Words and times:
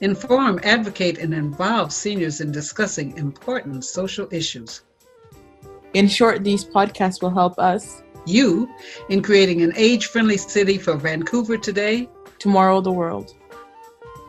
inform, 0.00 0.60
advocate, 0.62 1.18
and 1.18 1.34
involve 1.34 1.92
seniors 1.92 2.40
in 2.40 2.52
discussing 2.52 3.16
important 3.16 3.84
social 3.84 4.26
issues. 4.30 4.82
In 5.94 6.08
short, 6.08 6.44
these 6.44 6.64
podcasts 6.64 7.20
will 7.20 7.30
help 7.30 7.58
us, 7.58 8.02
you, 8.26 8.68
in 9.08 9.22
creating 9.22 9.62
an 9.62 9.72
age 9.76 10.06
friendly 10.06 10.36
city 10.36 10.78
for 10.78 10.96
Vancouver 10.96 11.56
today, 11.56 12.08
tomorrow, 12.38 12.80
the 12.80 12.92
world. 12.92 13.34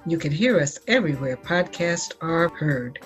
You 0.06 0.18
can 0.18 0.32
hear 0.32 0.60
us 0.60 0.80
everywhere 0.88 1.38
podcasts 1.38 2.14
are 2.22 2.50
heard. 2.50 3.00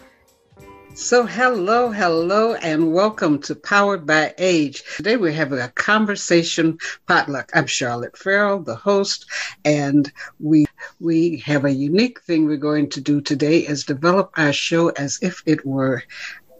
So, 0.96 1.26
hello, 1.26 1.92
hello, 1.92 2.54
and 2.54 2.94
welcome 2.94 3.42
to 3.42 3.54
Powered 3.54 4.08
by 4.08 4.34
Age. 4.38 4.82
Today 4.96 5.18
we're 5.18 5.34
having 5.34 5.60
a 5.60 5.68
conversation 5.68 6.78
potluck. 7.06 7.52
I'm 7.54 7.68
Charlotte 7.68 8.18
Farrell, 8.18 8.60
the 8.60 8.78
host, 8.78 9.26
and 9.66 10.10
we 10.40 10.66
we 11.02 11.44
have 11.46 11.66
a 11.66 11.72
unique 11.72 12.22
thing 12.22 12.46
we're 12.46 12.56
going 12.56 12.90
to 12.92 13.02
do 13.02 13.20
today 13.20 13.60
is 13.60 13.84
develop 13.84 14.32
our 14.38 14.54
show 14.54 14.88
as 14.90 15.20
if 15.22 15.44
it 15.46 15.66
were 15.66 16.02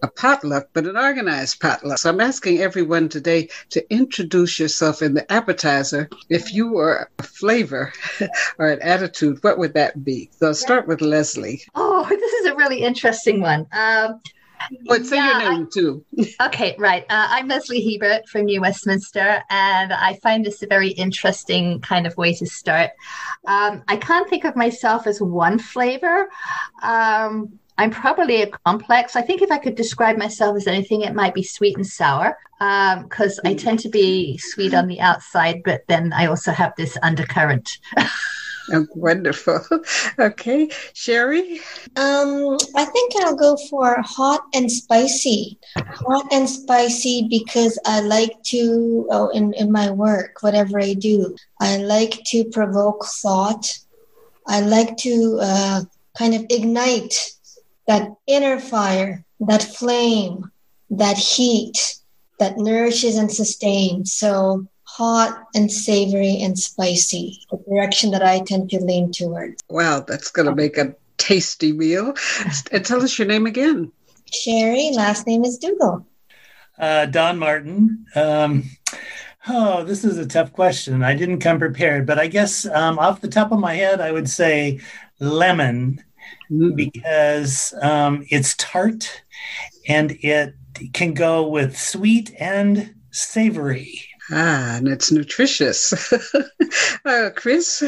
a 0.06 0.08
potluck, 0.08 0.70
but 0.74 0.86
an 0.86 0.98
organized 0.98 1.60
potluck. 1.60 1.98
So 1.98 2.10
I'm 2.10 2.22
asking 2.22 2.60
everyone 2.60 3.10
today 3.10 3.50
to 3.70 3.94
introduce 3.94 4.60
yourself 4.60 5.02
in 5.02 5.16
the 5.16 5.30
appetizer. 5.32 6.10
If 6.30 6.54
you 6.54 6.72
were 6.72 7.10
a 7.18 7.24
flavor 7.24 7.92
or 8.60 8.70
an 8.70 8.82
attitude, 8.82 9.44
what 9.44 9.58
would 9.58 9.74
that 9.74 10.04
be? 10.04 10.30
So 10.38 10.48
I'll 10.48 10.54
start 10.54 10.88
with 10.88 11.02
Leslie. 11.02 11.64
Oh, 11.74 12.06
this 12.10 12.34
is 12.34 12.46
a 12.48 12.56
really 12.56 12.82
interesting 12.84 13.42
one. 13.42 13.66
Um, 13.72 14.22
but 14.88 15.06
say 15.06 15.18
yeah, 15.18 15.42
your 15.42 15.52
name 15.52 15.68
I, 15.68 15.74
too. 15.74 16.06
okay, 16.42 16.76
right. 16.78 17.04
Uh, 17.10 17.28
I'm 17.30 17.48
Leslie 17.48 17.84
Hebert 17.84 18.28
from 18.28 18.46
New 18.46 18.62
Westminster, 18.62 19.44
and 19.50 19.94
I 19.94 20.20
find 20.22 20.46
this 20.46 20.62
a 20.64 20.68
very 20.68 20.90
interesting 20.90 21.82
kind 21.82 22.08
of 22.08 22.16
way 22.18 22.34
to 22.34 22.46
start. 22.46 22.92
Um, 23.48 23.84
I 23.88 23.98
can't 23.98 24.30
think 24.30 24.46
of 24.46 24.56
myself 24.56 25.08
as 25.08 25.22
one 25.22 25.60
flavor. 25.60 26.30
Um, 26.82 27.60
I'm 27.78 27.92
probably 27.92 28.42
a 28.42 28.48
complex. 28.48 29.16
I 29.16 29.22
think 29.22 29.42
if 29.42 29.52
I 29.52 29.58
could 29.58 29.76
describe 29.76 30.18
myself 30.18 30.56
as 30.56 30.68
anything, 30.68 31.02
it 31.02 31.14
might 31.14 31.34
be 31.34 31.44
sweet 31.44 31.76
and 31.76 31.86
sour 31.86 32.38
because 32.60 33.40
um, 33.44 33.52
I 33.52 33.54
tend 33.54 33.80
to 33.80 33.90
be 33.90 34.38
sweet 34.38 34.74
on 34.74 34.88
the 34.88 35.02
outside, 35.02 35.62
but 35.66 35.82
then 35.88 36.14
I 36.14 36.28
also 36.28 36.52
have 36.52 36.74
this 36.78 36.98
undercurrent. 37.04 37.78
Wonderful. 38.96 39.62
Okay, 40.20 40.70
Sherry. 40.94 41.60
Um, 41.96 42.58
I 42.76 42.86
think 42.86 43.14
I'll 43.18 43.36
go 43.36 43.58
for 43.70 43.96
hot 44.02 44.44
and 44.54 44.72
spicy. 44.72 45.60
Hot 45.78 46.26
and 46.32 46.50
spicy 46.50 47.28
because 47.30 47.78
I 47.86 48.02
like 48.02 48.42
to. 48.54 49.08
Oh, 49.12 49.30
in 49.30 49.54
in 49.54 49.72
my 49.72 49.92
work, 49.92 50.42
whatever 50.42 50.80
I 50.80 50.94
do, 50.94 51.36
I 51.60 51.78
like 51.78 52.24
to 52.28 52.46
provoke 52.46 53.06
thought. 53.06 53.78
I 54.48 54.62
like 54.62 54.98
to 54.98 55.40
uh, 55.42 55.82
kind 56.18 56.36
of 56.36 56.46
ignite 56.50 57.32
that 57.88 58.10
inner 58.28 58.60
fire, 58.60 59.24
that 59.40 59.64
flame, 59.64 60.52
that 60.90 61.18
heat 61.18 61.96
that 62.40 62.58
nourishes 62.58 63.16
and 63.16 63.32
sustains. 63.32 64.14
So 64.14 64.68
hot 64.96 65.48
and 65.54 65.70
savory 65.70 66.38
and 66.42 66.58
spicy, 66.58 67.42
the 67.52 67.58
direction 67.70 68.12
that 68.12 68.24
I 68.24 68.40
tend 68.40 68.70
to 68.70 68.80
lean 68.80 69.12
towards. 69.12 69.62
Wow, 69.70 70.00
that's 70.00 70.32
going 70.32 70.48
to 70.48 70.56
make 70.56 70.78
a 70.78 70.96
tasty 71.18 71.74
meal. 71.74 72.16
and 72.72 72.86
tell 72.86 73.04
us 73.04 73.20
your 73.20 73.28
name 73.28 73.46
again. 73.46 73.92
Sherry, 74.32 74.92
last 74.94 75.28
name 75.28 75.44
is 75.44 75.58
Dougal. 75.58 76.08
Uh, 76.80 77.08
Don 77.08 77.38
Martin. 77.38 78.06
Um, 78.16 78.64
oh, 79.50 79.84
this 79.84 80.06
is 80.06 80.18
a 80.18 80.26
tough 80.26 80.54
question. 80.54 81.04
I 81.04 81.14
didn't 81.14 81.40
come 81.40 81.60
prepared, 81.60 82.06
but 82.06 82.18
I 82.18 82.28
guess 82.28 82.66
um, 82.66 82.98
off 82.98 83.20
the 83.20 83.28
top 83.28 83.52
of 83.52 83.60
my 83.60 83.74
head, 83.74 84.00
I 84.00 84.14
would 84.14 84.30
say 84.30 84.80
lemon 85.20 86.02
mm. 86.50 86.74
because 86.74 87.74
um, 87.82 88.26
it's 88.30 88.56
tart 88.56 89.24
and 89.90 90.12
it 90.22 90.56
can 90.94 91.14
go 91.14 91.48
with 91.48 91.78
sweet 91.78 92.34
and 92.40 92.96
savory. 93.12 94.08
Ah, 94.32 94.78
and 94.78 94.88
it's 94.88 95.12
nutritious. 95.12 95.94
uh, 97.06 97.30
Chris? 97.36 97.84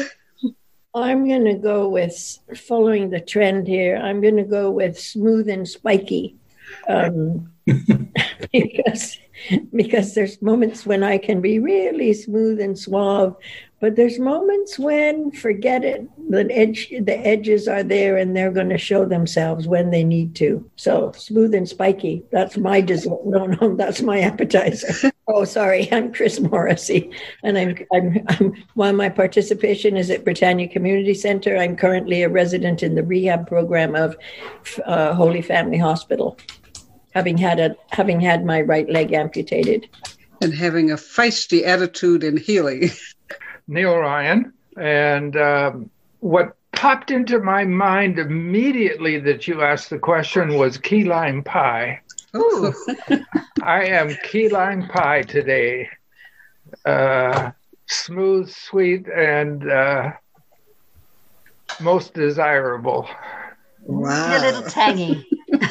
I'm 0.94 1.26
going 1.28 1.44
to 1.44 1.54
go 1.54 1.88
with 1.88 2.38
following 2.56 3.10
the 3.10 3.20
trend 3.20 3.66
here. 3.66 3.96
I'm 3.96 4.20
going 4.20 4.36
to 4.36 4.44
go 4.44 4.70
with 4.70 4.98
smooth 4.98 5.48
and 5.48 5.68
spiky. 5.68 6.36
Um, 6.88 7.52
because 8.52 9.18
because 9.74 10.14
there's 10.14 10.42
moments 10.42 10.84
when 10.84 11.02
I 11.02 11.18
can 11.18 11.40
be 11.40 11.58
really 11.58 12.12
smooth 12.12 12.60
and 12.60 12.78
suave, 12.78 13.36
but 13.80 13.94
there's 13.94 14.18
moments 14.18 14.78
when 14.78 15.30
forget 15.30 15.84
it. 15.84 16.08
The 16.30 16.48
edge, 16.50 16.88
the 17.00 17.16
edges 17.18 17.68
are 17.68 17.82
there, 17.82 18.16
and 18.16 18.36
they're 18.36 18.50
going 18.50 18.70
to 18.70 18.78
show 18.78 19.04
themselves 19.04 19.68
when 19.68 19.90
they 19.90 20.02
need 20.02 20.34
to. 20.36 20.68
So 20.76 21.12
smooth 21.12 21.54
and 21.54 21.68
spiky. 21.68 22.24
That's 22.32 22.56
my 22.56 22.80
dessert. 22.80 23.24
No, 23.24 23.46
no, 23.46 23.76
that's 23.76 24.02
my 24.02 24.20
appetizer. 24.20 25.12
oh, 25.28 25.44
sorry, 25.44 25.90
I'm 25.92 26.12
Chris 26.12 26.40
Morrissey, 26.40 27.10
and 27.44 27.56
I'm, 27.56 27.78
I'm, 27.94 28.24
I'm 28.28 28.64
while 28.74 28.92
my 28.92 29.08
participation 29.08 29.96
is 29.96 30.10
at 30.10 30.24
Britannia 30.24 30.68
Community 30.68 31.14
Center. 31.14 31.56
I'm 31.56 31.76
currently 31.76 32.22
a 32.22 32.28
resident 32.28 32.82
in 32.82 32.96
the 32.96 33.04
rehab 33.04 33.46
program 33.46 33.94
of 33.94 34.16
uh, 34.86 35.14
Holy 35.14 35.42
Family 35.42 35.78
Hospital, 35.78 36.36
having 37.14 37.38
had 37.38 37.60
a 37.60 37.76
having 37.90 38.20
had 38.20 38.44
my 38.44 38.60
right 38.60 38.90
leg 38.90 39.12
amputated 39.12 39.88
and 40.40 40.54
having 40.54 40.90
a 40.90 40.96
feisty 40.96 41.64
attitude 41.64 42.24
in 42.24 42.36
healing. 42.36 42.90
Neil 43.68 43.96
Ryan. 43.96 44.52
And 44.76 45.36
um, 45.36 45.90
what 46.20 46.56
popped 46.72 47.10
into 47.10 47.38
my 47.40 47.64
mind 47.64 48.18
immediately 48.18 49.18
that 49.20 49.46
you 49.46 49.62
asked 49.62 49.90
the 49.90 49.98
question 49.98 50.56
was 50.56 50.78
key 50.78 51.04
lime 51.04 51.42
pie. 51.44 52.00
Ooh. 52.36 52.74
I 53.62 53.84
am 53.86 54.16
key 54.24 54.48
lime 54.48 54.88
pie 54.88 55.22
today. 55.22 55.88
Uh, 56.84 57.50
smooth, 57.86 58.50
sweet, 58.50 59.06
and 59.08 59.68
uh, 59.68 60.12
most 61.80 62.14
desirable. 62.14 63.08
Wow. 63.82 64.38
A 64.38 64.40
little 64.40 64.62
tangy. 64.62 65.26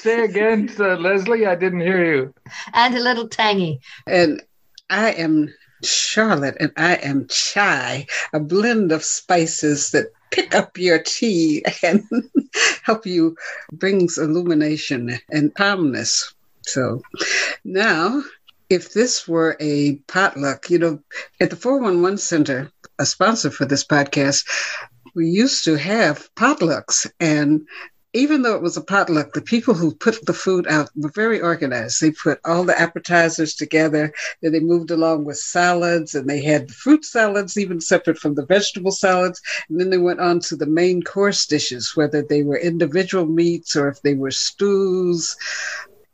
Say 0.00 0.24
again, 0.24 0.68
uh, 0.78 0.96
Leslie, 0.96 1.46
I 1.46 1.54
didn't 1.54 1.80
hear 1.80 2.04
you. 2.04 2.34
And 2.72 2.96
a 2.96 3.00
little 3.00 3.28
tangy. 3.28 3.80
And 4.06 4.42
I 4.90 5.12
am 5.12 5.54
Charlotte, 5.82 6.56
and 6.60 6.72
I 6.76 6.94
am 6.96 7.26
chai, 7.28 8.06
a 8.32 8.40
blend 8.40 8.92
of 8.92 9.04
spices 9.04 9.90
that 9.90 10.12
pick 10.30 10.54
up 10.54 10.78
your 10.78 10.98
tea 10.98 11.64
and 11.82 12.02
help 12.82 13.06
you 13.06 13.36
brings 13.72 14.18
illumination 14.18 15.18
and 15.30 15.54
calmness. 15.54 16.34
So 16.62 17.02
now, 17.64 18.22
if 18.68 18.92
this 18.92 19.26
were 19.26 19.56
a 19.60 19.96
potluck, 20.06 20.70
you 20.70 20.78
know, 20.78 21.00
at 21.40 21.50
the 21.50 21.56
411 21.56 22.18
Center, 22.18 22.70
a 22.98 23.06
sponsor 23.06 23.50
for 23.50 23.64
this 23.64 23.84
podcast, 23.84 24.46
we 25.14 25.28
used 25.28 25.64
to 25.64 25.76
have 25.76 26.28
potlucks 26.34 27.10
and 27.18 27.66
even 28.14 28.42
though 28.42 28.54
it 28.54 28.62
was 28.62 28.76
a 28.76 28.82
potluck, 28.82 29.32
the 29.32 29.42
people 29.42 29.74
who 29.74 29.94
put 29.94 30.24
the 30.24 30.32
food 30.32 30.66
out 30.66 30.88
were 30.96 31.10
very 31.10 31.40
organized. 31.40 32.00
They 32.00 32.10
put 32.10 32.40
all 32.44 32.64
the 32.64 32.78
appetizers 32.78 33.54
together, 33.54 34.12
then 34.40 34.52
they 34.52 34.60
moved 34.60 34.90
along 34.90 35.24
with 35.24 35.36
salads, 35.36 36.14
and 36.14 36.28
they 36.28 36.42
had 36.42 36.68
the 36.68 36.72
fruit 36.72 37.04
salads 37.04 37.58
even 37.58 37.80
separate 37.80 38.18
from 38.18 38.34
the 38.34 38.46
vegetable 38.46 38.92
salads. 38.92 39.40
And 39.68 39.78
then 39.78 39.90
they 39.90 39.98
went 39.98 40.20
on 40.20 40.40
to 40.40 40.56
the 40.56 40.66
main 40.66 41.02
course 41.02 41.46
dishes, 41.46 41.96
whether 41.96 42.22
they 42.22 42.42
were 42.42 42.58
individual 42.58 43.26
meats 43.26 43.76
or 43.76 43.88
if 43.88 44.00
they 44.02 44.14
were 44.14 44.30
stews, 44.30 45.36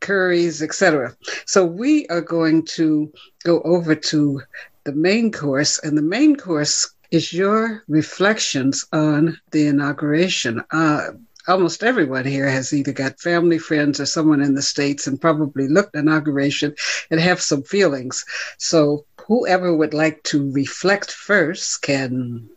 curries, 0.01 0.63
etc. 0.63 1.17
So 1.47 1.65
we 1.65 2.07
are 2.09 2.21
going 2.21 2.65
to 2.77 3.13
go 3.45 3.61
over 3.63 3.95
to 3.95 4.43
the 4.85 4.93
main 4.93 5.31
course, 5.33 5.79
and 5.79 5.97
the 5.97 6.03
main 6.03 6.37
course 6.37 6.93
is 7.11 7.33
your 7.33 7.85
reflections 7.87 8.85
on 8.93 9.39
the 9.53 9.69
inauguration. 9.69 10.63
Uh, 10.71 11.11
almost 11.49 11.83
everyone 11.83 12.25
here 12.25 12.49
has 12.49 12.73
either 12.73 12.93
got 12.93 13.21
family, 13.21 13.59
friends, 13.59 14.01
or 14.01 14.07
someone 14.07 14.43
in 14.43 14.55
the 14.55 14.63
States 14.63 15.07
and 15.07 15.21
probably 15.21 15.69
looked 15.69 15.95
inauguration 15.97 16.75
and 17.11 17.21
have 17.21 17.41
some 17.41 17.63
feelings. 17.63 18.25
So 18.59 19.05
whoever 19.27 19.75
would 19.75 19.95
like 19.95 20.23
to 20.25 20.51
reflect 20.53 21.11
first 21.11 21.83
can 21.83 22.49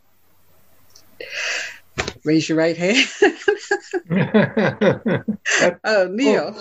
raise 2.23 2.47
your 2.49 2.57
right 2.57 2.77
hand. 2.77 3.07
that, 4.09 5.79
Uh, 5.83 6.07
Neil. 6.11 6.55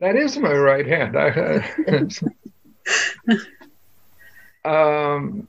that 0.00 0.16
is 0.16 0.36
my 0.38 0.52
right 0.52 0.86
hand. 0.86 1.16
I, 1.16 1.64
um, 4.64 5.48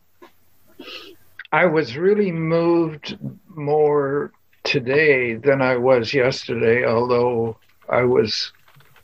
I 1.51 1.65
was 1.65 1.97
really 1.97 2.31
moved 2.31 3.17
more 3.47 4.31
today 4.71 5.35
than 5.35 5.61
I 5.61 5.75
was 5.75 6.13
yesterday, 6.13 6.85
although 6.85 7.57
I 7.89 8.03
was 8.03 8.53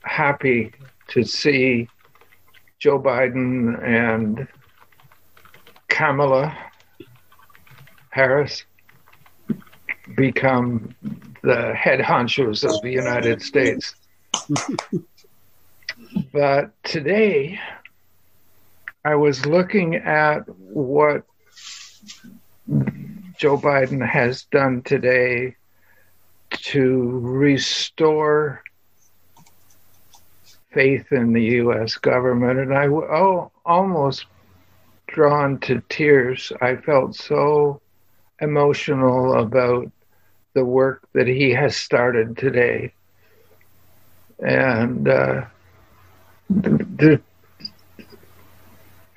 happy 0.03 0.71
to 1.09 1.25
see 1.25 1.89
Joe 2.79 2.97
Biden 2.97 3.77
and 3.83 4.47
Kamala 5.89 6.57
Harris 8.11 8.63
become 10.15 10.95
the 11.43 11.73
head 11.75 11.99
honchos 11.99 12.63
of 12.63 12.81
the 12.81 12.91
United 12.91 13.41
States. 13.41 13.93
but 16.31 16.71
today, 16.83 17.59
I 19.03 19.15
was 19.15 19.45
looking 19.45 19.95
at 19.95 20.47
what 20.47 21.25
Joe 23.37 23.57
Biden 23.57 24.03
has 24.07 24.45
done 24.45 24.81
today 24.81 25.55
to 26.49 27.19
restore 27.19 28.63
faith 30.71 31.11
in 31.11 31.33
the 31.33 31.43
U.S. 31.43 31.95
government, 31.97 32.59
and 32.59 32.73
I 32.73 32.87
oh, 32.87 33.51
almost 33.63 34.25
drawn 35.05 35.59
to 35.59 35.83
tears. 35.87 36.51
I 36.61 36.77
felt 36.77 37.15
so 37.15 37.79
emotional 38.41 39.35
about 39.35 39.91
the 40.53 40.65
work 40.65 41.07
that 41.13 41.27
he 41.27 41.51
has 41.51 41.77
started 41.77 42.37
today, 42.37 42.91
and 44.39 45.07
uh, 45.07 45.45
the, 46.49 47.21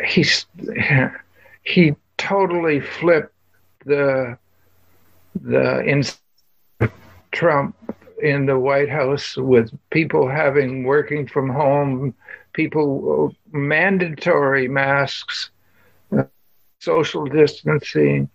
he's 0.05 0.44
he 1.62 1.94
totally 2.19 2.81
flipped 2.81 3.29
the 3.84 4.36
the 5.40 5.80
in 5.80 6.02
Trump 7.32 7.74
in 8.22 8.46
the 8.46 8.58
White 8.58 8.88
House 8.90 9.36
with 9.36 9.70
people 9.90 10.28
having 10.28 10.84
working 10.84 11.26
from 11.26 11.48
home, 11.50 12.14
people 12.52 13.34
mandatory 13.52 14.68
masks, 14.68 15.50
uh, 16.16 16.24
social 16.78 17.26
distancing. 17.26 18.28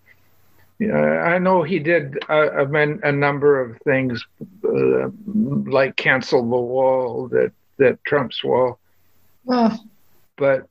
Uh, 0.81 0.93
I 0.93 1.37
know 1.39 1.63
he 1.63 1.79
did 1.79 2.17
a, 2.29 2.61
a, 2.63 2.67
a 3.03 3.11
number 3.11 3.61
of 3.61 3.77
things 3.83 4.23
uh, 4.65 5.09
like 5.65 5.95
cancel 5.95 6.41
the 6.41 6.57
wall 6.57 7.27
that 7.29 7.51
that 7.77 8.03
Trump's 8.05 8.43
wall, 8.43 8.79
Oh, 9.47 9.77
but 10.37 10.67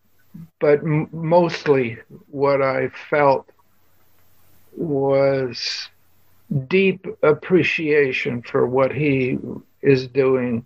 but 0.60 0.80
m- 0.80 1.08
mostly 1.12 1.98
what 2.30 2.62
I 2.62 2.88
felt 3.10 3.46
was 4.76 5.88
deep 6.68 7.06
appreciation 7.22 8.42
for 8.42 8.66
what 8.66 8.92
he 8.92 9.38
is 9.82 10.06
doing 10.08 10.64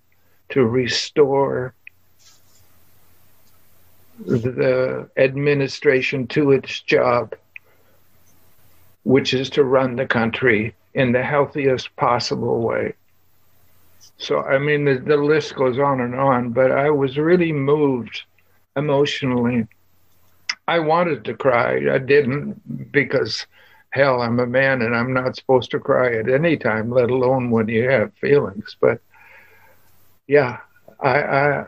to 0.51 0.65
restore 0.65 1.75
the 4.27 5.09
administration 5.17 6.27
to 6.27 6.51
its 6.51 6.81
job, 6.81 7.35
which 9.05 9.33
is 9.33 9.51
to 9.51 9.65
run 9.65 9.97
the 9.97 10.07
country 10.07 10.75
in 10.95 11.13
the 11.13 11.23
healthiest 11.23 11.95
possible 11.97 12.61
way. 12.61 12.95
So, 14.19 14.43
I 14.43 14.59
mean, 14.59 14.85
the, 14.85 14.99
the 14.99 15.17
list 15.17 15.55
goes 15.55 15.79
on 15.79 16.01
and 16.01 16.15
on, 16.15 16.51
but 16.51 16.73
I 16.73 16.91
was 16.91 17.19
really 17.19 17.53
moved 17.53 18.23
emotionally. 18.77 19.67
I 20.67 20.81
wanted 20.81 21.25
to 21.27 21.35
cry. 21.35 21.95
I 21.95 21.99
didn't 21.99 22.93
because, 22.93 23.47
hell, 23.91 24.21
I'm 24.23 24.39
a 24.41 24.47
man 24.47 24.83
and 24.83 24.95
I'm 24.95 25.13
not 25.13 25.37
supposed 25.37 25.71
to 25.73 25.81
cry 25.81 26.15
at 26.17 26.29
any 26.29 26.57
time, 26.57 26.91
let 26.91 27.11
alone 27.11 27.51
when 27.51 27.69
you 27.69 27.89
have 27.89 28.13
feelings. 28.15 28.77
But 28.81 29.01
yeah, 30.27 30.59
I, 31.01 31.23
I, 31.23 31.65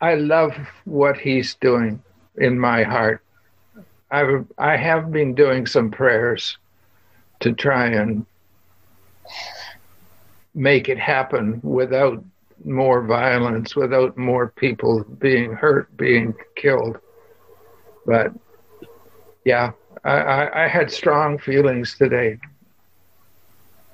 I 0.00 0.14
love 0.14 0.56
what 0.84 1.16
he's 1.16 1.54
doing 1.54 2.02
in 2.36 2.58
my 2.58 2.82
heart. 2.82 3.22
I've, 4.10 4.46
I 4.56 4.76
have 4.76 5.10
been 5.10 5.34
doing 5.34 5.66
some 5.66 5.90
prayers 5.90 6.58
to 7.40 7.52
try 7.52 7.86
and 7.86 8.24
make 10.54 10.88
it 10.88 10.98
happen 10.98 11.60
without 11.62 12.24
more 12.64 13.02
violence, 13.02 13.76
without 13.76 14.16
more 14.16 14.48
people 14.48 15.04
being 15.18 15.52
hurt, 15.52 15.94
being 15.96 16.34
killed. 16.54 16.98
But 18.06 18.32
yeah, 19.44 19.72
I, 20.06 20.18
I, 20.18 20.64
I 20.64 20.68
had 20.68 20.90
strong 20.92 21.36
feelings 21.36 21.98
today. 21.98 22.38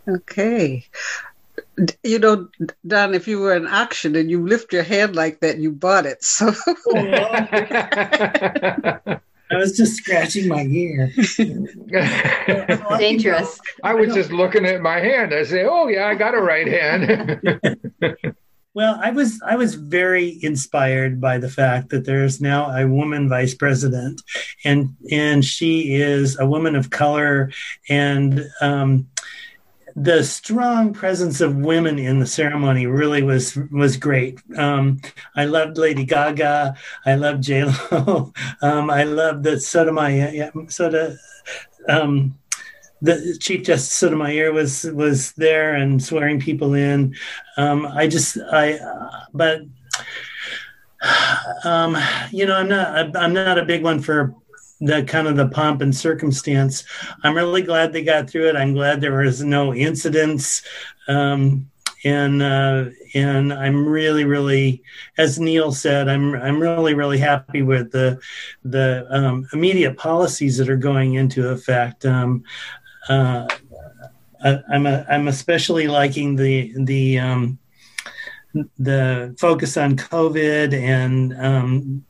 Okay. 0.06 0.84
You 2.02 2.18
know, 2.18 2.48
Don, 2.86 3.14
if 3.14 3.26
you 3.26 3.40
were 3.40 3.56
in 3.56 3.66
auction 3.66 4.14
and 4.14 4.30
you 4.30 4.46
lift 4.46 4.74
your 4.74 4.82
hand 4.82 5.16
like 5.16 5.40
that, 5.40 5.56
you 5.58 5.72
bought 5.72 6.04
it. 6.04 6.22
So 6.22 6.48
I 6.94 7.80
was 9.50 9.74
just 9.76 9.96
scratching 9.96 10.48
my 10.48 10.64
ear. 10.64 11.10
Dangerous. 12.98 13.58
I 13.82 13.94
was 13.94 14.12
just 14.14 14.32
looking 14.32 14.66
at 14.66 14.82
my 14.82 14.98
hand. 14.98 15.32
I 15.34 15.44
say, 15.44 15.64
"Oh 15.64 15.88
yeah, 15.88 16.06
I 16.06 16.14
got 16.14 16.34
a 16.34 16.40
right 16.40 16.66
hand." 16.66 17.40
Well, 18.74 18.98
I 19.02 19.10
was 19.10 19.40
I 19.44 19.56
was 19.56 19.74
very 19.74 20.38
inspired 20.42 21.20
by 21.20 21.36
the 21.36 21.50
fact 21.50 21.90
that 21.90 22.06
there's 22.06 22.40
now 22.40 22.74
a 22.74 22.88
woman 22.88 23.28
vice 23.28 23.54
president, 23.54 24.22
and 24.64 24.96
and 25.10 25.44
she 25.44 25.94
is 25.94 26.38
a 26.38 26.46
woman 26.46 26.74
of 26.74 26.88
color, 26.88 27.50
and 27.90 28.48
um, 28.62 29.08
the 29.94 30.24
strong 30.24 30.94
presence 30.94 31.42
of 31.42 31.56
women 31.56 31.98
in 31.98 32.18
the 32.18 32.26
ceremony 32.26 32.86
really 32.86 33.22
was 33.22 33.58
was 33.70 33.98
great. 33.98 34.40
Um, 34.56 35.02
I 35.36 35.44
loved 35.44 35.76
Lady 35.76 36.04
Gaga. 36.04 36.74
I 37.04 37.14
loved 37.14 37.42
J 37.42 37.64
Lo. 37.64 38.32
Um, 38.62 38.90
I 38.90 39.04
loved 39.04 39.42
the 39.44 39.60
Sotomayor. 39.60 40.50
Soto, 40.68 41.16
um, 41.88 42.38
the 43.02 43.36
Chief 43.40 43.64
Justice 43.64 43.92
Sotomayor 43.92 44.52
was 44.52 44.84
was 44.84 45.32
there 45.32 45.74
and 45.74 46.02
swearing 46.02 46.40
people 46.40 46.74
in. 46.74 47.14
Um, 47.56 47.84
I 47.86 48.06
just 48.06 48.38
I, 48.52 48.74
uh, 48.74 49.24
but 49.34 49.62
um, 51.64 51.98
you 52.30 52.46
know, 52.46 52.56
I'm 52.56 52.68
not 52.68 53.16
I'm 53.16 53.34
not 53.34 53.58
a 53.58 53.64
big 53.64 53.82
one 53.82 54.00
for 54.00 54.34
the 54.80 55.02
kind 55.04 55.26
of 55.26 55.36
the 55.36 55.48
pomp 55.48 55.82
and 55.82 55.94
circumstance. 55.94 56.84
I'm 57.24 57.34
really 57.34 57.62
glad 57.62 57.92
they 57.92 58.04
got 58.04 58.30
through 58.30 58.48
it. 58.48 58.56
I'm 58.56 58.72
glad 58.72 59.00
there 59.00 59.18
was 59.18 59.42
no 59.42 59.74
incidents. 59.74 60.62
Um, 61.08 61.70
and 62.04 62.42
uh, 62.42 62.86
and 63.14 63.52
I'm 63.52 63.86
really, 63.86 64.24
really, 64.24 64.82
as 65.18 65.38
Neil 65.38 65.72
said, 65.72 66.08
I'm 66.08 66.34
I'm 66.34 66.60
really, 66.60 66.94
really 66.94 67.18
happy 67.18 67.62
with 67.62 67.92
the 67.92 68.20
the 68.64 69.06
um, 69.10 69.46
immediate 69.52 69.96
policies 69.96 70.56
that 70.58 70.68
are 70.68 70.76
going 70.76 71.14
into 71.14 71.48
effect. 71.50 72.04
Um, 72.04 72.42
uh, 73.08 73.46
I, 74.44 74.58
I'm 74.70 74.86
a, 74.86 75.04
I'm 75.08 75.28
especially 75.28 75.88
liking 75.88 76.36
the 76.36 76.72
the 76.76 77.18
um, 77.18 77.58
the 78.78 79.34
focus 79.38 79.76
on 79.76 79.96
COVID 79.96 80.72
and 80.74 81.34
um, 81.38 82.04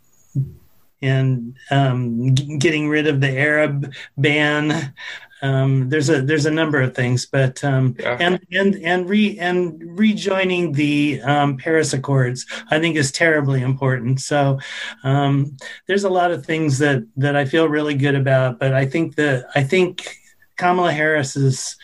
and 1.00 1.54
um, 1.70 2.34
g- 2.34 2.56
getting 2.58 2.88
rid 2.88 3.06
of 3.06 3.20
the 3.20 3.30
Arab 3.30 3.92
ban. 4.16 4.94
Um, 5.42 5.88
there's 5.88 6.08
a 6.08 6.22
there's 6.22 6.46
a 6.46 6.52
number 6.52 6.80
of 6.80 6.94
things, 6.94 7.26
but 7.26 7.62
um, 7.64 7.96
Yeah. 7.98 8.16
and 8.20 8.40
and 8.52 8.76
and 8.76 9.08
re 9.10 9.36
and 9.40 9.98
rejoining 9.98 10.70
the 10.72 11.20
um, 11.22 11.56
Paris 11.56 11.92
Accords, 11.92 12.46
I 12.70 12.78
think 12.78 12.94
is 12.96 13.10
terribly 13.10 13.60
important. 13.62 14.20
So 14.20 14.60
um, 15.02 15.56
there's 15.88 16.04
a 16.04 16.08
lot 16.10 16.30
of 16.30 16.46
things 16.46 16.78
that 16.78 17.02
that 17.16 17.34
I 17.34 17.44
feel 17.44 17.68
really 17.68 17.94
good 17.94 18.14
about, 18.14 18.60
but 18.60 18.72
I 18.72 18.86
think 18.86 19.16
that 19.16 19.46
I 19.56 19.64
think 19.64 20.16
Kamala 20.56 20.92
Harris's 20.92 21.76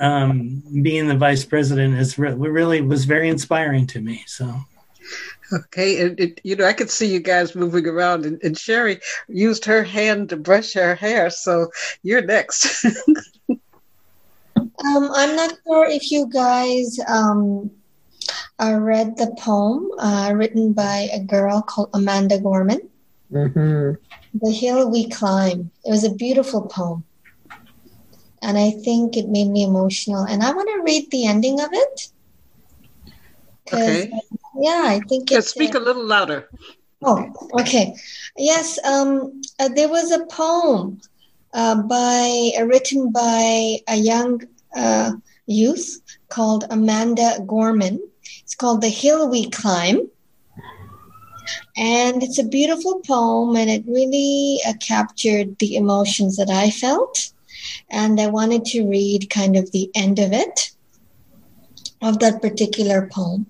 um, 0.00 0.62
being 0.82 1.06
the 1.06 1.16
vice 1.16 1.44
president 1.44 1.98
is 1.98 2.18
re- 2.18 2.32
really 2.32 2.80
was 2.80 3.04
very 3.04 3.28
inspiring 3.28 3.86
to 3.88 4.00
me. 4.00 4.24
So. 4.26 4.54
Okay, 5.52 6.00
and 6.00 6.18
it, 6.18 6.40
you 6.44 6.56
know, 6.56 6.64
I 6.64 6.72
could 6.72 6.90
see 6.90 7.12
you 7.12 7.20
guys 7.20 7.54
moving 7.54 7.86
around, 7.86 8.24
and, 8.24 8.42
and 8.42 8.56
Sherry 8.56 9.00
used 9.28 9.66
her 9.66 9.82
hand 9.82 10.30
to 10.30 10.36
brush 10.36 10.72
her 10.72 10.94
hair. 10.94 11.28
So 11.28 11.68
you're 12.02 12.22
next. 12.22 12.86
Um, 14.84 15.10
I'm 15.14 15.36
not 15.36 15.52
sure 15.64 15.86
if 15.86 16.10
you 16.10 16.28
guys 16.28 16.98
um, 17.06 17.70
uh, 18.58 18.78
read 18.80 19.16
the 19.16 19.32
poem 19.38 19.90
uh, 19.98 20.32
written 20.34 20.72
by 20.72 21.08
a 21.12 21.20
girl 21.20 21.62
called 21.62 21.90
Amanda 21.94 22.40
Gorman, 22.40 22.80
Mm-hmm. 23.32 24.38
The 24.38 24.52
Hill 24.52 24.90
We 24.90 25.08
Climb. 25.08 25.70
It 25.84 25.90
was 25.90 26.04
a 26.04 26.14
beautiful 26.14 26.62
poem. 26.62 27.04
And 28.42 28.58
I 28.58 28.70
think 28.70 29.16
it 29.16 29.28
made 29.28 29.48
me 29.48 29.64
emotional. 29.64 30.24
And 30.24 30.42
I 30.42 30.52
want 30.52 30.68
to 30.70 30.82
read 30.82 31.10
the 31.10 31.26
ending 31.26 31.60
of 31.60 31.70
it. 31.72 32.08
Okay. 33.72 34.12
Yeah, 34.60 34.84
I 34.86 35.00
think 35.08 35.30
Yeah, 35.30 35.40
it's. 35.40 35.52
speak 35.52 35.74
uh, 35.74 35.74
a 35.74 35.78
little 35.78 36.04
louder. 36.04 36.48
Oh, 37.02 37.32
okay. 37.60 37.94
Yes, 38.36 38.78
um, 38.84 39.42
uh, 39.60 39.68
there 39.68 39.88
was 39.88 40.10
a 40.12 40.24
poem 40.26 41.00
uh, 41.54 41.82
by 41.82 42.52
uh, 42.58 42.64
written 42.64 43.10
by 43.12 43.78
a 43.88 43.96
young 43.96 44.40
uh, 44.76 45.12
youth 45.46 46.00
called 46.28 46.64
Amanda 46.70 47.38
Gorman. 47.46 48.00
It's 48.42 48.54
called 48.54 48.80
"The 48.82 48.88
Hill 48.88 49.28
We 49.28 49.48
Climb," 49.50 50.08
and 51.76 52.22
it's 52.22 52.38
a 52.38 52.44
beautiful 52.44 53.00
poem, 53.06 53.56
and 53.56 53.70
it 53.70 53.84
really 53.86 54.58
uh, 54.66 54.74
captured 54.80 55.58
the 55.58 55.76
emotions 55.76 56.36
that 56.36 56.50
I 56.50 56.70
felt. 56.70 57.30
And 57.92 58.20
I 58.20 58.26
wanted 58.26 58.64
to 58.66 58.88
read 58.88 59.30
kind 59.30 59.56
of 59.56 59.70
the 59.70 59.90
end 59.94 60.18
of 60.18 60.32
it, 60.32 60.72
of 62.00 62.18
that 62.20 62.40
particular 62.42 63.08
poem. 63.12 63.46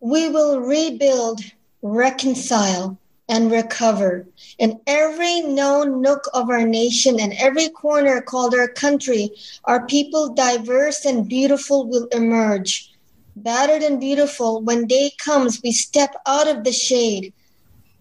We 0.00 0.28
will 0.28 0.60
rebuild, 0.60 1.40
reconcile, 1.80 2.98
and 3.28 3.50
recover 3.50 4.26
in 4.58 4.80
every 4.86 5.40
known 5.40 6.02
nook 6.02 6.28
of 6.34 6.50
our 6.50 6.66
nation 6.66 7.18
and 7.20 7.32
every 7.34 7.68
corner 7.70 8.20
called 8.20 8.54
our 8.54 8.68
country. 8.68 9.30
Our 9.64 9.86
people, 9.86 10.34
diverse 10.34 11.04
and 11.04 11.28
beautiful, 11.28 11.86
will 11.86 12.06
emerge. 12.08 12.92
Battered 13.36 13.82
and 13.82 13.98
beautiful, 13.98 14.60
when 14.60 14.86
day 14.86 15.12
comes, 15.18 15.62
we 15.62 15.72
step 15.72 16.14
out 16.26 16.48
of 16.48 16.64
the 16.64 16.72
shade, 16.72 17.32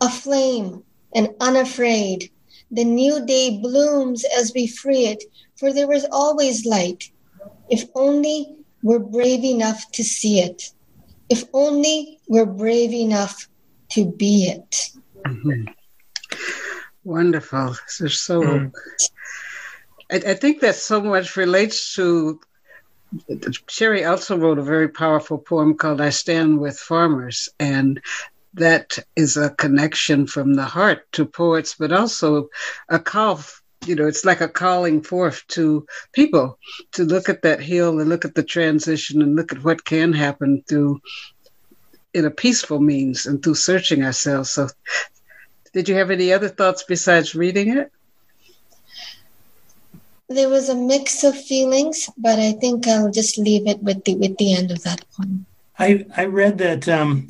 aflame 0.02 0.84
and 1.16 1.30
unafraid. 1.40 2.30
The 2.74 2.84
new 2.84 3.24
day 3.26 3.60
blooms 3.62 4.26
as 4.36 4.52
we 4.56 4.66
free 4.66 5.06
it, 5.06 5.24
for 5.58 5.72
there 5.72 5.94
is 5.94 6.08
always 6.12 6.66
light. 6.66 7.12
If 7.70 7.84
only 7.94 8.56
we're 8.82 8.98
brave 9.00 9.44
enough 9.44 9.92
to 9.92 10.04
see 10.04 10.40
it. 10.40 10.74
If 11.30 11.44
only 11.54 12.20
we're 12.28 12.48
brave 12.48 12.92
enough 12.92 13.48
to 13.90 14.12
be 14.12 14.46
it. 14.46 14.90
Wonderful. 17.04 17.76
There's 18.00 18.20
so. 18.20 18.42
Mm. 18.42 18.72
I, 20.12 20.16
I 20.16 20.34
think 20.34 20.62
that 20.62 20.76
so 20.76 21.02
much 21.02 21.38
relates 21.38 21.96
to. 21.96 22.40
Sherry 23.70 24.04
also 24.04 24.36
wrote 24.36 24.58
a 24.58 24.64
very 24.64 24.90
powerful 24.90 25.38
poem 25.38 25.76
called 25.76 26.02
"I 26.02 26.10
Stand 26.10 26.60
with 26.60 26.80
Farmers," 26.80 27.50
and 27.60 28.02
that 28.54 29.00
is 29.16 29.38
a 29.38 29.50
connection 29.50 30.28
from 30.28 30.54
the 30.54 30.66
heart 30.66 31.12
to 31.14 31.26
poets, 31.26 31.76
but 31.78 31.92
also 31.92 32.50
a 32.90 33.00
call. 33.00 33.42
You 33.86 33.96
know, 33.96 34.08
it's 34.08 34.24
like 34.24 34.40
a 34.40 34.48
calling 34.48 35.02
forth 35.02 35.44
to 35.50 35.86
people 36.14 36.58
to 36.94 37.04
look 37.04 37.28
at 37.28 37.42
that 37.42 37.60
hill 37.60 38.00
and 38.00 38.10
look 38.10 38.24
at 38.24 38.36
the 38.36 38.44
transition 38.44 39.22
and 39.22 39.36
look 39.36 39.52
at 39.52 39.64
what 39.64 39.84
can 39.84 40.14
happen 40.14 40.64
through 40.68 41.02
in 42.14 42.26
a 42.26 42.32
peaceful 42.32 42.80
means 42.80 43.26
and 43.26 43.44
through 43.44 43.56
searching 43.56 44.04
ourselves. 44.04 44.52
So, 44.52 44.70
did 45.74 45.90
you 45.90 45.96
have 45.96 46.12
any 46.12 46.32
other 46.32 46.48
thoughts 46.48 46.86
besides 46.88 47.36
reading 47.36 47.76
it? 47.76 47.92
There 50.30 50.50
was 50.50 50.70
a 50.70 50.76
mix 50.76 51.24
of 51.24 51.36
feelings, 51.36 52.10
but 52.18 52.40
I 52.40 52.54
think 52.54 52.88
I'll 52.88 53.12
just 53.12 53.38
leave 53.38 53.68
it 53.68 53.84
with 53.84 54.06
the 54.06 54.16
with 54.16 54.38
the 54.38 54.54
end 54.54 54.72
of 54.72 54.84
that 54.84 55.04
poem. 55.12 55.46
I, 55.80 56.06
I 56.16 56.26
read 56.26 56.60
that 56.60 56.88
um, 56.88 57.28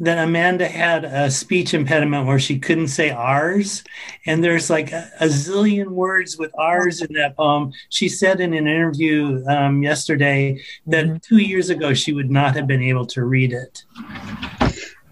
that 0.00 0.22
Amanda 0.22 0.68
had 0.68 1.04
a 1.04 1.30
speech 1.30 1.74
impediment 1.74 2.26
where 2.26 2.38
she 2.38 2.58
couldn't 2.58 2.88
say 2.88 3.10
ours, 3.10 3.82
and 4.26 4.44
there's 4.44 4.70
like 4.70 4.92
a, 4.92 5.10
a 5.20 5.26
zillion 5.26 5.88
words 5.88 6.36
with 6.38 6.52
ours 6.58 7.00
in 7.02 7.12
that 7.14 7.36
poem. 7.36 7.72
She 7.88 8.08
said 8.08 8.40
in 8.40 8.52
an 8.52 8.68
interview 8.68 9.42
um, 9.48 9.82
yesterday 9.82 10.60
that 10.86 11.22
two 11.22 11.38
years 11.38 11.70
ago 11.70 11.94
she 11.94 12.12
would 12.12 12.30
not 12.30 12.54
have 12.54 12.66
been 12.66 12.82
able 12.82 13.06
to 13.06 13.24
read 13.24 13.52
it. 13.52 13.84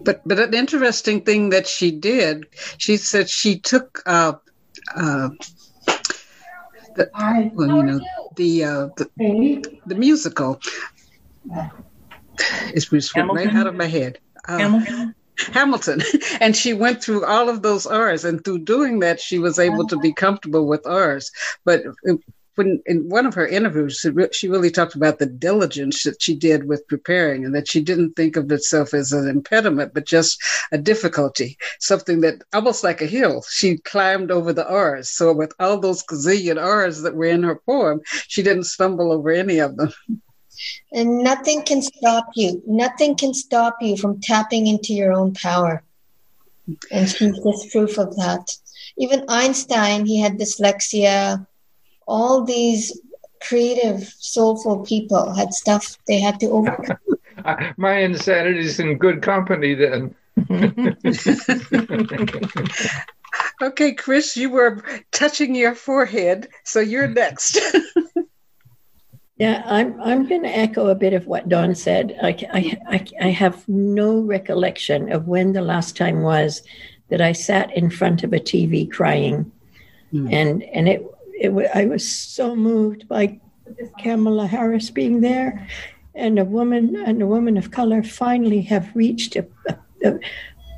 But 0.01 0.21
but 0.25 0.39
an 0.39 0.53
interesting 0.53 1.21
thing 1.21 1.49
that 1.49 1.67
she 1.67 1.91
did, 1.91 2.45
she 2.77 2.95
said 2.97 3.29
she 3.29 3.59
took 3.59 4.01
uh, 4.05 4.33
uh, 4.95 5.29
the, 6.95 7.09
well, 7.53 7.67
you 7.67 7.83
know, 7.83 7.99
the 8.35 8.63
uh, 8.63 8.87
the, 8.95 9.79
the 9.85 9.95
musical. 9.95 10.61
It's 12.73 12.91
right 12.91 13.55
out 13.55 13.67
of 13.67 13.75
my 13.75 13.87
head. 13.87 14.19
Uh, 14.47 14.57
Hamilton? 14.57 15.15
Hamilton, 15.53 16.01
and 16.41 16.55
she 16.55 16.73
went 16.73 17.03
through 17.03 17.25
all 17.25 17.49
of 17.49 17.61
those 17.61 17.85
R's, 17.85 18.25
and 18.25 18.43
through 18.43 18.59
doing 18.59 18.99
that, 18.99 19.19
she 19.19 19.39
was 19.39 19.59
able 19.59 19.85
to 19.87 19.97
be 19.97 20.13
comfortable 20.13 20.65
with 20.67 20.85
R's. 20.85 21.31
But 21.63 21.83
when 22.55 22.81
in 22.87 23.07
one 23.07 23.27
of 23.27 23.35
her 23.35 23.47
interviews, 23.47 24.05
she 24.31 24.47
really 24.47 24.71
talked 24.71 24.95
about 24.95 25.19
the 25.19 25.27
diligence 25.27 26.03
that 26.03 26.21
she 26.21 26.35
did 26.35 26.67
with 26.67 26.87
preparing, 26.87 27.45
and 27.45 27.53
that 27.53 27.67
she 27.67 27.81
didn't 27.81 28.15
think 28.15 28.35
of 28.35 28.51
itself 28.51 28.93
as 28.93 29.11
an 29.11 29.27
impediment, 29.27 29.93
but 29.93 30.05
just 30.05 30.41
a 30.71 30.77
difficulty, 30.77 31.57
something 31.79 32.21
that 32.21 32.41
almost 32.53 32.83
like 32.83 33.01
a 33.01 33.05
hill. 33.05 33.43
She 33.49 33.77
climbed 33.77 34.31
over 34.31 34.53
the 34.53 34.67
R's. 34.67 35.09
So 35.11 35.31
with 35.33 35.53
all 35.59 35.77
those 35.77 36.03
gazillion 36.03 36.61
R's 36.61 37.03
that 37.03 37.15
were 37.15 37.25
in 37.25 37.43
her 37.43 37.61
poem, 37.65 38.01
she 38.27 38.41
didn't 38.41 38.63
stumble 38.63 39.11
over 39.11 39.29
any 39.29 39.59
of 39.59 39.77
them. 39.77 39.93
And 40.91 41.19
nothing 41.19 41.63
can 41.63 41.81
stop 41.81 42.29
you. 42.35 42.61
Nothing 42.65 43.15
can 43.15 43.33
stop 43.33 43.77
you 43.81 43.97
from 43.97 44.21
tapping 44.21 44.67
into 44.67 44.93
your 44.93 45.13
own 45.13 45.33
power. 45.33 45.83
And 46.91 47.09
she's 47.09 47.39
just 47.39 47.71
proof 47.71 47.97
of 47.97 48.15
that. 48.15 48.55
Even 48.97 49.25
Einstein, 49.29 50.05
he 50.05 50.19
had 50.19 50.37
dyslexia. 50.37 51.45
All 52.07 52.43
these 52.43 52.99
creative, 53.41 54.13
soulful 54.19 54.85
people 54.85 55.33
had 55.33 55.53
stuff 55.53 55.97
they 56.07 56.19
had 56.19 56.39
to 56.39 56.47
overcome. 56.47 56.97
My 57.77 57.99
insanity 57.99 58.59
is 58.59 58.79
in 58.79 58.97
good 58.97 59.21
company 59.21 59.75
then. 59.75 60.15
Okay, 63.61 63.93
Chris, 63.93 64.37
you 64.37 64.51
were 64.51 64.83
touching 65.11 65.55
your 65.55 65.73
forehead, 65.73 66.47
so 66.63 66.79
you're 66.79 67.07
next. 67.07 67.59
Yeah, 69.37 69.61
I'm 69.65 69.99
I'm 70.01 70.27
going 70.27 70.43
to 70.43 70.49
echo 70.49 70.87
a 70.87 70.95
bit 70.95 71.13
of 71.13 71.27
what 71.27 71.47
Don 71.47 71.75
said. 71.75 72.17
I, 72.23 72.35
I, 72.51 73.03
I, 73.21 73.29
have 73.29 73.67
no 73.69 74.19
recollection 74.21 75.11
of 75.11 75.27
when 75.27 75.53
the 75.53 75.61
last 75.61 75.95
time 75.95 76.23
was 76.23 76.63
that 77.09 77.21
I 77.21 77.33
sat 77.33 77.71
in 77.77 77.91
front 77.91 78.23
of 78.23 78.33
a 78.33 78.39
TV 78.39 78.89
crying, 78.89 79.51
Hmm. 80.11 80.27
and 80.31 80.63
and 80.63 80.87
it 80.87 81.05
it 81.33 81.51
I 81.75 81.85
was 81.85 82.09
so 82.09 82.55
moved 82.55 83.07
by 83.07 83.39
Kamala 83.99 84.47
Harris 84.47 84.89
being 84.89 85.21
there, 85.21 85.67
and 86.15 86.39
a 86.39 86.45
woman 86.45 86.95
and 86.95 87.21
a 87.21 87.27
woman 87.27 87.57
of 87.57 87.71
color 87.71 88.03
finally 88.03 88.61
have 88.61 88.89
reached 88.95 89.35
a 89.35 89.45
a, 90.03 90.19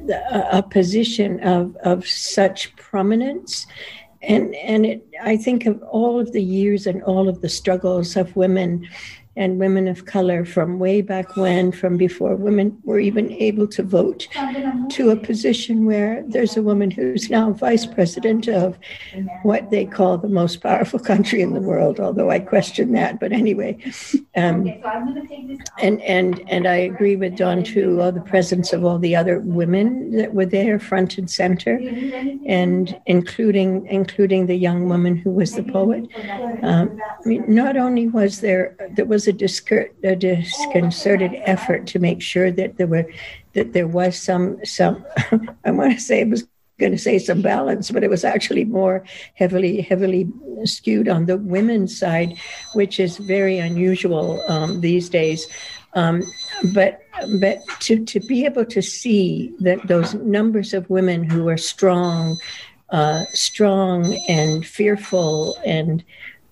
a, 0.10 0.50
a 0.58 0.64
position 0.64 1.40
of 1.42 1.76
of 1.78 2.08
such 2.08 2.76
prominence 2.76 3.68
and 4.22 4.54
and 4.56 4.86
it 4.86 5.08
i 5.22 5.38
think 5.38 5.66
of 5.66 5.82
all 5.84 6.20
of 6.20 6.32
the 6.34 6.44
years 6.44 6.88
and 6.88 7.02
all 7.04 7.30
of 7.30 7.42
the 7.42 7.50
struggles 7.50 8.16
of 8.16 8.36
women 8.36 8.88
and 9.36 9.60
women 9.60 9.88
of 9.88 10.06
color 10.06 10.44
from 10.46 10.80
way 10.80 11.02
back 11.02 11.36
when 11.38 11.72
from 11.72 11.98
before 11.98 12.36
women 12.36 12.78
were 12.84 13.00
even 13.00 13.32
able 13.34 13.68
to 13.68 13.84
vote 13.84 14.28
to 14.90 15.10
a 15.10 15.16
position 15.16 15.86
where 15.86 16.24
there's 16.28 16.58
a 16.58 16.62
woman 16.62 16.92
who's 16.92 17.30
now 17.30 17.52
vice 17.52 17.86
president 17.86 18.48
of 18.48 18.78
what 19.44 19.70
they 19.70 19.86
call 19.86 20.18
the 20.18 20.28
most 20.28 20.62
powerful 20.62 21.00
country 21.00 21.42
in 21.42 21.54
the 21.54 21.62
world 21.62 22.00
although 22.00 22.30
i 22.30 22.40
question 22.40 22.92
that 22.92 23.20
but 23.20 23.32
anyway 23.32 23.78
um, 24.36 24.68
and 25.82 26.02
and 26.02 26.44
and 26.50 26.68
I 26.68 26.76
agree 26.76 27.16
with 27.16 27.36
Don 27.36 27.64
too. 27.64 28.02
Uh, 28.02 28.12
the 28.12 28.22
presence 28.22 28.74
of 28.74 28.86
all 28.86 29.00
the 29.00 29.16
other 29.16 29.40
women 29.40 30.12
that 30.18 30.34
were 30.34 30.46
there, 30.46 30.80
front 30.80 31.18
and 31.18 31.30
center, 31.30 31.80
and 32.46 33.00
including 33.06 33.86
including 33.88 34.46
the 34.46 34.56
young 34.56 34.88
woman 34.88 35.18
who 35.18 35.32
was 35.32 35.54
the 35.54 35.64
poet. 35.64 36.08
Um, 36.64 37.00
I 37.04 37.28
mean, 37.28 37.44
not 37.48 37.78
only 37.78 38.08
was 38.08 38.42
there 38.42 38.76
there 38.96 39.06
was 39.06 39.19
a, 39.28 39.34
discur- 39.34 39.92
a 40.04 40.16
disconcerted 40.16 41.34
effort 41.46 41.88
to 41.88 42.00
make 42.00 42.22
sure 42.22 42.52
that 42.52 42.78
there 42.78 42.88
were 42.88 43.06
that 43.54 43.74
there 43.74 43.88
was 43.88 44.18
some 44.18 44.64
some 44.66 45.06
I 45.66 45.72
want 45.72 45.94
to 45.94 46.00
say 46.00 46.22
it 46.22 46.30
was 46.30 46.48
going 46.80 46.94
to 46.94 46.98
say 46.98 47.20
some 47.20 47.42
balance, 47.42 47.92
but 47.92 48.04
it 48.04 48.10
was 48.10 48.24
actually 48.24 48.66
more 48.66 49.04
heavily 49.36 49.82
heavily 49.82 50.28
skewed 50.64 51.08
on 51.08 51.26
the 51.26 51.38
women's 51.38 51.98
side, 51.98 52.38
which 52.74 53.00
is 53.00 53.18
very 53.18 53.60
unusual 53.60 54.44
um, 54.48 54.82
these 54.82 55.10
days. 55.10 55.48
Um, 55.94 56.24
but 56.74 57.02
but 57.40 57.60
to 57.82 58.04
to 58.06 58.20
be 58.20 58.46
able 58.46 58.66
to 58.66 58.82
see 58.82 59.54
that 59.60 59.88
those 59.88 60.14
numbers 60.16 60.74
of 60.74 60.90
women 60.90 61.24
who 61.24 61.50
are 61.50 61.58
strong, 61.58 62.40
uh, 62.90 63.26
strong 63.34 64.16
and 64.28 64.66
fearful 64.66 65.58
and 65.66 66.04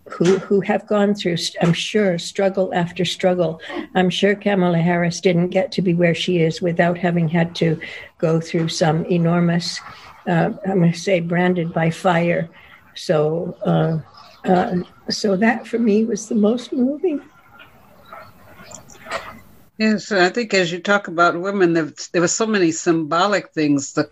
who 0.10 0.38
who 0.40 0.62
have 0.62 0.88
gone 0.88 1.14
through, 1.14 1.38
I'm 1.62 1.74
sure, 1.74 2.18
struggle 2.18 2.74
after 2.74 3.06
struggle. 3.06 3.62
I'm 3.96 4.10
sure 4.10 4.36
Kamala 4.36 4.80
Harris 4.80 5.22
didn't 5.22 5.50
get 5.50 5.72
to 5.74 5.82
be 5.82 5.94
where 5.94 6.16
she 6.16 6.42
is 6.42 6.62
without 6.62 6.98
having 6.98 7.28
had 7.28 7.56
to 7.56 7.80
go 8.18 8.40
through 8.40 8.70
some 8.70 9.06
enormous, 9.06 9.80
uh, 10.28 10.52
I'm 10.66 10.80
going 10.80 10.92
to 10.92 11.00
say, 11.00 11.20
branded 11.20 11.74
by 11.74 11.90
fire 11.90 12.50
So, 12.96 13.56
uh, 13.66 14.00
uh, 14.50 14.78
so 15.10 15.36
that 15.38 15.68
for 15.68 15.80
me 15.80 16.06
was 16.06 16.28
the 16.28 16.36
most 16.36 16.74
moving. 16.74 17.22
Yes, 19.78 20.12
I 20.12 20.30
think 20.30 20.56
as 20.56 20.72
you 20.72 20.80
talk 20.80 21.08
about 21.08 21.40
women, 21.40 21.74
there, 21.74 21.94
there 22.12 22.22
were 22.22 22.28
so 22.28 22.48
many 22.48 22.72
symbolic 22.72 23.52
things. 23.54 23.94
The 23.94 24.10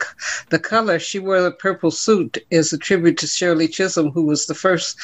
the 0.49 0.59
color 0.59 0.99
she 0.99 1.17
wore 1.17 1.41
the 1.41 1.51
purple 1.51 1.89
suit 1.89 2.37
is 2.51 2.71
a 2.71 2.77
tribute 2.77 3.17
to 3.19 3.27
Shirley 3.27 3.67
Chisholm, 3.67 4.11
who 4.11 4.27
was 4.27 4.45
the 4.45 4.53
first 4.53 4.99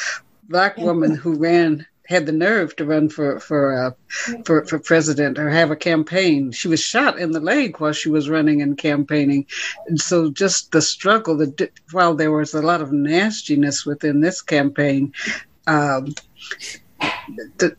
black 0.51 0.77
woman 0.77 1.15
who 1.15 1.36
ran 1.36 1.86
had 2.12 2.25
the 2.25 2.31
nerve 2.31 2.75
to 2.75 2.86
run 2.86 3.10
for 3.10 3.39
for 3.39 3.63
uh, 3.74 3.91
for 4.46 4.65
for 4.65 4.79
president 4.79 5.39
or 5.39 5.50
have 5.50 5.72
a 5.72 5.75
campaign. 5.75 6.51
She 6.51 6.67
was 6.67 6.81
shot 6.81 7.17
in 7.17 7.31
the 7.31 7.39
leg 7.39 7.79
while 7.79 7.93
she 7.93 8.10
was 8.10 8.29
running 8.29 8.62
and 8.62 8.77
campaigning, 8.77 9.46
and 9.88 10.00
so 10.00 10.29
just 10.29 10.72
the 10.72 10.81
struggle. 10.81 11.38
The 11.38 11.70
while 11.91 12.15
there 12.15 12.31
was 12.31 12.53
a 12.53 12.62
lot 12.62 12.81
of 12.81 12.91
nastiness 12.91 13.86
within 13.86 14.20
this 14.20 14.41
campaign, 14.41 15.13
um, 15.67 16.13
the 17.58 17.75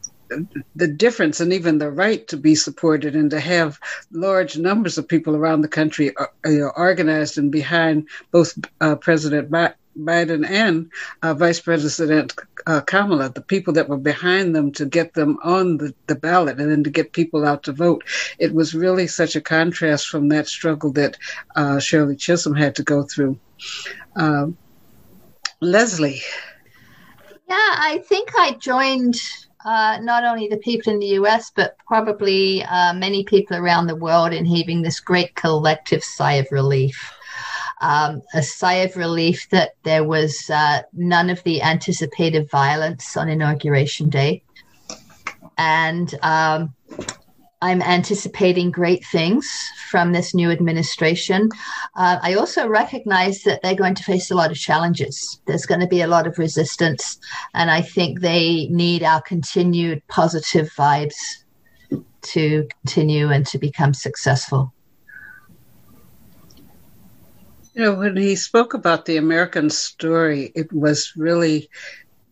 the 0.74 0.88
difference 0.88 1.40
and 1.40 1.52
even 1.52 1.76
the 1.76 1.90
right 1.90 2.26
to 2.28 2.38
be 2.38 2.54
supported 2.54 3.14
and 3.14 3.30
to 3.30 3.38
have 3.40 3.78
large 4.12 4.56
numbers 4.56 4.96
of 4.96 5.06
people 5.06 5.36
around 5.36 5.60
the 5.60 5.68
country 5.68 6.16
uh, 6.16 6.26
you 6.46 6.60
know, 6.60 6.72
organized 6.74 7.36
and 7.36 7.52
behind 7.52 8.08
both 8.30 8.58
uh, 8.80 8.96
President 8.96 9.50
Biden 9.50 10.48
and 10.48 10.90
uh, 11.22 11.34
Vice 11.34 11.60
President 11.60 12.34
uh, 12.66 12.81
Kamala, 12.81 13.31
the 13.31 13.42
people 13.42 13.73
that 13.75 13.88
were 13.88 13.97
behind 13.97 14.54
them 14.54 14.73
to 14.73 14.87
get 14.87 15.14
them 15.14 15.38
on 15.42 15.78
the, 15.78 15.95
the 16.07 16.14
ballot 16.14 16.61
and 16.61 16.71
then 16.71 16.85
to 16.85 16.90
get 16.90 17.12
people 17.12 17.45
out 17.45 17.62
to 17.64 17.73
vote. 17.73 18.04
It 18.38 18.54
was 18.54 18.75
really 18.75 19.07
such 19.07 19.37
a 19.37 19.40
contrast 19.40 20.09
from 20.09 20.28
that 20.28 20.49
struggle 20.49 20.92
that 20.92 21.16
uh, 21.57 21.78
Shirley 21.78 22.16
Chisholm 22.16 22.54
had 22.54 22.75
to 22.76 22.83
go 22.83 23.02
through. 23.02 23.38
Um, 24.16 24.57
Leslie. 25.61 26.21
Yeah, 27.49 27.57
I 27.57 28.02
think 28.09 28.31
I 28.37 28.52
joined 28.52 29.16
uh, 29.64 29.99
not 30.02 30.25
only 30.25 30.49
the 30.49 30.57
people 30.57 30.92
in 30.92 30.99
the 30.99 31.14
US, 31.19 31.52
but 31.54 31.76
probably 31.87 32.64
uh, 32.64 32.95
many 32.95 33.25
people 33.25 33.57
around 33.57 33.87
the 33.87 33.97
world 33.97 34.33
in 34.33 34.45
heaving 34.45 34.83
this 34.83 35.00
great 35.00 35.35
collective 35.35 36.02
sigh 36.02 36.35
of 36.35 36.47
relief. 36.50 37.12
Um, 37.82 38.22
a 38.32 38.42
sigh 38.42 38.84
of 38.86 38.96
relief 38.96 39.48
that 39.50 39.72
there 39.82 40.04
was 40.04 40.48
uh, 40.48 40.82
none 40.92 41.28
of 41.30 41.42
the 41.42 41.60
anticipated 41.62 42.48
violence 42.50 43.16
on 43.16 43.28
Inauguration 43.28 44.08
Day. 44.08 44.42
And 45.58 46.14
um, 46.22 46.74
I'm 47.62 47.80
anticipating 47.80 48.72
great 48.72 49.04
things 49.04 49.48
from 49.88 50.12
this 50.12 50.34
new 50.34 50.50
administration. 50.50 51.48
Uh, 51.94 52.18
I 52.20 52.34
also 52.34 52.66
recognize 52.66 53.42
that 53.42 53.62
they're 53.62 53.76
going 53.76 53.94
to 53.94 54.02
face 54.02 54.32
a 54.32 54.34
lot 54.34 54.50
of 54.50 54.56
challenges. 54.56 55.40
There's 55.46 55.64
going 55.64 55.80
to 55.80 55.86
be 55.86 56.00
a 56.00 56.08
lot 56.08 56.26
of 56.26 56.38
resistance, 56.38 57.18
and 57.54 57.70
I 57.70 57.80
think 57.80 58.20
they 58.20 58.66
need 58.70 59.04
our 59.04 59.22
continued 59.22 60.02
positive 60.08 60.70
vibes 60.76 61.14
to 62.22 62.66
continue 62.80 63.30
and 63.30 63.46
to 63.46 63.58
become 63.58 63.94
successful. 63.94 64.72
You 67.74 67.82
know, 67.82 67.94
when 67.94 68.16
he 68.16 68.36
spoke 68.36 68.74
about 68.74 69.06
the 69.06 69.16
American 69.16 69.70
story, 69.70 70.52
it 70.54 70.72
was 70.72 71.12
really 71.16 71.70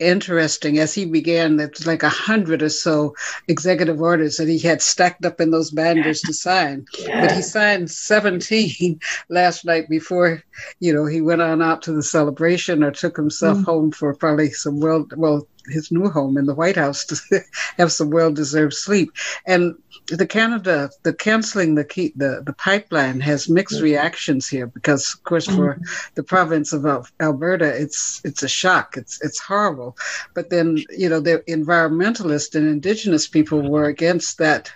interesting 0.00 0.78
as 0.78 0.94
he 0.94 1.04
began. 1.04 1.56
There's 1.56 1.86
like 1.86 2.02
a 2.02 2.08
hundred 2.08 2.62
or 2.62 2.68
so 2.68 3.14
executive 3.46 4.00
orders 4.00 4.38
that 4.38 4.48
he 4.48 4.58
had 4.58 4.82
stacked 4.82 5.24
up 5.24 5.40
in 5.40 5.50
those 5.50 5.70
binders 5.70 6.22
to 6.22 6.32
sign. 6.32 6.86
But 7.06 7.32
he 7.32 7.42
signed 7.42 7.90
17 7.90 8.98
last 9.28 9.64
night 9.64 9.88
before 9.88 10.42
you 10.80 10.92
know 10.92 11.06
he 11.06 11.20
went 11.20 11.42
on 11.42 11.62
out 11.62 11.82
to 11.82 11.92
the 11.92 12.02
celebration 12.02 12.82
or 12.82 12.90
took 12.90 13.16
himself 13.16 13.58
mm. 13.58 13.64
home 13.64 13.92
for 13.92 14.14
probably 14.14 14.50
some 14.50 14.80
well 14.80 15.06
well 15.16 15.46
his 15.66 15.90
new 15.90 16.08
home 16.08 16.36
in 16.36 16.46
the 16.46 16.54
White 16.54 16.76
House 16.76 17.04
to 17.06 17.40
have 17.76 17.92
some 17.92 18.10
well-deserved 18.10 18.74
sleep. 18.74 19.12
And 19.46 19.74
the 20.08 20.26
Canada, 20.26 20.90
the 21.02 21.12
canceling 21.12 21.74
the 21.74 21.84
key, 21.84 22.12
the 22.16 22.42
the 22.44 22.52
pipeline 22.52 23.20
has 23.20 23.48
mixed 23.48 23.76
mm-hmm. 23.76 23.84
reactions 23.84 24.48
here 24.48 24.66
because, 24.66 25.14
of 25.14 25.22
course, 25.24 25.46
for 25.46 25.74
mm-hmm. 25.74 25.82
the 26.14 26.22
province 26.22 26.72
of 26.72 27.10
Alberta, 27.20 27.66
it's 27.66 28.20
it's 28.24 28.42
a 28.42 28.48
shock. 28.48 28.96
It's 28.96 29.20
it's 29.22 29.38
horrible. 29.38 29.96
But 30.34 30.50
then 30.50 30.78
you 30.90 31.08
know 31.08 31.20
the 31.20 31.42
environmentalists 31.48 32.54
and 32.54 32.68
Indigenous 32.68 33.28
people 33.28 33.70
were 33.70 33.84
against 33.84 34.38
that 34.38 34.72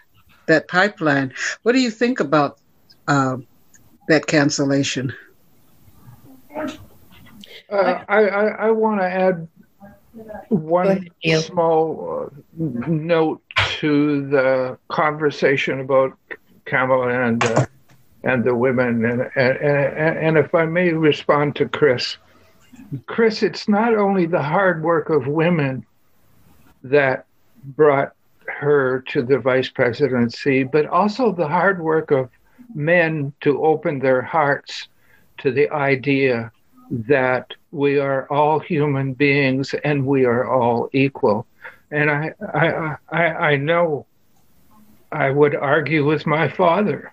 that 0.46 0.68
pipeline. 0.68 1.32
What 1.62 1.72
do 1.72 1.80
you 1.80 1.90
think 1.90 2.20
about 2.20 2.58
uh, 3.08 3.38
that 4.08 4.26
cancellation? 4.26 5.12
Uh, 7.70 8.04
I, 8.08 8.28
I, 8.28 8.46
I 8.66 8.70
want 8.70 9.00
to 9.00 9.06
add 9.06 9.48
one 10.48 11.08
small 11.40 12.30
uh, 12.32 12.40
note 12.56 13.42
to 13.78 14.28
the 14.28 14.78
conversation 14.88 15.80
about 15.80 16.16
Kamala 16.64 17.26
and 17.26 17.44
uh, 17.44 17.66
and 18.22 18.42
the 18.42 18.54
women, 18.54 19.04
and, 19.04 19.22
and 19.36 20.18
and 20.18 20.38
if 20.38 20.54
I 20.54 20.64
may 20.64 20.92
respond 20.92 21.56
to 21.56 21.68
Chris, 21.68 22.16
Chris, 23.06 23.42
it's 23.42 23.68
not 23.68 23.94
only 23.94 24.26
the 24.26 24.42
hard 24.42 24.82
work 24.82 25.10
of 25.10 25.26
women 25.26 25.84
that 26.82 27.26
brought 27.64 28.12
her 28.46 29.00
to 29.08 29.22
the 29.22 29.38
vice 29.38 29.68
presidency, 29.68 30.64
but 30.64 30.86
also 30.86 31.32
the 31.32 31.48
hard 31.48 31.80
work 31.82 32.10
of 32.10 32.30
men 32.74 33.32
to 33.40 33.62
open 33.62 33.98
their 33.98 34.22
hearts 34.22 34.88
to 35.38 35.50
the 35.50 35.70
idea 35.70 36.50
that 36.90 37.52
we 37.72 37.98
are 37.98 38.26
all 38.30 38.58
human 38.58 39.14
beings 39.14 39.74
and 39.84 40.06
we 40.06 40.24
are 40.24 40.48
all 40.48 40.88
equal. 40.92 41.46
And 41.90 42.10
I, 42.10 42.34
I, 42.52 42.96
I, 43.10 43.24
I 43.52 43.56
know 43.56 44.06
I 45.12 45.30
would 45.30 45.54
argue 45.54 46.04
with 46.04 46.26
my 46.26 46.48
father. 46.48 47.12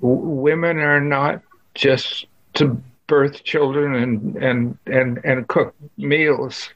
W- 0.00 0.20
women 0.20 0.78
are 0.78 1.00
not 1.00 1.42
just 1.74 2.26
to 2.54 2.80
birth 3.06 3.44
children 3.44 3.94
and, 3.94 4.36
and, 4.36 4.78
and, 4.86 5.20
and 5.24 5.48
cook 5.48 5.74
meals. 5.96 6.70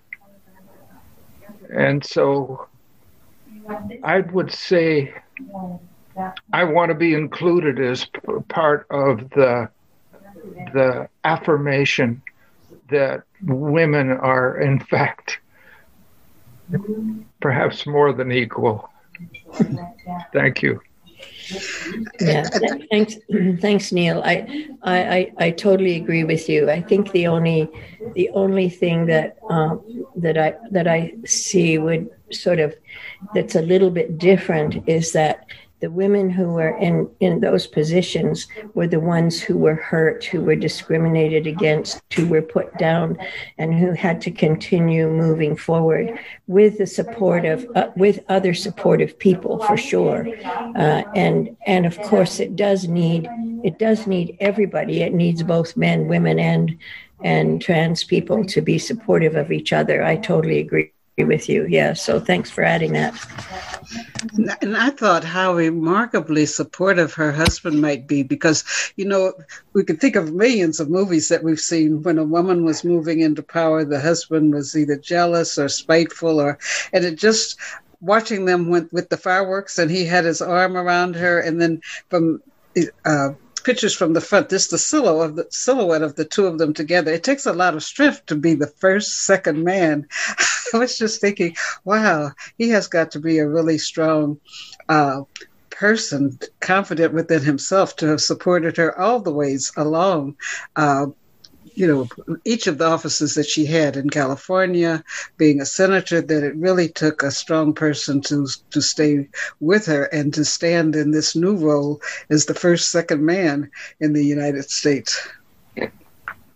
And 1.72 2.04
so 2.04 2.66
I 4.02 4.20
would 4.20 4.52
say 4.52 5.14
I 6.52 6.64
want 6.64 6.90
to 6.90 6.94
be 6.94 7.14
included 7.14 7.80
as 7.80 8.06
part 8.48 8.86
of 8.90 9.30
the 9.30 9.68
the 10.72 11.08
affirmation 11.24 12.22
that 12.90 13.22
women 13.42 14.10
are, 14.10 14.58
in 14.58 14.80
fact, 14.80 15.40
perhaps 17.40 17.86
more 17.86 18.12
than 18.12 18.32
equal. 18.32 18.90
Thank 20.32 20.62
you. 20.62 20.80
Yeah, 22.20 22.44
thanks, 22.90 23.16
thanks, 23.60 23.92
Neil. 23.92 24.22
I, 24.24 24.68
I, 24.82 25.32
I, 25.36 25.50
totally 25.50 25.96
agree 25.96 26.24
with 26.24 26.48
you. 26.48 26.70
I 26.70 26.80
think 26.80 27.10
the 27.10 27.26
only, 27.26 27.68
the 28.14 28.30
only 28.30 28.68
thing 28.68 29.06
that 29.06 29.36
um, 29.48 30.06
that 30.16 30.38
I 30.38 30.54
that 30.70 30.86
I 30.86 31.14
see 31.24 31.76
would 31.78 32.08
sort 32.30 32.60
of 32.60 32.74
that's 33.34 33.56
a 33.56 33.62
little 33.62 33.90
bit 33.90 34.16
different 34.16 34.88
is 34.88 35.12
that 35.12 35.46
the 35.80 35.90
women 35.90 36.28
who 36.28 36.52
were 36.52 36.76
in, 36.76 37.10
in 37.20 37.40
those 37.40 37.66
positions 37.66 38.46
were 38.74 38.86
the 38.86 39.00
ones 39.00 39.40
who 39.40 39.56
were 39.56 39.74
hurt, 39.74 40.24
who 40.24 40.42
were 40.42 40.54
discriminated 40.54 41.46
against, 41.46 42.02
who 42.14 42.26
were 42.26 42.42
put 42.42 42.76
down, 42.78 43.16
and 43.56 43.74
who 43.74 43.92
had 43.92 44.20
to 44.20 44.30
continue 44.30 45.08
moving 45.08 45.56
forward 45.56 46.18
with 46.46 46.78
the 46.78 46.86
support 46.86 47.44
of 47.44 47.66
uh, 47.74 47.88
with 47.96 48.20
other 48.28 48.52
supportive 48.52 49.18
people 49.18 49.58
for 49.64 49.76
sure. 49.76 50.28
Uh, 50.76 51.02
and 51.14 51.56
and 51.66 51.86
of 51.86 51.98
course, 52.02 52.40
it 52.40 52.56
does 52.56 52.86
need 52.86 53.28
it 53.64 53.78
does 53.78 54.06
need 54.06 54.36
everybody. 54.40 55.00
It 55.00 55.14
needs 55.14 55.42
both 55.42 55.76
men, 55.76 56.08
women, 56.08 56.38
and 56.38 56.76
and 57.22 57.60
trans 57.60 58.04
people 58.04 58.44
to 58.44 58.60
be 58.60 58.78
supportive 58.78 59.34
of 59.34 59.50
each 59.50 59.72
other. 59.72 60.02
I 60.02 60.16
totally 60.16 60.58
agree 60.58 60.92
with 61.18 61.48
you. 61.48 61.66
Yeah. 61.66 61.92
So 61.92 62.18
thanks 62.18 62.50
for 62.50 62.64
adding 62.64 62.92
that. 62.94 63.14
And 64.62 64.76
I 64.76 64.90
thought 64.90 65.24
how 65.24 65.54
remarkably 65.54 66.46
supportive 66.46 67.12
her 67.14 67.32
husband 67.32 67.80
might 67.80 68.06
be 68.06 68.22
because, 68.22 68.64
you 68.96 69.04
know, 69.04 69.32
we 69.72 69.84
can 69.84 69.96
think 69.96 70.16
of 70.16 70.32
millions 70.32 70.80
of 70.80 70.88
movies 70.88 71.28
that 71.28 71.42
we've 71.42 71.60
seen 71.60 72.02
when 72.02 72.18
a 72.18 72.24
woman 72.24 72.64
was 72.64 72.84
moving 72.84 73.20
into 73.20 73.42
power, 73.42 73.84
the 73.84 74.00
husband 74.00 74.54
was 74.54 74.76
either 74.76 74.96
jealous 74.96 75.58
or 75.58 75.68
spiteful 75.68 76.40
or, 76.40 76.58
and 76.92 77.04
it 77.04 77.16
just, 77.16 77.58
watching 78.02 78.46
them 78.46 78.70
with, 78.70 78.90
with 78.94 79.10
the 79.10 79.16
fireworks 79.18 79.78
and 79.78 79.90
he 79.90 80.06
had 80.06 80.24
his 80.24 80.40
arm 80.40 80.74
around 80.74 81.14
her 81.14 81.38
and 81.38 81.60
then 81.60 81.82
from, 82.08 82.42
uh, 83.04 83.28
pictures 83.60 83.94
from 83.94 84.12
the 84.12 84.20
front, 84.20 84.48
this 84.48 84.68
the 84.68 84.78
silhouette 84.78 85.30
of 85.30 85.36
the 85.36 85.46
silhouette 85.50 86.02
of 86.02 86.16
the 86.16 86.24
two 86.24 86.46
of 86.46 86.58
them 86.58 86.74
together. 86.74 87.12
It 87.12 87.24
takes 87.24 87.46
a 87.46 87.52
lot 87.52 87.74
of 87.74 87.82
strength 87.82 88.26
to 88.26 88.36
be 88.36 88.54
the 88.54 88.66
first 88.66 89.24
second 89.24 89.64
man. 89.64 90.06
I 90.74 90.78
was 90.78 90.98
just 90.98 91.20
thinking, 91.20 91.56
wow, 91.84 92.32
he 92.58 92.70
has 92.70 92.86
got 92.86 93.12
to 93.12 93.20
be 93.20 93.38
a 93.38 93.48
really 93.48 93.78
strong 93.78 94.38
uh, 94.88 95.22
person, 95.70 96.38
confident 96.60 97.14
within 97.14 97.42
himself, 97.42 97.96
to 97.96 98.06
have 98.06 98.20
supported 98.20 98.76
her 98.76 98.98
all 98.98 99.20
the 99.20 99.32
ways 99.32 99.72
along. 99.76 100.36
Uh, 100.76 101.06
you 101.80 101.86
know, 101.86 102.36
each 102.44 102.66
of 102.66 102.76
the 102.76 102.86
offices 102.86 103.34
that 103.36 103.46
she 103.46 103.64
had 103.64 103.96
in 103.96 104.10
California, 104.10 105.02
being 105.38 105.62
a 105.62 105.66
senator, 105.66 106.20
that 106.20 106.44
it 106.44 106.54
really 106.54 106.88
took 106.88 107.22
a 107.22 107.30
strong 107.30 107.72
person 107.72 108.20
to 108.20 108.46
to 108.70 108.82
stay 108.82 109.26
with 109.60 109.86
her 109.86 110.04
and 110.04 110.34
to 110.34 110.44
stand 110.44 110.94
in 110.94 111.10
this 111.10 111.34
new 111.34 111.56
role 111.56 112.02
as 112.28 112.44
the 112.44 112.54
first 112.54 112.90
second 112.90 113.24
man 113.24 113.70
in 113.98 114.12
the 114.12 114.22
United 114.22 114.68
States. 114.70 115.26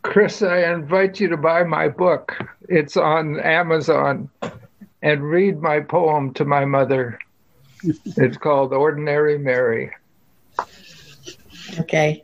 Chris, 0.03 0.43
I 0.43 0.59
invite 0.71 1.19
you 1.19 1.29
to 1.29 1.39
buy 1.39 1.65
my 1.65 1.89
book. 1.89 2.37
It's 2.69 2.99
on 2.99 3.41
Amazon 3.41 4.29
and 5.01 5.23
read 5.23 5.59
my 5.63 5.81
poem 5.81 6.35
to 6.35 6.45
my 6.45 6.67
mother. 6.67 7.19
It's 7.83 8.37
called 8.37 8.75
Ordinary 8.75 9.39
Mary. 9.39 9.91
Okay. 11.79 12.23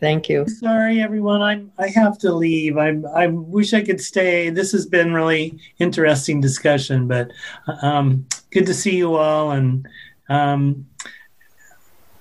Thank 0.00 0.28
you. 0.30 0.48
Sorry, 0.48 1.02
everyone. 1.02 1.42
I'm. 1.42 1.70
I 1.78 1.88
have 1.88 2.18
to 2.20 2.32
leave. 2.32 2.78
I'm. 2.78 3.04
I 3.14 3.26
wish 3.26 3.74
I 3.74 3.82
could 3.82 4.00
stay. 4.00 4.48
This 4.48 4.72
has 4.72 4.86
been 4.86 5.12
really 5.12 5.60
interesting 5.78 6.40
discussion, 6.40 7.06
but 7.06 7.30
um, 7.82 8.26
good 8.50 8.64
to 8.66 8.72
see 8.74 8.96
you 8.96 9.16
all, 9.16 9.50
and 9.50 9.86
um, 10.30 10.86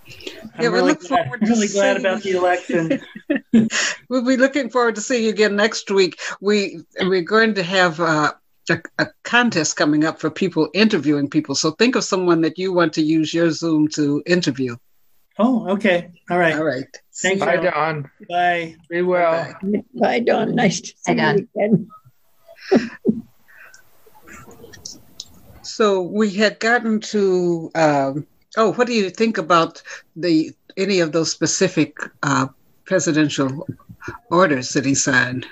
I'm 0.08 0.14
Yeah, 0.60 0.60
we 0.60 0.68
really 0.68 0.92
look 0.92 1.08
glad, 1.08 1.24
forward 1.26 1.40
to 1.42 1.46
really 1.48 1.68
glad 1.70 1.96
seeing- 1.96 2.06
about 2.06 2.22
the 2.24 2.32
election. 2.32 3.02
We'll 4.10 4.26
be 4.26 4.38
looking 4.38 4.70
forward 4.70 4.96
to 4.96 5.02
seeing 5.02 5.24
you 5.24 5.30
again 5.30 5.56
next 5.56 5.90
week. 5.90 6.20
We 6.42 6.82
we're 7.02 7.22
going 7.22 7.54
to 7.54 7.64
have 7.64 8.00
uh, 8.00 8.34
a, 8.70 8.80
a 8.98 9.08
contest 9.24 9.78
coming 9.78 10.04
up 10.04 10.20
for 10.20 10.30
people 10.30 10.70
interviewing 10.74 11.30
people. 11.30 11.56
So 11.56 11.72
think 11.72 11.96
of 11.96 12.04
someone 12.04 12.42
that 12.42 12.58
you 12.58 12.74
want 12.74 12.92
to 12.94 13.02
use 13.02 13.34
your 13.34 13.52
Zoom 13.52 13.88
to 13.90 14.22
interview. 14.26 14.76
Oh, 15.38 15.70
okay. 15.70 16.12
All 16.30 16.38
right. 16.38 16.56
All 16.56 16.66
right. 16.66 16.86
Thanks, 17.16 17.40
Bye, 17.40 17.56
Alan. 17.56 17.72
Don. 17.72 18.12
Bye. 18.30 18.76
Be 18.90 19.02
well. 19.02 19.56
Bye. 19.62 19.84
Bye, 19.94 20.20
Don. 20.20 20.56
Nice 20.56 20.82
to 20.82 20.94
see 20.98 21.14
Bye, 21.14 21.34
you 21.34 21.48
again. 21.56 21.90
So 25.62 26.02
we 26.02 26.32
had 26.32 26.60
gotten 26.60 27.00
to. 27.14 27.72
Um, 27.76 28.28
oh, 28.58 28.74
what 28.74 28.88
do 28.88 28.94
you 28.94 29.10
think 29.10 29.38
about 29.38 29.82
the 30.16 30.52
any 30.76 31.00
of 31.00 31.12
those 31.12 31.32
specific 31.32 31.98
uh, 32.24 32.48
presidential 32.86 33.68
orders 34.32 34.70
that 34.74 34.84
he 34.84 34.96
signed? 34.96 35.46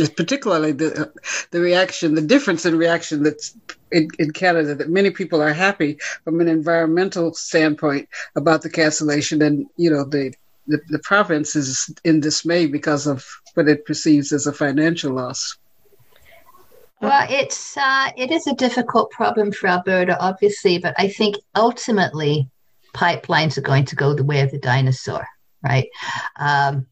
It's 0.00 0.10
particularly 0.10 0.72
the 0.72 1.12
the 1.50 1.60
reaction, 1.60 2.14
the 2.14 2.22
difference 2.22 2.66
in 2.66 2.76
reaction 2.76 3.22
that's 3.22 3.54
in, 3.92 4.08
in 4.18 4.32
Canada. 4.32 4.74
That 4.74 4.90
many 4.90 5.10
people 5.10 5.42
are 5.42 5.52
happy 5.52 5.98
from 6.24 6.40
an 6.40 6.48
environmental 6.48 7.34
standpoint 7.34 8.08
about 8.36 8.62
the 8.62 8.70
cancellation, 8.70 9.42
and 9.42 9.66
you 9.76 9.90
know 9.90 10.04
the 10.04 10.32
the, 10.66 10.80
the 10.88 10.98
province 11.00 11.56
is 11.56 11.92
in 12.04 12.20
dismay 12.20 12.66
because 12.66 13.06
of 13.06 13.26
what 13.54 13.68
it 13.68 13.84
perceives 13.84 14.32
as 14.32 14.46
a 14.46 14.52
financial 14.52 15.12
loss. 15.12 15.56
Well, 17.00 17.26
it's 17.30 17.76
uh, 17.76 18.10
it 18.16 18.30
is 18.30 18.46
a 18.46 18.54
difficult 18.54 19.10
problem 19.10 19.52
for 19.52 19.68
Alberta, 19.68 20.18
obviously, 20.20 20.78
but 20.78 20.94
I 20.98 21.08
think 21.08 21.36
ultimately 21.56 22.48
pipelines 22.94 23.56
are 23.56 23.62
going 23.62 23.86
to 23.86 23.96
go 23.96 24.14
the 24.14 24.24
way 24.24 24.40
of 24.40 24.50
the 24.50 24.58
dinosaur, 24.58 25.26
right? 25.62 25.88
Um, 26.36 26.86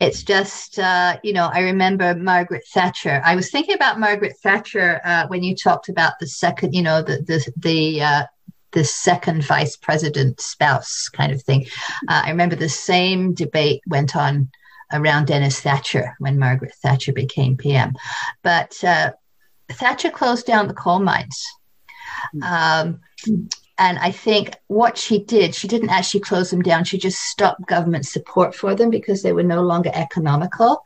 it's 0.00 0.22
just 0.22 0.78
uh, 0.78 1.18
you 1.22 1.32
know 1.32 1.50
I 1.52 1.60
remember 1.60 2.14
Margaret 2.14 2.64
Thatcher. 2.72 3.22
I 3.24 3.36
was 3.36 3.50
thinking 3.50 3.74
about 3.74 4.00
Margaret 4.00 4.36
Thatcher 4.42 5.00
uh, 5.04 5.26
when 5.28 5.42
you 5.42 5.54
talked 5.54 5.88
about 5.88 6.14
the 6.20 6.26
second, 6.26 6.74
you 6.74 6.82
know, 6.82 7.02
the 7.02 7.18
the 7.22 7.52
the. 7.56 8.02
Uh, 8.02 8.22
the 8.72 8.84
second 8.84 9.42
vice 9.42 9.74
president 9.74 10.38
spouse 10.38 11.08
kind 11.08 11.32
of 11.32 11.42
thing. 11.42 11.64
Uh, 12.08 12.24
I 12.26 12.28
remember 12.28 12.56
the 12.56 12.68
same 12.68 13.32
debate 13.32 13.80
went 13.86 14.14
on 14.14 14.50
around 14.92 15.28
Dennis 15.28 15.60
Thatcher 15.60 16.14
when 16.18 16.38
Margaret 16.38 16.74
Thatcher 16.82 17.14
became 17.14 17.56
PM. 17.56 17.94
But 18.42 18.82
uh, 18.84 19.12
Thatcher 19.70 20.10
closed 20.10 20.46
down 20.46 20.68
the 20.68 20.74
coal 20.74 20.98
mines. 20.98 21.42
Um, 22.42 23.00
and 23.78 23.98
I 23.98 24.10
think 24.10 24.56
what 24.68 24.96
she 24.96 25.22
did, 25.22 25.54
she 25.54 25.68
didn't 25.68 25.90
actually 25.90 26.20
close 26.20 26.50
them 26.50 26.62
down. 26.62 26.84
She 26.84 26.98
just 26.98 27.18
stopped 27.18 27.66
government 27.66 28.06
support 28.06 28.54
for 28.54 28.74
them 28.74 28.88
because 28.88 29.22
they 29.22 29.32
were 29.32 29.42
no 29.42 29.62
longer 29.62 29.90
economical. 29.92 30.82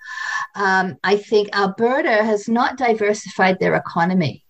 Um, 0.57 0.98
I 1.05 1.16
think 1.16 1.55
Alberta 1.55 2.24
has 2.24 2.48
not 2.48 2.76
diversified 2.76 3.61
their 3.61 3.76
economy, 3.76 4.44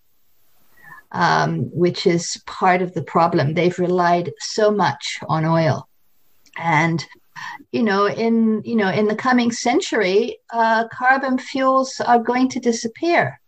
um, 1.11 1.69
which 1.71 2.07
is 2.07 2.41
part 2.47 2.81
of 2.81 2.93
the 2.93 3.03
problem. 3.03 3.53
They've 3.53 3.77
relied 3.77 4.31
so 4.39 4.71
much 4.71 5.19
on 5.27 5.45
oil. 5.45 5.87
And 6.57 7.05
you 7.71 7.83
know, 7.83 8.07
in 8.07 8.61
you 8.65 8.75
know, 8.75 8.89
in 8.89 9.07
the 9.07 9.15
coming 9.15 9.51
century, 9.51 10.37
uh, 10.51 10.87
carbon 10.89 11.37
fuels 11.37 11.99
are 12.05 12.19
going 12.19 12.49
to 12.49 12.59
disappear 12.59 13.39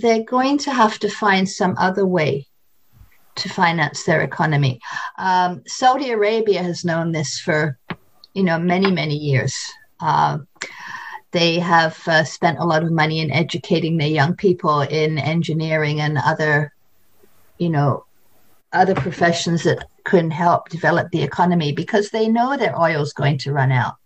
they're 0.00 0.24
going 0.24 0.56
to 0.56 0.72
have 0.72 0.98
to 0.98 1.10
find 1.10 1.46
some 1.46 1.74
other 1.78 2.06
way 2.06 2.46
to 3.36 3.48
finance 3.48 4.04
their 4.04 4.22
economy. 4.22 4.80
Um, 5.18 5.62
Saudi 5.66 6.10
Arabia 6.10 6.62
has 6.62 6.84
known 6.84 7.12
this 7.12 7.38
for, 7.38 7.78
you 8.34 8.42
know, 8.42 8.58
many 8.58 8.90
many 8.90 9.16
years. 9.16 9.54
Uh, 10.00 10.38
they 11.32 11.58
have 11.58 12.00
uh, 12.06 12.22
spent 12.22 12.58
a 12.58 12.64
lot 12.64 12.84
of 12.84 12.92
money 12.92 13.18
in 13.20 13.32
educating 13.32 13.96
their 13.96 14.08
young 14.08 14.36
people 14.36 14.82
in 14.82 15.18
engineering 15.18 16.00
and 16.00 16.16
other, 16.16 16.72
you 17.58 17.68
know, 17.68 18.04
other 18.72 18.94
professions 18.94 19.64
that 19.64 19.86
can 20.04 20.30
help 20.30 20.68
develop 20.68 21.10
the 21.10 21.22
economy 21.22 21.72
because 21.72 22.10
they 22.10 22.28
know 22.28 22.56
their 22.56 22.78
oil 22.78 23.02
is 23.02 23.12
going 23.12 23.38
to 23.38 23.52
run 23.52 23.72
out. 23.72 23.96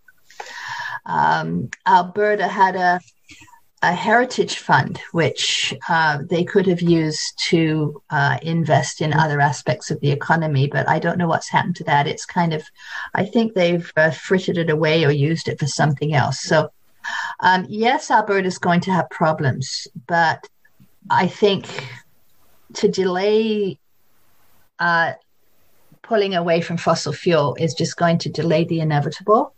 Um, 1.05 1.71
Alberta 1.87 2.47
had 2.47 2.77
a 2.77 3.01
a 3.83 3.93
heritage 3.93 4.59
fund, 4.59 5.01
which 5.13 5.75
uh, 5.89 6.19
they 6.29 6.43
could 6.43 6.67
have 6.67 6.83
used 6.83 7.39
to 7.49 8.03
uh, 8.11 8.39
invest 8.43 9.01
in 9.01 9.13
other 9.13 9.41
aspects 9.41 9.91
of 9.91 10.01
the 10.01 10.11
economy. 10.11 10.67
But 10.67 10.89
I 10.89 10.99
don't 10.99 11.19
know 11.19 11.29
what's 11.29 11.49
happened 11.49 11.77
to 11.77 11.85
that. 11.85 12.07
It's 12.07 12.27
kind 12.27 12.53
of, 12.53 12.63
I 13.15 13.25
think 13.25 13.55
they've 13.55 13.91
uh, 13.97 14.11
frittered 14.11 14.59
it 14.59 14.71
away 14.71 15.05
or 15.05 15.13
used 15.13 15.49
it 15.49 15.61
for 15.61 15.67
something 15.67 16.15
else. 16.15 16.41
So, 16.41 16.71
um, 17.41 17.67
yes, 17.69 18.11
Alberta's 18.11 18.59
going 18.59 18.81
to 18.81 18.93
have 18.93 19.09
problems, 19.11 19.87
but 20.07 20.49
I 21.09 21.29
think 21.29 21.67
to 22.75 22.89
delay 22.89 23.79
uh, 24.79 25.13
pulling 26.03 26.35
away 26.35 26.61
from 26.61 26.77
fossil 26.77 27.13
fuel 27.13 27.55
is 27.61 27.75
just 27.75 27.97
going 27.97 28.19
to 28.19 28.29
delay 28.29 28.65
the 28.65 28.81
inevitable. 28.81 29.55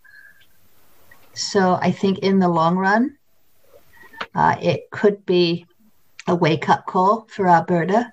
So 1.33 1.79
I 1.81 1.91
think 1.91 2.19
in 2.19 2.39
the 2.39 2.49
long 2.49 2.77
run, 2.77 3.17
uh, 4.35 4.57
it 4.61 4.91
could 4.91 5.25
be 5.27 5.67
a 6.27 6.35
wake 6.35 6.69
up 6.69 6.87
call 6.87 7.27
for 7.31 7.49
Alberta. 7.49 8.13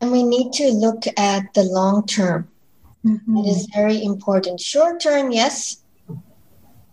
And 0.00 0.10
we 0.10 0.22
need 0.22 0.52
to 0.54 0.68
look 0.70 1.04
at 1.16 1.54
the 1.54 1.62
long 1.62 2.06
term. 2.06 2.48
It 3.04 3.46
is 3.48 3.68
very 3.74 4.02
important. 4.02 4.60
Short 4.60 5.00
term, 5.00 5.32
yes, 5.32 5.82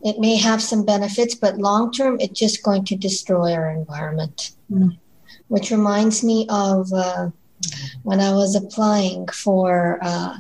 it 0.02 0.20
may 0.20 0.38
have 0.38 0.62
some 0.62 0.86
benefits, 0.86 1.36
but 1.36 1.58
long 1.58 1.92
term, 1.92 2.18
it's 2.20 2.40
just 2.40 2.64
going 2.64 2.86
to 2.86 2.96
destroy 2.96 3.54
our 3.54 3.70
environment. 3.70 4.52
Mm. 4.72 4.98
Which 5.50 5.72
reminds 5.72 6.24
me 6.24 6.48
of 6.50 6.92
uh, 6.94 7.30
when 8.04 8.20
I 8.20 8.32
was 8.32 8.56
applying 8.56 9.28
for 9.28 10.00
uh, 10.02 10.38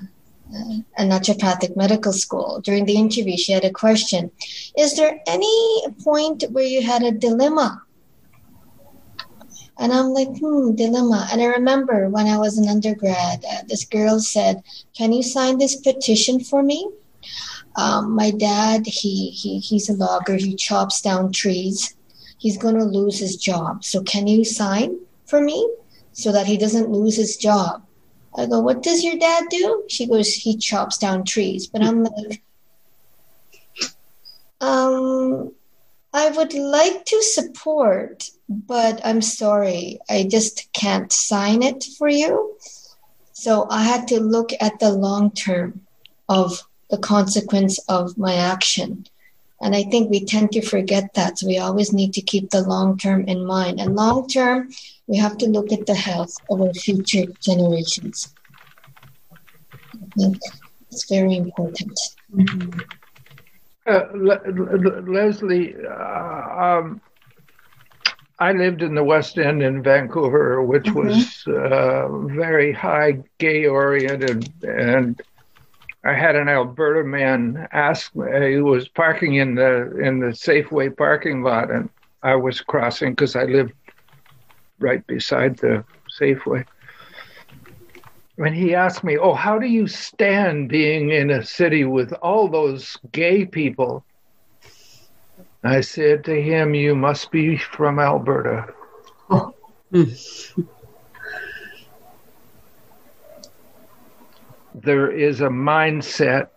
a 0.98 1.04
naturopathic 1.04 1.76
medical 1.76 2.14
school. 2.14 2.60
During 2.62 2.86
the 2.86 2.96
interview, 2.96 3.38
she 3.38 3.52
had 3.52 3.66
a 3.66 3.72
question 3.72 4.32
Is 4.78 4.96
there 4.96 5.20
any 5.28 5.86
point 6.04 6.44
where 6.52 6.64
you 6.64 6.82
had 6.82 7.04
a 7.04 7.12
dilemma? 7.12 7.84
And 9.78 9.94
I'm 9.94 10.08
like, 10.08 10.28
hmm, 10.38 10.76
dilemma. 10.76 11.30
And 11.32 11.42
I 11.42 11.46
remember 11.46 12.10
when 12.10 12.28
I 12.28 12.38
was 12.38 12.58
an 12.58 12.68
undergrad, 12.68 13.46
uh, 13.50 13.64
this 13.68 13.86
girl 13.86 14.20
said, 14.20 14.62
Can 14.96 15.14
you 15.14 15.24
sign 15.24 15.58
this 15.58 15.78
petition 15.78 16.40
for 16.40 16.62
me? 16.62 16.90
Um, 17.76 18.12
my 18.12 18.32
dad, 18.32 18.86
he, 18.86 19.30
he 19.30 19.60
he's 19.60 19.90
a 19.90 19.94
logger, 19.94 20.36
he 20.36 20.56
chops 20.56 21.02
down 21.02 21.32
trees. 21.32 21.96
He's 22.38 22.58
going 22.58 22.76
to 22.76 22.84
lose 22.84 23.20
his 23.20 23.36
job. 23.36 23.84
So 23.84 24.02
can 24.04 24.28
you 24.28 24.44
sign 24.44 24.98
for 25.26 25.42
me 25.42 25.70
so 26.14 26.32
that 26.32 26.48
he 26.48 26.58
doesn't 26.58 26.90
lose 26.90 27.16
his 27.16 27.38
job? 27.38 27.84
I 28.38 28.46
go, 28.46 28.60
What 28.60 28.84
does 28.84 29.04
your 29.04 29.18
dad 29.18 29.46
do? 29.50 29.84
She 29.88 30.06
goes, 30.06 30.34
He 30.34 30.58
chops 30.58 30.98
down 30.98 31.24
trees. 31.24 31.68
But 31.68 31.84
I'm 31.84 32.04
like, 32.04 32.42
um, 34.62 35.54
I 36.13 36.30
would 36.30 36.54
like 36.54 37.06
to 37.06 37.22
support, 37.22 38.30
but 38.50 39.00
I'm 39.06 39.22
sorry, 39.22 40.00
I 40.10 40.28
just 40.30 40.72
can't 40.74 41.12
sign 41.12 41.62
it 41.62 41.86
for 41.98 42.10
you. 42.10 42.58
So 43.34 43.68
I 43.70 43.84
had 43.84 44.08
to 44.10 44.20
look 44.20 44.52
at 44.60 44.80
the 44.80 44.92
long 44.92 45.32
term 45.32 45.82
of 46.28 46.68
the 46.89 46.98
consequence 46.98 47.80
of 47.88 48.18
my 48.18 48.34
action. 48.34 49.06
And 49.62 49.76
I 49.76 49.84
think 49.84 50.10
we 50.10 50.24
tend 50.24 50.52
to 50.54 50.62
forget 50.62 51.13
that. 51.15 51.38
So 51.39 51.48
we 51.48 51.58
always 51.58 51.91
need 51.91 52.13
to 52.13 52.22
keep 52.22 52.50
the 52.50 52.62
long 52.62 52.98
term 52.98 53.26
in 53.28 53.45
mind. 53.45 53.80
And 53.80 53.95
long 53.95 54.28
term, 54.28 54.69
we 55.08 55.17
have 55.17 55.38
to 55.39 55.48
look 55.48 55.72
at 55.74 55.86
the 55.86 55.95
health 55.95 56.34
of 56.50 56.62
our 56.62 56.74
future 56.74 57.26
generations. 57.41 58.34
I 59.93 60.08
think 60.17 60.38
it's 60.89 61.10
very 61.10 61.36
important. 61.36 62.00
Uh, 63.86 64.02
Le- 64.13 64.41
Le- 64.45 65.02
Leslie, 65.12 65.76
uh, 65.76 66.63
um, 66.63 67.02
I 68.39 68.54
lived 68.54 68.82
in 68.82 68.95
the 68.95 69.04
West 69.04 69.38
End 69.38 69.62
in 69.62 69.84
Vancouver, 69.84 70.63
which 70.63 70.86
Mhm. 70.86 70.95
was 70.95 71.43
uh, 71.48 72.08
very 72.34 72.72
high 72.72 73.19
gay 73.39 73.65
oriented, 73.65 74.50
and 74.63 75.22
I 76.04 76.14
had 76.14 76.36
an 76.36 76.48
Alberta 76.48 77.04
man 77.04 77.68
ask 77.72 78.16
me. 78.16 78.26
He 78.52 78.62
was 78.62 78.88
parking 78.88 79.36
in 79.36 79.56
the 79.56 79.98
in 80.00 80.20
the 80.20 80.28
Safeway 80.28 80.96
parking 80.96 81.44
lot, 81.44 81.70
and 81.70 81.90
I 82.24 82.36
was 82.36 82.62
crossing 82.62 83.12
because 83.12 83.36
I 83.36 83.44
lived 83.44 83.74
right 84.80 85.06
beside 85.08 85.58
the 85.58 85.84
Safeway. 86.20 86.66
And 88.38 88.56
he 88.56 88.74
asked 88.74 89.04
me, 89.04 89.18
"Oh, 89.18 89.34
how 89.34 89.60
do 89.60 89.68
you 89.68 89.88
stand 89.88 90.70
being 90.70 91.10
in 91.10 91.30
a 91.30 91.44
city 91.44 91.84
with 91.84 92.14
all 92.14 92.48
those 92.48 92.98
gay 93.12 93.46
people?" 93.46 94.06
I 95.64 95.82
said 95.82 96.24
to 96.24 96.42
him, 96.42 96.74
You 96.74 96.96
must 96.96 97.32
be 97.32 97.58
from 97.58 98.00
Alberta. 98.00 98.74
Hmm. 99.92 100.04
There 104.76 105.12
is 105.12 105.42
a 105.42 105.48
mindset, 105.48 106.50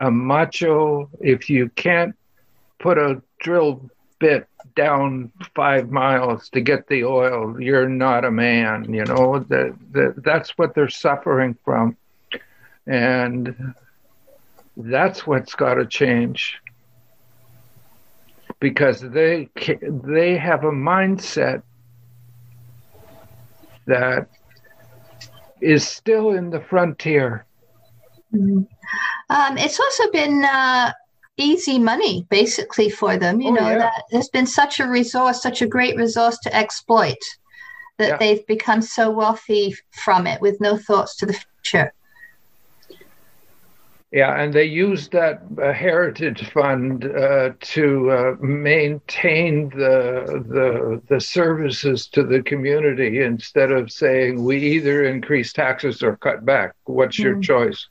a 0.00 0.10
macho, 0.10 1.08
if 1.20 1.48
you 1.48 1.68
can't 1.70 2.14
put 2.78 2.98
a 2.98 3.22
drill 3.40 3.88
bit 4.18 4.48
down 4.74 5.30
five 5.54 5.90
miles 5.90 6.48
to 6.50 6.60
get 6.60 6.86
the 6.88 7.04
oil, 7.04 7.60
you're 7.60 7.88
not 7.88 8.24
a 8.24 8.30
man, 8.30 8.92
you 8.92 9.04
know, 9.04 9.38
that, 9.48 9.74
that 9.92 10.22
that's 10.24 10.50
what 10.58 10.74
they're 10.74 10.88
suffering 10.88 11.56
from. 11.64 11.96
And 12.86 13.74
that's 14.76 15.26
what's 15.26 15.54
got 15.54 15.74
to 15.74 15.86
change 15.86 16.58
because 18.60 19.00
they 19.00 19.48
they 19.80 20.36
have 20.36 20.64
a 20.64 20.70
mindset 20.70 21.62
that 23.86 24.28
is 25.66 25.86
still 25.86 26.30
in 26.30 26.48
the 26.50 26.60
frontier. 26.60 27.44
Um, 28.32 29.58
it's 29.58 29.80
also 29.80 30.10
been 30.12 30.44
uh, 30.44 30.92
easy 31.36 31.78
money, 31.78 32.26
basically, 32.30 32.88
for 32.88 33.16
them. 33.16 33.40
You 33.40 33.50
Oh, 33.50 33.54
know, 33.54 33.70
yeah. 33.70 33.78
that 33.78 34.04
there's 34.10 34.28
been 34.28 34.46
such 34.46 34.78
a 34.80 34.86
resource, 34.88 35.42
such 35.42 35.62
a 35.62 35.66
great 35.66 35.96
resource 35.96 36.38
to 36.44 36.54
exploit, 36.54 37.18
that 37.98 38.08
Yeah. 38.10 38.16
they've 38.18 38.46
become 38.46 38.80
so 38.82 39.10
wealthy 39.10 39.74
from 39.90 40.26
it 40.26 40.40
with 40.40 40.60
no 40.60 40.76
thoughts 40.76 41.16
to 41.16 41.26
the 41.26 41.32
future. 41.64 41.92
Yeah, 44.16 44.40
and 44.40 44.50
they 44.50 44.64
use 44.64 45.08
that 45.08 45.42
uh, 45.62 45.74
heritage 45.74 46.50
fund 46.50 47.04
uh, 47.04 47.50
to 47.60 48.10
uh, 48.10 48.34
maintain 48.40 49.68
the, 49.68 50.42
the 50.48 51.02
the 51.06 51.20
services 51.20 52.08
to 52.14 52.22
the 52.22 52.42
community 52.42 53.20
instead 53.20 53.70
of 53.70 53.92
saying 53.92 54.42
we 54.42 54.56
either 54.56 55.04
increase 55.04 55.52
taxes 55.52 56.02
or 56.02 56.16
cut 56.16 56.46
back. 56.46 56.72
What's 56.84 57.18
your 57.18 57.36
Mm. 57.36 57.42
choice? 57.42 57.88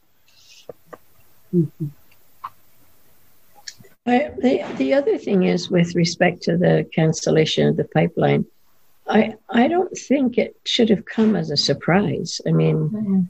I, 4.07 4.31
the, 4.41 4.75
the 4.79 4.95
other 4.95 5.19
thing 5.19 5.43
is 5.43 5.69
with 5.69 5.93
respect 5.93 6.41
to 6.43 6.57
the 6.57 6.89
cancellation 6.91 7.67
of 7.67 7.77
the 7.77 7.85
pipeline, 7.85 8.45
I, 9.07 9.35
I 9.47 9.67
don't 9.67 9.95
think 9.95 10.39
it 10.39 10.55
should 10.65 10.89
have 10.89 11.05
come 11.05 11.35
as 11.35 11.51
a 11.51 11.57
surprise. 11.57 12.41
I 12.47 12.51
mean, 12.51 13.29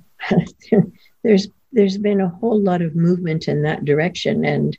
there's 1.23 1.49
there's 1.71 1.97
been 1.97 2.21
a 2.21 2.30
whole 2.30 2.60
lot 2.60 2.82
of 2.82 2.95
movement 2.95 3.47
in 3.47 3.62
that 3.63 3.86
direction, 3.86 4.45
and 4.45 4.78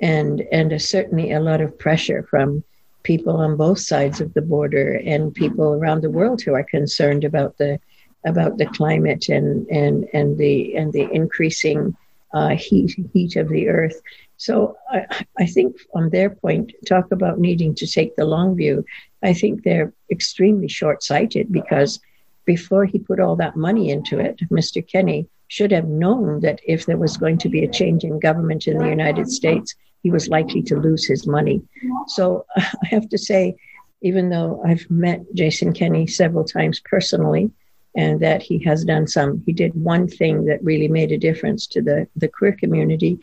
and 0.00 0.42
and 0.52 0.72
a, 0.72 0.78
certainly 0.78 1.32
a 1.32 1.40
lot 1.40 1.60
of 1.60 1.78
pressure 1.78 2.22
from 2.30 2.62
people 3.02 3.36
on 3.36 3.56
both 3.56 3.78
sides 3.78 4.20
of 4.20 4.34
the 4.34 4.42
border 4.42 5.00
and 5.04 5.34
people 5.34 5.74
around 5.74 6.02
the 6.02 6.10
world 6.10 6.42
who 6.42 6.54
are 6.54 6.64
concerned 6.64 7.24
about 7.24 7.56
the 7.58 7.78
about 8.24 8.58
the 8.58 8.66
climate 8.66 9.28
and 9.28 9.66
and 9.68 10.08
and 10.12 10.38
the 10.38 10.76
and 10.76 10.92
the 10.92 11.08
increasing 11.12 11.96
uh, 12.34 12.56
heat 12.56 12.94
heat 13.12 13.36
of 13.36 13.48
the 13.48 13.68
earth. 13.68 14.00
So 14.36 14.76
I, 14.90 15.06
I 15.38 15.46
think 15.46 15.76
on 15.94 16.10
their 16.10 16.30
point, 16.30 16.72
talk 16.86 17.10
about 17.10 17.38
needing 17.38 17.74
to 17.76 17.86
take 17.86 18.16
the 18.16 18.26
long 18.26 18.54
view. 18.54 18.84
I 19.22 19.32
think 19.32 19.62
they're 19.62 19.92
extremely 20.10 20.68
short-sighted 20.68 21.50
because 21.50 22.00
before 22.44 22.84
he 22.84 22.98
put 22.98 23.18
all 23.18 23.36
that 23.36 23.56
money 23.56 23.90
into 23.90 24.18
it, 24.18 24.38
Mr. 24.50 24.86
Kenney 24.86 25.26
should 25.48 25.70
have 25.70 25.86
known 25.86 26.40
that 26.40 26.60
if 26.66 26.86
there 26.86 26.96
was 26.96 27.16
going 27.16 27.38
to 27.38 27.48
be 27.48 27.64
a 27.64 27.70
change 27.70 28.04
in 28.04 28.18
government 28.18 28.66
in 28.66 28.78
the 28.78 28.88
United 28.88 29.30
States, 29.30 29.74
he 30.02 30.10
was 30.10 30.28
likely 30.28 30.62
to 30.62 30.76
lose 30.76 31.06
his 31.06 31.26
money. 31.26 31.62
So 32.08 32.46
I 32.56 32.86
have 32.86 33.08
to 33.10 33.18
say, 33.18 33.56
even 34.02 34.28
though 34.28 34.62
I've 34.64 34.88
met 34.90 35.22
Jason 35.34 35.72
Kenney 35.72 36.06
several 36.06 36.44
times 36.44 36.80
personally, 36.84 37.50
and 37.96 38.20
that 38.20 38.42
he 38.42 38.62
has 38.64 38.84
done 38.84 39.06
some, 39.06 39.42
he 39.46 39.52
did 39.52 39.74
one 39.74 40.06
thing 40.06 40.44
that 40.44 40.62
really 40.62 40.88
made 40.88 41.12
a 41.12 41.18
difference 41.18 41.66
to 41.68 41.80
the, 41.80 42.06
the 42.14 42.28
queer 42.28 42.52
community 42.52 43.18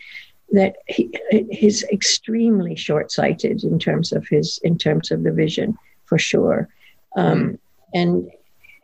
that 0.51 0.75
he 0.87 1.11
he's 1.49 1.83
extremely 1.85 2.75
short-sighted 2.75 3.63
in 3.63 3.79
terms 3.79 4.11
of 4.11 4.27
his 4.27 4.59
in 4.63 4.77
terms 4.77 5.09
of 5.11 5.23
the 5.23 5.31
vision 5.31 5.75
for 6.05 6.19
sure 6.19 6.69
um, 7.17 7.57
and 7.93 8.29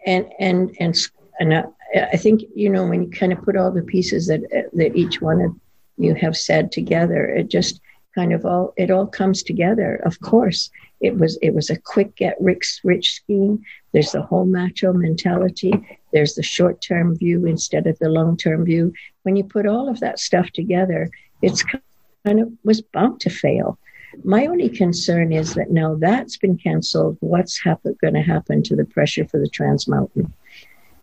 and 0.06 0.26
and 0.40 0.76
and 0.80 0.96
and 1.40 1.54
I, 1.54 1.64
I 1.96 2.18
think 2.18 2.44
you 2.56 2.70
know 2.70 2.86
when 2.86 3.04
you 3.04 3.10
kind 3.10 3.34
of 3.34 3.42
put 3.42 3.56
all 3.56 3.72
the 3.72 3.82
pieces 3.82 4.28
that 4.28 4.42
that 4.74 4.96
each 4.96 5.22
one 5.22 5.42
of 5.42 5.56
you 5.98 6.14
have 6.16 6.38
said 6.38 6.72
together 6.72 7.26
it 7.28 7.50
just 7.50 7.82
kind 8.16 8.34
of 8.34 8.46
all 8.46 8.74
it 8.78 8.92
all 8.92 9.08
comes 9.08 9.44
together. 9.44 9.96
Of 10.06 10.20
course 10.22 10.70
it 11.02 11.18
was 11.18 11.38
it 11.42 11.54
was 11.54 11.70
a 11.70 11.80
quick 11.80 12.16
get 12.16 12.36
rich 12.40 12.80
rich 12.84 13.14
scheme. 13.14 13.64
There's 13.92 14.12
the 14.12 14.22
whole 14.22 14.46
macho 14.46 14.94
mentality. 14.94 15.74
There's 16.14 16.36
the 16.36 16.44
short 16.44 16.82
term 16.82 17.18
view 17.18 17.46
instead 17.46 17.88
of 17.88 17.98
the 18.00 18.10
long 18.10 18.38
term 18.38 18.66
view. 18.66 18.94
When 19.24 19.36
you 19.36 19.44
put 19.44 19.66
all 19.66 19.90
of 19.90 20.00
that 20.00 20.20
stuff 20.20 20.50
together 20.52 21.10
it's 21.42 21.64
kind 21.64 22.40
of 22.40 22.52
was 22.64 22.82
bound 22.82 23.20
to 23.22 23.30
fail. 23.30 23.78
My 24.24 24.48
only 24.48 24.70
concern 24.70 25.32
is 25.32 25.54
that 25.54 25.70
now 25.70 25.96
that's 25.96 26.38
been 26.38 26.58
canceled, 26.58 27.18
what's 27.20 27.62
happen, 27.62 27.96
going 28.02 28.16
to 28.16 28.22
happen 28.22 28.64
to 28.64 28.76
the 28.76 28.86
pressure 28.86 29.26
for 29.26 29.40
the 29.40 29.48
Trans 29.48 29.88
Mountain? 29.88 30.34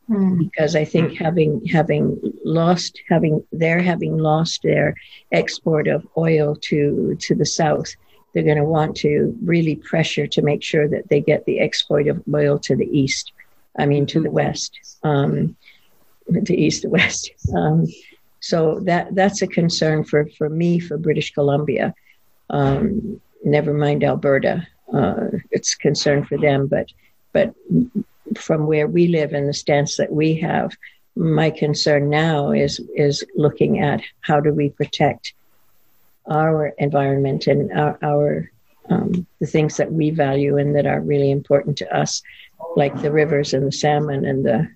Hmm. 0.08 0.38
Because 0.38 0.76
I 0.76 0.84
think 0.84 1.18
having 1.18 1.64
having 1.66 2.20
lost 2.44 3.00
having 3.08 3.44
they're 3.50 3.82
having 3.82 4.18
lost 4.18 4.62
their 4.62 4.94
export 5.32 5.88
of 5.88 6.06
oil 6.16 6.54
to 6.62 7.16
to 7.20 7.34
the 7.34 7.46
south, 7.46 7.94
they're 8.32 8.44
going 8.44 8.56
to 8.56 8.64
want 8.64 8.96
to 8.98 9.36
really 9.42 9.74
pressure 9.76 10.26
to 10.28 10.42
make 10.42 10.62
sure 10.62 10.86
that 10.88 11.08
they 11.08 11.20
get 11.20 11.44
the 11.44 11.58
export 11.58 12.06
of 12.06 12.22
oil 12.32 12.58
to 12.60 12.76
the 12.76 12.88
east. 12.96 13.32
I 13.78 13.86
mean 13.86 14.06
to 14.06 14.20
the 14.20 14.30
west, 14.30 14.78
um, 15.02 15.56
the 16.28 16.54
east 16.54 16.82
to 16.82 16.88
west. 16.88 17.30
Um, 17.54 17.86
so 18.38 18.78
that 18.80 19.12
that's 19.14 19.42
a 19.42 19.48
concern 19.48 20.04
for 20.04 20.28
for 20.38 20.48
me 20.48 20.78
for 20.78 20.98
British 20.98 21.32
Columbia. 21.34 21.94
Um, 22.50 23.20
never 23.44 23.74
mind 23.74 24.04
Alberta. 24.04 24.68
Uh, 24.92 25.28
it's 25.50 25.74
a 25.74 25.78
concern 25.78 26.24
for 26.24 26.38
them, 26.38 26.68
but 26.68 26.92
but 27.32 27.54
from 28.36 28.66
where 28.66 28.86
we 28.86 29.08
live 29.08 29.32
and 29.32 29.48
the 29.48 29.54
stance 29.54 29.96
that 29.96 30.12
we 30.12 30.34
have, 30.36 30.76
my 31.16 31.50
concern 31.50 32.10
now 32.10 32.50
is 32.50 32.80
is 32.94 33.24
looking 33.36 33.80
at 33.80 34.02
how 34.20 34.38
do 34.40 34.52
we 34.52 34.68
protect 34.70 35.32
our 36.30 36.74
environment 36.78 37.46
and 37.46 37.72
our, 37.72 37.98
our 38.02 38.50
um, 38.90 39.26
the 39.40 39.46
things 39.46 39.76
that 39.76 39.92
we 39.92 40.10
value 40.10 40.58
and 40.58 40.76
that 40.76 40.86
are 40.86 41.00
really 41.00 41.30
important 41.30 41.76
to 41.78 41.96
us, 41.96 42.22
like 42.76 43.00
the 43.00 43.10
rivers 43.10 43.54
and 43.54 43.66
the 43.66 43.72
salmon 43.72 44.24
and 44.24 44.44
the 44.44 44.68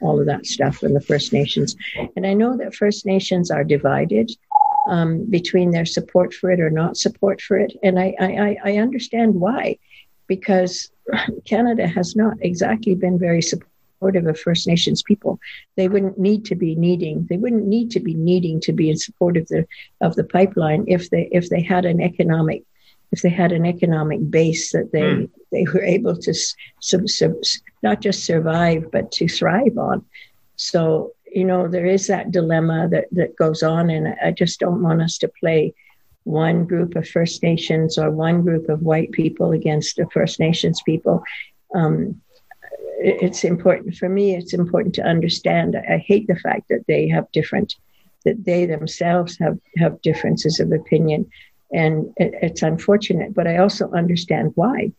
all 0.00 0.20
of 0.20 0.26
that 0.26 0.46
stuff 0.46 0.82
and 0.82 0.94
the 0.94 1.00
First 1.00 1.32
Nations. 1.32 1.76
And 2.16 2.26
I 2.26 2.32
know 2.32 2.56
that 2.56 2.74
First 2.74 3.06
Nations 3.06 3.50
are 3.50 3.64
divided 3.64 4.30
um, 4.88 5.24
between 5.30 5.70
their 5.70 5.86
support 5.86 6.34
for 6.34 6.50
it 6.50 6.60
or 6.60 6.70
not 6.70 6.96
support 6.96 7.40
for 7.40 7.56
it. 7.56 7.72
And 7.82 7.98
I, 7.98 8.14
I, 8.20 8.56
I 8.64 8.76
understand 8.76 9.34
why, 9.34 9.78
because 10.26 10.90
Canada 11.44 11.86
has 11.86 12.16
not 12.16 12.36
exactly 12.40 12.94
been 12.94 13.18
very 13.18 13.42
supportive 13.42 14.26
of 14.26 14.38
First 14.38 14.66
Nations 14.66 15.02
people. 15.02 15.38
They 15.76 15.88
wouldn't 15.88 16.18
need 16.18 16.44
to 16.46 16.54
be 16.54 16.74
needing, 16.74 17.26
they 17.28 17.36
wouldn't 17.36 17.66
need 17.66 17.90
to 17.92 18.00
be 18.00 18.14
needing 18.14 18.60
to 18.60 18.72
be 18.72 18.90
in 18.90 18.96
support 18.96 19.36
of 19.36 19.46
the 19.48 19.66
of 20.00 20.16
the 20.16 20.24
pipeline 20.24 20.84
if 20.88 21.10
they 21.10 21.28
if 21.32 21.48
they 21.48 21.62
had 21.62 21.84
an 21.84 22.00
economic 22.00 22.64
if 23.12 23.22
they 23.22 23.30
had 23.30 23.52
an 23.52 23.64
economic 23.64 24.28
base 24.28 24.72
that 24.72 24.90
they 24.92 25.02
mm. 25.02 25.30
they 25.52 25.64
were 25.72 25.82
able 25.82 26.16
to 26.16 26.34
sub, 26.80 27.08
sub, 27.08 27.32
not 27.82 28.00
just 28.00 28.24
survive 28.24 28.90
but 28.90 29.12
to 29.12 29.28
thrive 29.28 29.78
on. 29.78 30.04
So 30.56 31.12
you 31.32 31.44
know 31.44 31.68
there 31.68 31.86
is 31.86 32.06
that 32.08 32.30
dilemma 32.30 32.88
that 32.90 33.06
that 33.12 33.36
goes 33.36 33.62
on, 33.62 33.90
and 33.90 34.16
I 34.22 34.32
just 34.32 34.60
don't 34.60 34.82
want 34.82 35.02
us 35.02 35.18
to 35.18 35.28
play 35.40 35.74
one 36.24 36.64
group 36.64 36.96
of 36.96 37.08
First 37.08 37.42
Nations 37.42 37.98
or 37.98 38.10
one 38.10 38.42
group 38.42 38.68
of 38.68 38.82
white 38.82 39.12
people 39.12 39.52
against 39.52 39.96
the 39.96 40.06
First 40.12 40.40
Nations 40.40 40.82
people. 40.84 41.22
Um, 41.74 42.20
it's 42.98 43.44
important 43.44 43.96
for 43.96 44.08
me. 44.08 44.34
It's 44.34 44.54
important 44.54 44.94
to 44.96 45.02
understand. 45.02 45.76
I 45.76 45.98
hate 45.98 46.26
the 46.26 46.36
fact 46.36 46.68
that 46.68 46.84
they 46.88 47.08
have 47.08 47.30
different 47.32 47.74
that 48.24 48.42
they 48.44 48.64
themselves 48.64 49.36
have 49.38 49.58
have 49.76 50.00
differences 50.00 50.58
of 50.58 50.72
opinion, 50.72 51.30
and 51.72 52.06
it, 52.16 52.32
it's 52.40 52.62
unfortunate. 52.62 53.34
But 53.34 53.46
I 53.46 53.58
also 53.58 53.90
understand 53.90 54.52
why. 54.54 54.92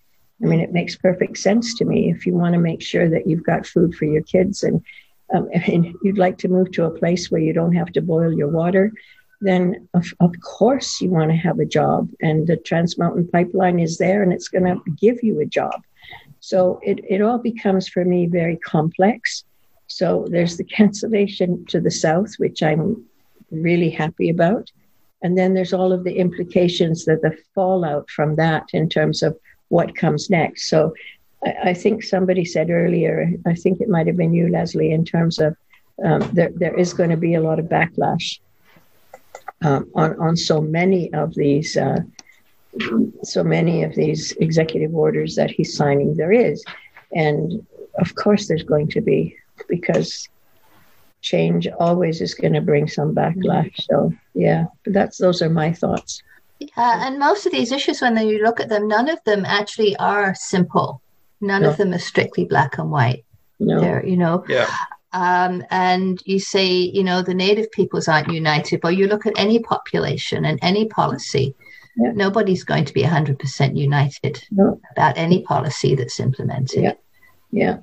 I 0.43 0.45
mean, 0.45 0.59
it 0.59 0.73
makes 0.73 0.95
perfect 0.95 1.37
sense 1.37 1.75
to 1.75 1.85
me. 1.85 2.11
If 2.11 2.25
you 2.25 2.33
want 2.33 2.53
to 2.53 2.59
make 2.59 2.83
sure 2.83 3.09
that 3.09 3.25
you've 3.25 3.45
got 3.45 3.65
food 3.65 3.95
for 3.95 4.05
your 4.05 4.21
kids 4.21 4.61
and 4.61 4.83
um, 5.33 5.49
and 5.53 5.95
you'd 6.03 6.19
like 6.19 6.37
to 6.39 6.47
move 6.47 6.71
to 6.73 6.85
a 6.85 6.91
place 6.91 7.31
where 7.31 7.41
you 7.41 7.53
don't 7.53 7.75
have 7.75 7.91
to 7.93 8.01
boil 8.01 8.31
your 8.31 8.49
water, 8.49 8.91
then 9.41 9.87
of, 9.93 10.05
of 10.19 10.33
course 10.41 11.01
you 11.01 11.09
want 11.09 11.31
to 11.31 11.37
have 11.37 11.59
a 11.59 11.65
job. 11.65 12.09
And 12.21 12.47
the 12.47 12.57
Trans 12.57 12.97
Mountain 12.97 13.27
Pipeline 13.27 13.79
is 13.79 13.97
there 13.97 14.23
and 14.23 14.33
it's 14.33 14.47
going 14.47 14.65
to 14.65 14.81
give 14.91 15.23
you 15.23 15.39
a 15.39 15.45
job. 15.45 15.83
So 16.39 16.79
it, 16.83 16.99
it 17.09 17.21
all 17.21 17.39
becomes 17.39 17.87
for 17.87 18.05
me 18.05 18.27
very 18.27 18.57
complex. 18.57 19.43
So 19.87 20.27
there's 20.29 20.57
the 20.57 20.63
cancellation 20.77 21.65
to 21.67 21.79
the 21.79 21.91
south, 21.91 22.35
which 22.37 22.63
I'm 22.63 23.03
really 23.51 23.89
happy 23.89 24.29
about. 24.29 24.71
And 25.21 25.37
then 25.37 25.53
there's 25.53 25.73
all 25.73 25.91
of 25.91 26.03
the 26.03 26.17
implications 26.17 27.05
that 27.05 27.21
the 27.21 27.35
fallout 27.55 28.09
from 28.09 28.35
that 28.35 28.65
in 28.73 28.89
terms 28.89 29.23
of 29.23 29.37
what 29.69 29.95
comes 29.95 30.29
next. 30.29 30.69
So 30.69 30.93
I, 31.43 31.55
I 31.69 31.73
think 31.73 32.03
somebody 32.03 32.45
said 32.45 32.69
earlier, 32.69 33.31
I 33.45 33.55
think 33.55 33.81
it 33.81 33.89
might 33.89 34.07
have 34.07 34.17
been 34.17 34.33
you, 34.33 34.49
Leslie, 34.49 34.91
in 34.91 35.03
terms 35.03 35.39
of 35.39 35.55
um, 36.03 36.29
there, 36.33 36.51
there 36.53 36.77
is 36.77 36.93
going 36.93 37.09
to 37.09 37.17
be 37.17 37.35
a 37.35 37.41
lot 37.41 37.59
of 37.59 37.65
backlash 37.65 38.39
um, 39.63 39.89
on, 39.95 40.19
on 40.19 40.37
so 40.37 40.61
many 40.61 41.11
of 41.13 41.33
these 41.35 41.77
uh, 41.77 41.99
so 43.23 43.43
many 43.43 43.83
of 43.83 43.95
these 43.95 44.31
executive 44.33 44.93
orders 44.93 45.35
that 45.35 45.49
he's 45.49 45.75
signing 45.75 46.15
there 46.15 46.31
is. 46.31 46.63
And 47.13 47.65
of 47.99 48.15
course 48.15 48.47
there's 48.47 48.63
going 48.63 48.89
to 48.89 49.01
be 49.01 49.35
because 49.69 50.27
change 51.21 51.67
always 51.79 52.21
is 52.21 52.33
going 52.35 52.53
to 52.53 52.61
bring 52.61 52.87
some 52.87 53.15
backlash 53.15 53.73
so 53.89 54.13
yeah 54.35 54.65
but 54.83 54.93
that's 54.93 55.17
those 55.17 55.41
are 55.41 55.49
my 55.49 55.71
thoughts. 55.71 56.21
Uh, 56.61 56.99
and 57.01 57.19
most 57.19 57.45
of 57.45 57.51
these 57.51 57.71
issues 57.71 58.01
when 58.01 58.15
you 58.17 58.43
look 58.43 58.59
at 58.59 58.69
them 58.69 58.87
none 58.87 59.09
of 59.09 59.19
them 59.23 59.45
actually 59.45 59.95
are 59.97 60.35
simple. 60.35 61.01
None 61.41 61.63
no. 61.63 61.69
of 61.69 61.77
them 61.77 61.93
are 61.93 61.99
strictly 61.99 62.45
black 62.45 62.77
and 62.77 62.91
white. 62.91 63.25
No. 63.59 63.79
They're, 63.79 64.05
you 64.05 64.17
know 64.17 64.43
yeah 64.47 64.69
um, 65.15 65.63
and 65.71 66.21
you 66.25 66.39
say, 66.39 66.67
you 66.67 67.01
know, 67.01 67.21
the 67.21 67.33
native 67.33 67.71
peoples 67.71 68.09
aren't 68.09 68.33
united, 68.33 68.81
but 68.81 68.97
you 68.97 69.07
look 69.07 69.25
at 69.25 69.31
any 69.37 69.59
population 69.59 70.43
and 70.43 70.59
any 70.61 70.87
policy, 70.87 71.55
yeah. 71.95 72.11
nobody's 72.11 72.65
going 72.65 72.83
to 72.83 72.93
be 72.93 73.01
100% 73.01 73.77
united 73.77 74.43
no. 74.51 74.77
about 74.91 75.17
any 75.17 75.41
policy 75.43 75.95
that's 75.95 76.19
implemented. 76.19 76.83
Yeah. 76.83 76.93
yeah. 77.51 77.77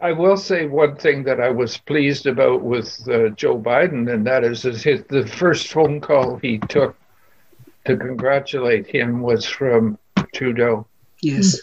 I 0.00 0.12
will 0.12 0.38
say 0.38 0.64
one 0.66 0.96
thing 0.96 1.22
that 1.24 1.38
I 1.38 1.50
was 1.50 1.76
pleased 1.76 2.26
about 2.26 2.62
with 2.62 3.06
uh, 3.10 3.28
Joe 3.30 3.58
Biden, 3.58 4.10
and 4.10 4.26
that 4.26 4.42
is, 4.42 4.64
is 4.64 4.82
his, 4.82 5.02
the 5.10 5.26
first 5.26 5.68
phone 5.68 6.00
call 6.00 6.36
he 6.36 6.60
took 6.70 6.96
to 7.84 7.96
congratulate 7.98 8.86
him 8.86 9.20
was 9.20 9.44
from 9.44 9.98
Trudeau. 10.34 10.86
Yes. 11.20 11.60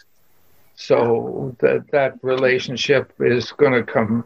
So 0.76 1.56
that 1.60 1.90
that 1.92 2.20
relationship 2.22 3.14
is 3.20 3.52
going 3.54 3.74
to 3.74 3.84
come 3.84 4.26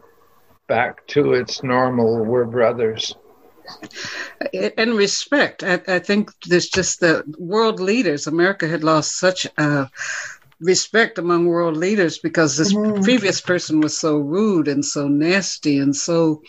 back 0.70 1.04
to 1.08 1.34
its 1.34 1.64
normal. 1.64 2.24
We're 2.24 2.44
brothers. 2.44 3.16
And 4.78 4.94
respect. 4.94 5.64
I, 5.64 5.80
I 5.88 5.98
think 5.98 6.30
there's 6.46 6.68
just 6.68 7.00
the 7.00 7.24
world 7.38 7.80
leaders. 7.80 8.28
America 8.28 8.68
had 8.68 8.84
lost 8.84 9.18
such 9.18 9.48
a 9.58 9.90
respect 10.60 11.18
among 11.18 11.46
world 11.46 11.76
leaders 11.76 12.18
because 12.18 12.56
this 12.56 12.72
mm-hmm. 12.72 13.02
previous 13.02 13.40
person 13.40 13.80
was 13.80 13.98
so 13.98 14.18
rude 14.18 14.68
and 14.68 14.84
so 14.84 15.08
nasty 15.08 15.78
and 15.78 15.96
so 15.96 16.40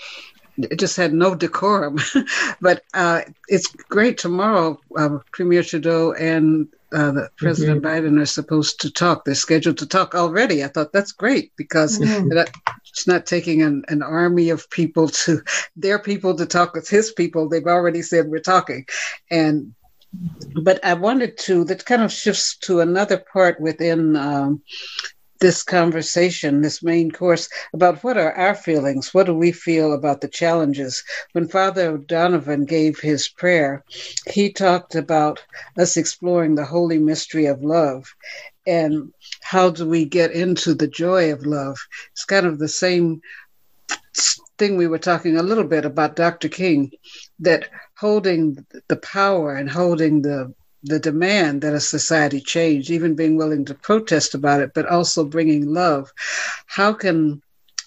it 0.57 0.77
just 0.77 0.97
had 0.97 1.13
no 1.13 1.33
decorum. 1.33 1.97
but 2.61 2.83
uh, 2.93 3.21
it's 3.47 3.67
great 3.89 4.19
tomorrow. 4.19 4.79
Uh, 4.95 5.17
Premier 5.31 5.63
Trudeau 5.63 6.11
and 6.13 6.67
uh, 6.93 7.11
the 7.11 7.29
President 7.37 7.81
mm-hmm. 7.81 8.05
Biden 8.05 8.21
are 8.21 8.25
supposed 8.25 8.81
to 8.81 8.91
talk. 8.91 9.25
They're 9.25 9.33
scheduled 9.33 9.79
to 9.79 9.87
talk 9.87 10.13
already. 10.13 10.63
I 10.63 10.67
thought 10.67 10.91
that's 10.91 11.13
great 11.13 11.53
because 11.55 11.99
mm-hmm. 11.99 12.29
that, 12.29 12.51
it's 12.91 13.07
not 13.07 13.25
taking 13.25 13.61
an, 13.61 13.83
an 13.87 14.03
army 14.03 14.49
of 14.49 14.69
people 14.69 15.07
to 15.09 15.41
their 15.75 15.99
people 15.99 16.35
to 16.35 16.45
talk 16.45 16.73
with 16.73 16.89
his 16.89 17.11
people. 17.11 17.49
They've 17.49 17.65
already 17.65 18.01
said 18.01 18.27
we're 18.27 18.39
talking, 18.39 18.85
and 19.29 19.73
but 20.63 20.83
I 20.83 20.93
wanted 20.93 21.37
to. 21.39 21.63
That 21.65 21.85
kind 21.85 22.01
of 22.01 22.11
shifts 22.11 22.57
to 22.59 22.81
another 22.81 23.17
part 23.17 23.59
within 23.59 24.15
um, 24.15 24.61
this 25.41 25.63
conversation, 25.63 26.61
this 26.61 26.81
main 26.81 27.11
course, 27.11 27.49
about 27.73 28.03
what 28.03 28.17
are 28.17 28.31
our 28.33 28.55
feelings? 28.55 29.13
What 29.13 29.25
do 29.25 29.33
we 29.33 29.51
feel 29.51 29.91
about 29.91 30.21
the 30.21 30.27
challenges? 30.27 31.03
When 31.33 31.47
Father 31.47 31.97
Donovan 31.97 32.65
gave 32.65 32.99
his 32.99 33.27
prayer, 33.27 33.83
he 34.31 34.53
talked 34.53 34.95
about 34.95 35.43
us 35.77 35.97
exploring 35.97 36.55
the 36.55 36.65
holy 36.65 36.99
mystery 36.99 37.47
of 37.47 37.63
love 37.63 38.05
and 38.67 39.11
how 39.41 39.71
do 39.71 39.89
we 39.89 40.05
get 40.05 40.31
into 40.31 40.75
the 40.75 40.87
joy 40.87 41.33
of 41.33 41.45
love. 41.45 41.77
It's 42.11 42.25
kind 42.25 42.45
of 42.45 42.59
the 42.59 42.69
same 42.69 43.21
thing 44.59 44.77
we 44.77 44.87
were 44.87 44.99
talking 44.99 45.37
a 45.37 45.43
little 45.43 45.63
bit 45.63 45.85
about 45.85 46.15
Dr. 46.15 46.47
King, 46.47 46.91
that 47.39 47.67
holding 47.97 48.63
the 48.87 48.97
power 48.97 49.55
and 49.55 49.69
holding 49.69 50.21
the 50.21 50.53
the 50.83 50.99
demand 50.99 51.61
that 51.61 51.73
a 51.73 51.79
society 51.79 52.41
change, 52.41 52.89
even 52.89 53.15
being 53.15 53.37
willing 53.37 53.65
to 53.65 53.73
protest 53.73 54.33
about 54.33 54.61
it, 54.61 54.71
but 54.73 54.87
also 54.87 55.23
bringing 55.23 55.71
love. 55.73 56.11
How 56.65 56.93
can 56.93 57.41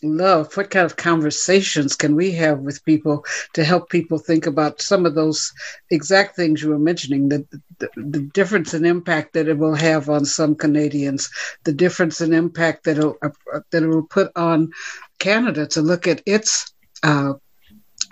love, 0.04 0.54
what 0.56 0.70
kind 0.70 0.84
of 0.84 0.96
conversations 0.96 1.96
can 1.96 2.14
we 2.14 2.30
have 2.32 2.60
with 2.60 2.84
people 2.84 3.24
to 3.54 3.64
help 3.64 3.88
people 3.88 4.18
think 4.18 4.46
about 4.46 4.80
some 4.80 5.06
of 5.06 5.14
those 5.14 5.52
exact 5.90 6.36
things 6.36 6.62
you 6.62 6.68
were 6.68 6.78
mentioning, 6.78 7.28
the, 7.28 7.46
the, 7.78 7.88
the 7.96 8.20
difference 8.34 8.74
in 8.74 8.84
impact 8.84 9.32
that 9.32 9.48
it 9.48 9.58
will 9.58 9.74
have 9.74 10.08
on 10.08 10.24
some 10.24 10.54
Canadians, 10.54 11.30
the 11.64 11.72
difference 11.72 12.20
in 12.20 12.32
impact 12.32 12.84
that 12.84 12.98
it'll, 12.98 13.16
uh, 13.22 13.60
that 13.70 13.82
it 13.82 13.88
will 13.88 14.06
put 14.06 14.30
on 14.36 14.70
Canada 15.18 15.66
to 15.66 15.80
look 15.80 16.06
at 16.06 16.22
its 16.26 16.72
uh, 17.02 17.32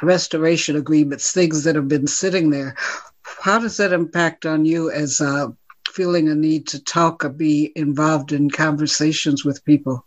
restoration 0.02 0.76
agreements, 0.76 1.32
things 1.32 1.64
that 1.64 1.76
have 1.76 1.88
been 1.88 2.06
sitting 2.06 2.50
there 2.50 2.74
how 3.42 3.58
does 3.58 3.76
that 3.78 3.92
impact 3.92 4.46
on 4.46 4.64
you 4.64 4.88
as 4.88 5.20
uh, 5.20 5.48
feeling 5.88 6.28
a 6.28 6.34
need 6.34 6.64
to 6.68 6.80
talk 6.80 7.24
or 7.24 7.28
be 7.28 7.72
involved 7.74 8.30
in 8.30 8.48
conversations 8.48 9.44
with 9.44 9.64
people? 9.64 10.06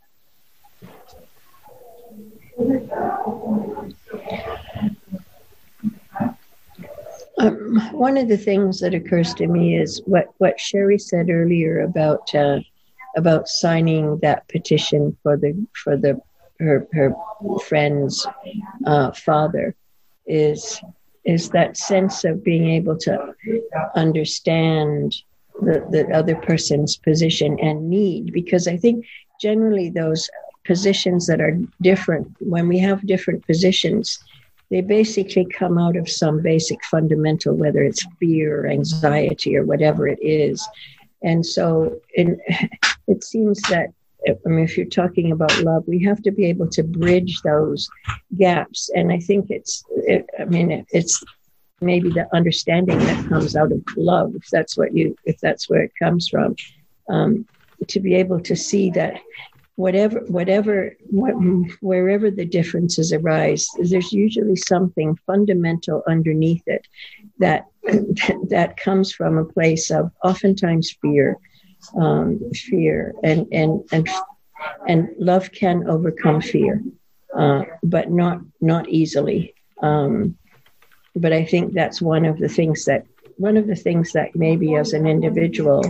Um, 7.38 7.82
one 7.92 8.16
of 8.16 8.30
the 8.30 8.38
things 8.38 8.80
that 8.80 8.94
occurs 8.94 9.34
to 9.34 9.48
me 9.48 9.76
is 9.76 10.02
what, 10.06 10.28
what 10.38 10.58
Sherry 10.58 10.98
said 10.98 11.30
earlier 11.30 11.82
about 11.82 12.34
uh, 12.34 12.60
about 13.18 13.50
signing 13.50 14.18
that 14.20 14.48
petition 14.48 15.18
for 15.22 15.36
the 15.36 15.68
for 15.84 15.98
the 15.98 16.22
her 16.62 16.88
her 16.94 17.14
friend's 17.66 18.26
uh, 18.86 19.12
father 19.12 19.76
is 20.26 20.82
is 21.26 21.50
that 21.50 21.78
sense 21.78 22.24
of 22.24 22.44
being 22.44 22.70
able 22.70 22.98
to 22.98 23.34
understand 23.96 25.16
the, 25.62 25.86
the 25.90 26.08
other 26.14 26.36
person's 26.36 26.98
position 26.98 27.58
and 27.60 27.90
need. 27.90 28.34
Because 28.34 28.68
i 28.68 28.78
think 28.78 29.06
generally 29.42 29.90
those 29.90 30.30
positions 30.66 31.28
that 31.28 31.42
are 31.42 31.60
different 31.82 32.36
when 32.40 32.68
we 32.68 32.78
have 32.80 33.06
different 33.06 33.46
positions 33.46 34.20
they 34.72 34.82
basically 34.82 35.46
come 35.46 35.78
out 35.78 35.96
of 35.96 36.10
some 36.10 36.42
basic 36.42 36.84
fundamental 36.86 37.56
whether 37.56 37.84
it's 37.84 38.06
fear 38.20 38.62
or 38.62 38.68
anxiety 38.68 39.56
or 39.56 39.64
whatever 39.64 40.08
it 40.08 40.20
is. 40.22 40.68
And 41.22 41.46
so 41.46 42.00
in, 42.14 42.40
it 43.08 43.24
seems 43.24 43.62
that 43.64 43.94
I 44.28 44.50
mean, 44.50 44.64
if 44.64 44.78
you're 44.78 44.86
talking 44.88 45.32
about 45.32 45.62
love, 45.62 45.84
we 45.88 46.04
have 46.04 46.22
to 46.24 46.32
be 46.32 46.46
able 46.46 46.68
to 46.70 46.84
bridge 46.84 47.42
those 47.42 47.90
gaps. 48.38 48.90
And 48.96 49.12
I 49.12 49.20
think 49.20 49.50
it's, 49.50 49.84
it, 49.90 50.28
I 50.40 50.46
mean, 50.46 50.86
it's 50.92 51.24
maybe 51.82 52.10
the 52.10 52.28
understanding 52.34 52.98
that 53.00 53.28
comes 53.30 53.56
out 53.56 53.72
of 53.72 53.84
love, 53.96 54.34
if 54.36 54.48
that's 54.52 54.78
what 54.78 54.96
you, 54.96 55.16
if 55.26 55.40
that's 55.40 55.70
where 55.70 55.84
it 55.84 55.92
comes 56.02 56.28
from, 56.28 56.56
um, 57.10 57.46
to 57.88 58.00
be 58.00 58.16
able 58.16 58.40
to 58.42 58.56
see 58.56 58.90
that 58.92 59.22
whatever, 59.76 60.20
whatever, 60.28 60.96
what, 61.10 61.34
wherever 61.82 62.32
the 62.32 62.46
differences 62.46 63.12
arise, 63.12 63.68
there's 63.78 64.14
usually 64.14 64.56
something 64.56 65.18
fundamental 65.28 66.02
underneath 66.08 66.64
it 66.66 66.88
that 67.40 67.66
that 68.50 68.78
comes 68.78 69.12
from 69.12 69.38
a 69.38 69.46
place 69.46 69.92
of 69.92 70.10
oftentimes 70.24 70.96
fear 71.02 71.38
um, 71.96 72.52
fear, 72.54 73.14
and 73.24 73.48
and 73.52 73.84
and 73.92 74.10
and 74.88 75.10
love 75.18 75.52
can 75.52 75.88
overcome 75.90 76.42
fear, 76.42 76.82
uh, 77.36 77.64
but 77.84 78.10
not 78.10 78.40
not 78.62 78.90
easily. 78.90 79.54
Um, 79.82 80.38
but 81.16 81.32
I 81.32 81.46
think 81.46 81.74
that's 81.74 82.02
one 82.02 82.26
of 82.26 82.38
the 82.38 82.50
things 82.50 82.86
that 82.86 83.06
one 83.38 83.58
of 83.58 83.68
the 83.68 83.76
things 83.76 84.14
that 84.14 84.36
maybe 84.36 84.76
as 84.76 84.94
an 84.94 85.06
individual 85.06 85.84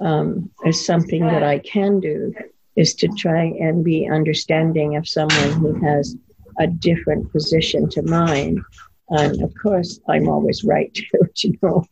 um, 0.00 0.50
is 0.64 0.84
something 0.84 1.26
that 1.26 1.42
I 1.42 1.58
can 1.58 2.00
do 2.00 2.34
is 2.76 2.94
to 2.94 3.08
try 3.08 3.44
and 3.60 3.84
be 3.84 4.08
understanding 4.08 4.96
of 4.96 5.08
someone 5.08 5.52
who 5.52 5.74
has 5.84 6.16
a 6.58 6.66
different 6.66 7.30
position 7.32 7.88
to 7.90 8.02
mine 8.02 8.64
And 9.10 9.42
of 9.42 9.52
course, 9.62 10.00
I'm 10.08 10.28
always 10.28 10.64
right. 10.64 10.96
you 11.36 11.58
know, 11.62 11.84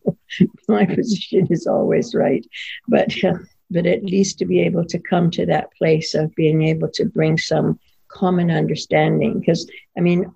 my 0.67 0.85
position 0.85 1.47
is 1.49 1.65
always 1.67 2.13
right. 2.13 2.45
But 2.87 3.11
uh, 3.23 3.39
but 3.69 3.85
at 3.85 4.03
least 4.03 4.39
to 4.39 4.45
be 4.45 4.61
able 4.61 4.85
to 4.85 4.99
come 4.99 5.29
to 5.31 5.45
that 5.45 5.73
place 5.73 6.13
of 6.13 6.33
being 6.35 6.63
able 6.63 6.89
to 6.93 7.05
bring 7.05 7.37
some 7.37 7.79
common 8.07 8.51
understanding. 8.51 9.39
Because 9.39 9.69
I 9.97 10.01
mean, 10.01 10.31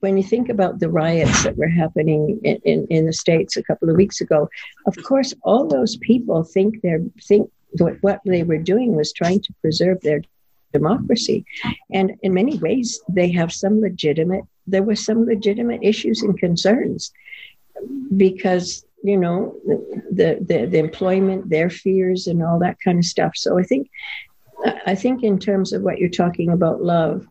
when 0.00 0.16
you 0.16 0.24
think 0.24 0.48
about 0.48 0.80
the 0.80 0.90
riots 0.90 1.44
that 1.44 1.56
were 1.56 1.68
happening 1.68 2.40
in, 2.42 2.56
in, 2.64 2.86
in, 2.90 3.06
the 3.06 3.12
states 3.12 3.56
a 3.56 3.62
couple 3.62 3.88
of 3.88 3.96
weeks 3.96 4.20
ago, 4.20 4.48
of 4.86 4.96
course, 5.04 5.32
all 5.42 5.68
those 5.68 5.96
people 5.98 6.42
think 6.42 6.80
they're 6.82 7.04
think 7.22 7.50
what 7.78 8.20
they 8.26 8.42
were 8.42 8.58
doing 8.58 8.94
was 8.94 9.12
trying 9.12 9.40
to 9.40 9.54
preserve 9.60 10.00
their 10.00 10.22
democracy, 10.72 11.44
and 11.92 12.12
in 12.22 12.34
many 12.34 12.58
ways, 12.58 13.00
they 13.08 13.30
have 13.32 13.52
some 13.52 13.80
legitimate. 13.80 14.44
There 14.66 14.82
were 14.82 14.96
some 14.96 15.26
legitimate 15.26 15.80
issues 15.82 16.22
and 16.22 16.38
concerns 16.38 17.12
because 18.16 18.84
you 19.02 19.16
know 19.16 19.54
the, 20.10 20.38
the 20.40 20.66
the 20.66 20.78
employment, 20.78 21.50
their 21.50 21.70
fears, 21.70 22.26
and 22.26 22.42
all 22.42 22.58
that 22.60 22.78
kind 22.84 22.98
of 22.98 23.04
stuff. 23.04 23.32
So 23.36 23.58
I 23.58 23.62
think 23.62 23.90
I 24.86 24.94
think 24.94 25.22
in 25.22 25.38
terms 25.38 25.72
of 25.72 25.82
what 25.82 25.98
you're 25.98 26.08
talking 26.08 26.50
about, 26.50 26.82
love. 26.82 27.26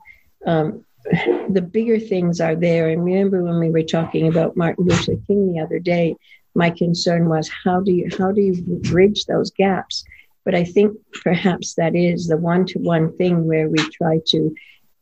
Um, 0.45 0.85
the 1.49 1.61
bigger 1.61 1.99
things 1.99 2.39
are 2.39 2.55
there. 2.55 2.89
And 2.89 3.03
remember 3.03 3.43
when 3.43 3.59
we 3.59 3.71
were 3.71 3.81
talking 3.83 4.27
about 4.27 4.55
Martin 4.55 4.85
Luther 4.85 5.15
King 5.27 5.51
the 5.51 5.59
other 5.59 5.79
day, 5.79 6.15
my 6.53 6.69
concern 6.69 7.29
was 7.29 7.49
how 7.63 7.79
do 7.79 7.91
you 7.91 8.09
how 8.17 8.31
do 8.31 8.41
you 8.41 8.61
bridge 8.91 9.25
those 9.25 9.51
gaps? 9.51 10.03
But 10.43 10.55
I 10.55 10.63
think 10.63 10.97
perhaps 11.23 11.75
that 11.75 11.95
is 11.95 12.27
the 12.27 12.37
one-to-one 12.37 13.15
thing 13.17 13.45
where 13.45 13.69
we 13.69 13.77
try 13.91 14.19
to 14.27 14.53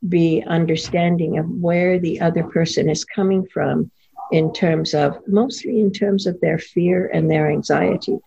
be 0.08 0.44
understanding 0.48 1.38
of 1.38 1.50
where 1.50 2.00
the 2.00 2.22
other 2.22 2.44
person 2.44 2.90
is 2.90 3.06
coming 3.06 3.46
from 3.48 3.92
in 4.32 4.54
terms 4.54 4.94
of 4.94 5.18
mostly 5.28 5.80
in 5.80 5.92
terms 5.92 6.28
of 6.28 6.40
their 6.40 6.58
fear 6.58 7.08
and 7.08 7.30
their 7.30 7.50
anxiety. 7.50 8.18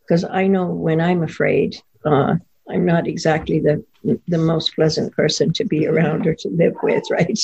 Because 0.00 0.24
I 0.24 0.46
know 0.46 0.66
when 0.66 1.00
I'm 1.00 1.22
afraid, 1.22 1.80
uh, 2.04 2.36
I'm 2.68 2.84
not 2.84 3.06
exactly 3.06 3.60
the 3.60 3.84
the 4.28 4.38
most 4.38 4.74
pleasant 4.74 5.12
person 5.14 5.52
to 5.52 5.64
be 5.64 5.86
around 5.86 6.26
or 6.26 6.34
to 6.34 6.48
live 6.48 6.74
with, 6.82 7.04
right? 7.10 7.38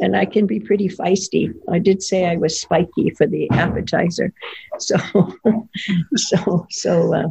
and 0.00 0.16
I 0.16 0.26
can 0.26 0.46
be 0.46 0.60
pretty 0.60 0.88
feisty. 0.88 1.54
I 1.70 1.78
did 1.78 2.02
say 2.02 2.26
I 2.26 2.36
was 2.36 2.60
spiky 2.60 3.10
for 3.10 3.26
the 3.26 3.50
appetizer, 3.50 4.32
so 4.78 4.96
so 6.16 6.66
so 6.70 7.14
uh, 7.14 7.28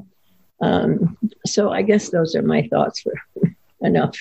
um, 0.62 1.18
so 1.46 1.72
I 1.72 1.82
guess 1.82 2.10
those 2.10 2.36
are 2.36 2.42
my 2.42 2.68
thoughts 2.68 3.02
for 3.02 3.14
enough. 3.82 4.16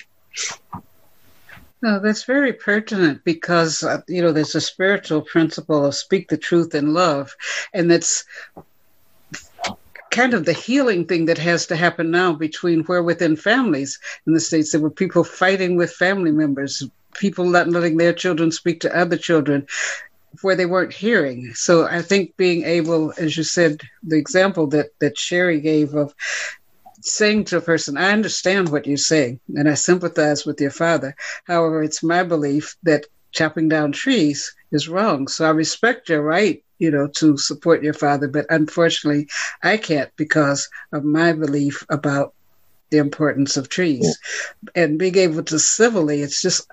No, 1.81 1.99
that's 1.99 2.23
very 2.23 2.51
pertinent 2.51 3.23
because 3.23 3.83
uh, 3.83 4.01
you 4.07 4.21
know 4.21 4.31
there's 4.31 4.55
a 4.55 4.61
spiritual 4.61 5.21
principle 5.21 5.85
of 5.85 5.95
speak 5.95 6.27
the 6.29 6.37
truth 6.37 6.75
in 6.75 6.93
love, 6.93 7.33
and 7.73 7.89
that's 7.89 8.25
kind 10.11 10.33
of 10.33 10.45
the 10.45 10.53
healing 10.53 11.05
thing 11.05 11.25
that 11.25 11.37
has 11.37 11.67
to 11.67 11.75
happen 11.75 12.11
now 12.11 12.33
between 12.33 12.83
where 12.85 13.03
within 13.03 13.35
families 13.35 13.99
in 14.25 14.33
the 14.33 14.39
states 14.39 14.71
there 14.71 14.81
were 14.81 14.89
people 14.89 15.23
fighting 15.23 15.75
with 15.75 15.91
family 15.91 16.31
members 16.31 16.83
people 17.13 17.45
not 17.45 17.67
letting 17.67 17.97
their 17.97 18.13
children 18.13 18.51
speak 18.51 18.79
to 18.79 18.97
other 18.97 19.17
children 19.17 19.65
where 20.41 20.55
they 20.55 20.65
weren't 20.65 20.93
hearing 20.93 21.53
so 21.53 21.85
i 21.87 22.01
think 22.01 22.35
being 22.37 22.63
able 22.63 23.13
as 23.17 23.35
you 23.35 23.43
said 23.43 23.81
the 24.03 24.17
example 24.17 24.67
that 24.67 24.87
that 24.99 25.17
sherry 25.17 25.59
gave 25.59 25.93
of 25.93 26.13
saying 27.01 27.43
to 27.43 27.57
a 27.57 27.61
person 27.61 27.97
i 27.97 28.11
understand 28.11 28.69
what 28.69 28.85
you're 28.85 28.97
saying 28.97 29.39
and 29.55 29.69
i 29.69 29.73
sympathize 29.73 30.45
with 30.45 30.59
your 30.61 30.71
father 30.71 31.15
however 31.45 31.81
it's 31.81 32.03
my 32.03 32.23
belief 32.23 32.75
that 32.83 33.05
chopping 33.31 33.69
down 33.69 33.91
trees 33.91 34.55
is 34.71 34.89
wrong 34.89 35.27
so 35.27 35.45
i 35.45 35.49
respect 35.49 36.09
your 36.09 36.21
right 36.21 36.63
you 36.79 36.89
know, 36.89 37.07
to 37.07 37.37
support 37.37 37.83
your 37.83 37.93
father. 37.93 38.27
But 38.27 38.47
unfortunately, 38.49 39.27
I 39.61 39.77
can't 39.77 40.09
because 40.15 40.69
of 40.91 41.03
my 41.03 41.33
belief 41.33 41.85
about 41.89 42.33
the 42.89 42.97
importance 42.97 43.55
of 43.55 43.69
trees 43.69 44.17
yeah. 44.63 44.83
and 44.83 44.97
being 44.97 45.17
able 45.17 45.43
to 45.43 45.59
civilly. 45.59 46.21
It's 46.21 46.41
just, 46.41 46.67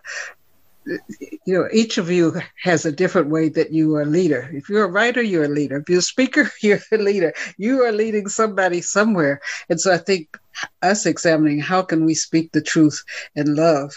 you 0.86 1.54
know, 1.54 1.68
each 1.72 1.98
of 1.98 2.10
you 2.10 2.40
has 2.62 2.84
a 2.84 2.92
different 2.92 3.28
way 3.28 3.48
that 3.50 3.72
you 3.72 3.96
are 3.96 4.02
a 4.02 4.06
leader. 4.06 4.48
If 4.52 4.68
you're 4.68 4.84
a 4.84 4.90
writer, 4.90 5.22
you're 5.22 5.44
a 5.44 5.48
leader. 5.48 5.78
If 5.78 5.88
you're 5.88 5.98
a 5.98 6.02
speaker, 6.02 6.50
you're 6.62 6.80
a 6.92 6.96
leader. 6.96 7.34
You 7.58 7.84
are 7.84 7.92
leading 7.92 8.28
somebody 8.28 8.80
somewhere. 8.82 9.40
And 9.68 9.80
so 9.80 9.92
I 9.92 9.98
think 9.98 10.36
us 10.82 11.06
examining 11.06 11.60
how 11.60 11.82
can 11.82 12.04
we 12.04 12.14
speak 12.14 12.52
the 12.52 12.62
truth 12.62 13.02
in 13.34 13.54
love 13.54 13.92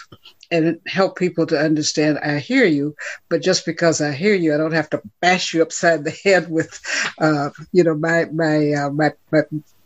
and 0.50 0.80
help 0.86 1.16
people 1.16 1.46
to 1.46 1.58
understand 1.58 2.18
I 2.18 2.38
hear 2.38 2.64
you, 2.64 2.96
but 3.28 3.42
just 3.42 3.64
because 3.64 4.00
I 4.00 4.12
hear 4.12 4.34
you, 4.34 4.52
I 4.52 4.58
don't 4.58 4.72
have 4.72 4.90
to 4.90 5.02
bash 5.20 5.54
you 5.54 5.62
upside 5.62 6.04
the 6.04 6.10
head 6.24 6.50
with, 6.50 6.80
uh, 7.18 7.50
you 7.72 7.84
know, 7.84 7.94
my 7.94 8.26
my, 8.26 8.72
uh, 8.72 8.90
my 8.90 9.12
my 9.30 9.42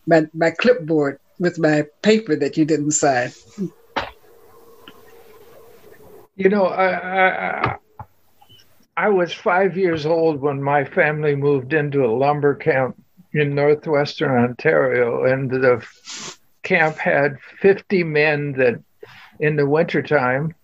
my 0.07 0.27
my 0.33 0.51
clipboard 0.51 1.19
with 1.39 1.59
my 1.59 1.85
paper 2.03 2.35
that 2.37 2.57
you 2.57 2.65
didn't 2.65 2.93
sign. 2.93 3.33
You 6.37 6.49
know, 6.49 6.67
I, 6.67 7.73
I 7.73 7.77
I 8.97 9.09
was 9.09 9.33
five 9.33 9.77
years 9.77 10.07
old 10.07 10.41
when 10.41 10.63
my 10.63 10.85
family 10.85 11.35
moved 11.35 11.73
into 11.73 12.05
a 12.05 12.15
lumber 12.17 12.55
camp 12.55 12.97
in 13.33 13.55
northwestern 13.55 14.31
Ontario, 14.31 15.25
and 15.25 15.51
the 15.51 15.85
camp 16.63 16.97
had 16.97 17.39
50 17.61 18.05
men 18.05 18.53
that 18.53 18.81
in 19.41 19.57
the 19.57 19.67
wintertime, 19.67 20.55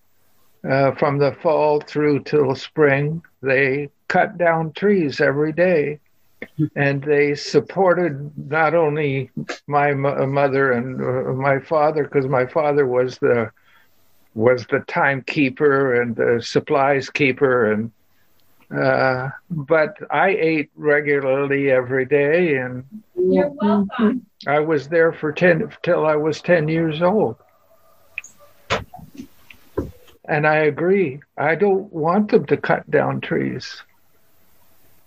uh, 0.69 0.93
from 0.93 1.19
the 1.19 1.33
fall 1.33 1.81
through 1.81 2.21
till 2.21 2.55
spring, 2.55 3.23
they 3.43 3.89
cut 4.09 4.39
down 4.39 4.73
trees 4.73 5.21
every 5.21 5.53
day. 5.53 5.99
And 6.75 7.03
they 7.03 7.35
supported 7.35 8.33
not 8.51 8.75
only 8.75 9.31
my 9.67 9.93
mother 9.93 10.73
and 10.73 11.01
uh, 11.01 11.33
my 11.33 11.59
father, 11.59 12.05
because 12.05 12.27
my 12.27 12.47
father 12.47 12.87
was 12.87 13.19
the 13.19 13.51
was 14.35 14.67
the 14.67 14.81
timekeeper 14.81 16.01
and 16.01 16.15
the 16.17 16.41
supplies 16.43 17.11
keeper, 17.11 17.73
and 17.73 17.91
uh, 18.77 19.31
but 19.51 19.97
I 20.11 20.31
ate 20.31 20.71
regularly 20.77 21.71
every 21.71 22.05
day, 22.05 22.57
and 22.57 22.85
you're 23.17 23.49
welcome. 23.49 24.27
I 24.47 24.61
was 24.61 24.89
there 24.89 25.13
for 25.13 25.33
ten 25.33 25.71
till 25.83 26.07
I 26.07 26.17
was 26.17 26.41
ten 26.41 26.69
years 26.69 27.03
old. 27.03 27.37
And 30.27 30.47
I 30.47 30.59
agree. 30.59 31.21
I 31.37 31.57
don't 31.57 31.93
want 31.93 32.31
them 32.31 32.47
to 32.47 32.57
cut 32.57 32.89
down 32.89 33.21
trees. 33.21 33.83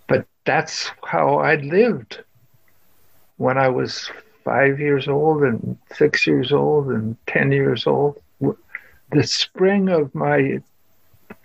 But 0.06 0.26
that's 0.44 0.90
how 1.02 1.36
I 1.38 1.54
lived 1.56 2.22
when 3.38 3.56
I 3.56 3.68
was 3.68 4.10
five 4.44 4.78
years 4.78 5.08
old 5.08 5.42
and 5.42 5.78
six 5.94 6.26
years 6.26 6.52
old 6.52 6.88
and 6.88 7.16
10 7.26 7.52
years 7.52 7.86
old. 7.86 8.20
The 9.10 9.24
spring 9.24 9.88
of 9.88 10.14
my 10.14 10.60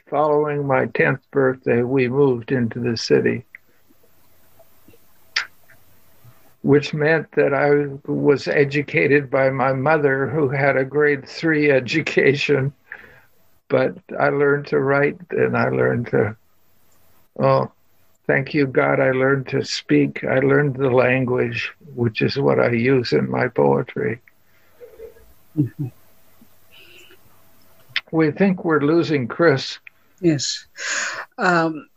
following 0.09 0.65
my 0.65 0.87
10th 0.87 1.21
birthday, 1.31 1.83
we 1.83 2.07
moved 2.07 2.51
into 2.51 2.79
the 2.79 2.97
city, 2.97 3.45
which 6.63 6.93
meant 6.93 7.31
that 7.33 7.53
I 7.53 7.95
was 8.11 8.47
educated 8.47 9.29
by 9.29 9.49
my 9.51 9.73
mother, 9.73 10.27
who 10.27 10.49
had 10.49 10.77
a 10.77 10.83
grade 10.83 11.27
three 11.27 11.69
education 11.81 12.73
but 13.69 13.95
I 14.19 14.29
learned 14.29 14.67
to 14.67 14.79
write 14.79 15.19
and 15.29 15.55
I 15.55 15.69
learned 15.69 16.07
to, 16.07 16.35
oh, 17.39 17.71
thank 18.27 18.53
you, 18.53 18.65
God, 18.67 18.99
I 18.99 19.11
learned 19.11 19.47
to 19.49 19.63
speak. 19.63 20.23
I 20.23 20.39
learned 20.39 20.75
the 20.75 20.89
language, 20.89 21.71
which 21.95 22.21
is 22.21 22.37
what 22.37 22.59
I 22.59 22.71
use 22.71 23.13
in 23.13 23.29
my 23.29 23.47
poetry. 23.47 24.19
Mm-hmm. 25.57 25.87
We 28.11 28.31
think 28.31 28.65
we're 28.65 28.81
losing 28.81 29.27
Chris. 29.27 29.79
Yes. 30.21 30.65
Um, 31.37 31.87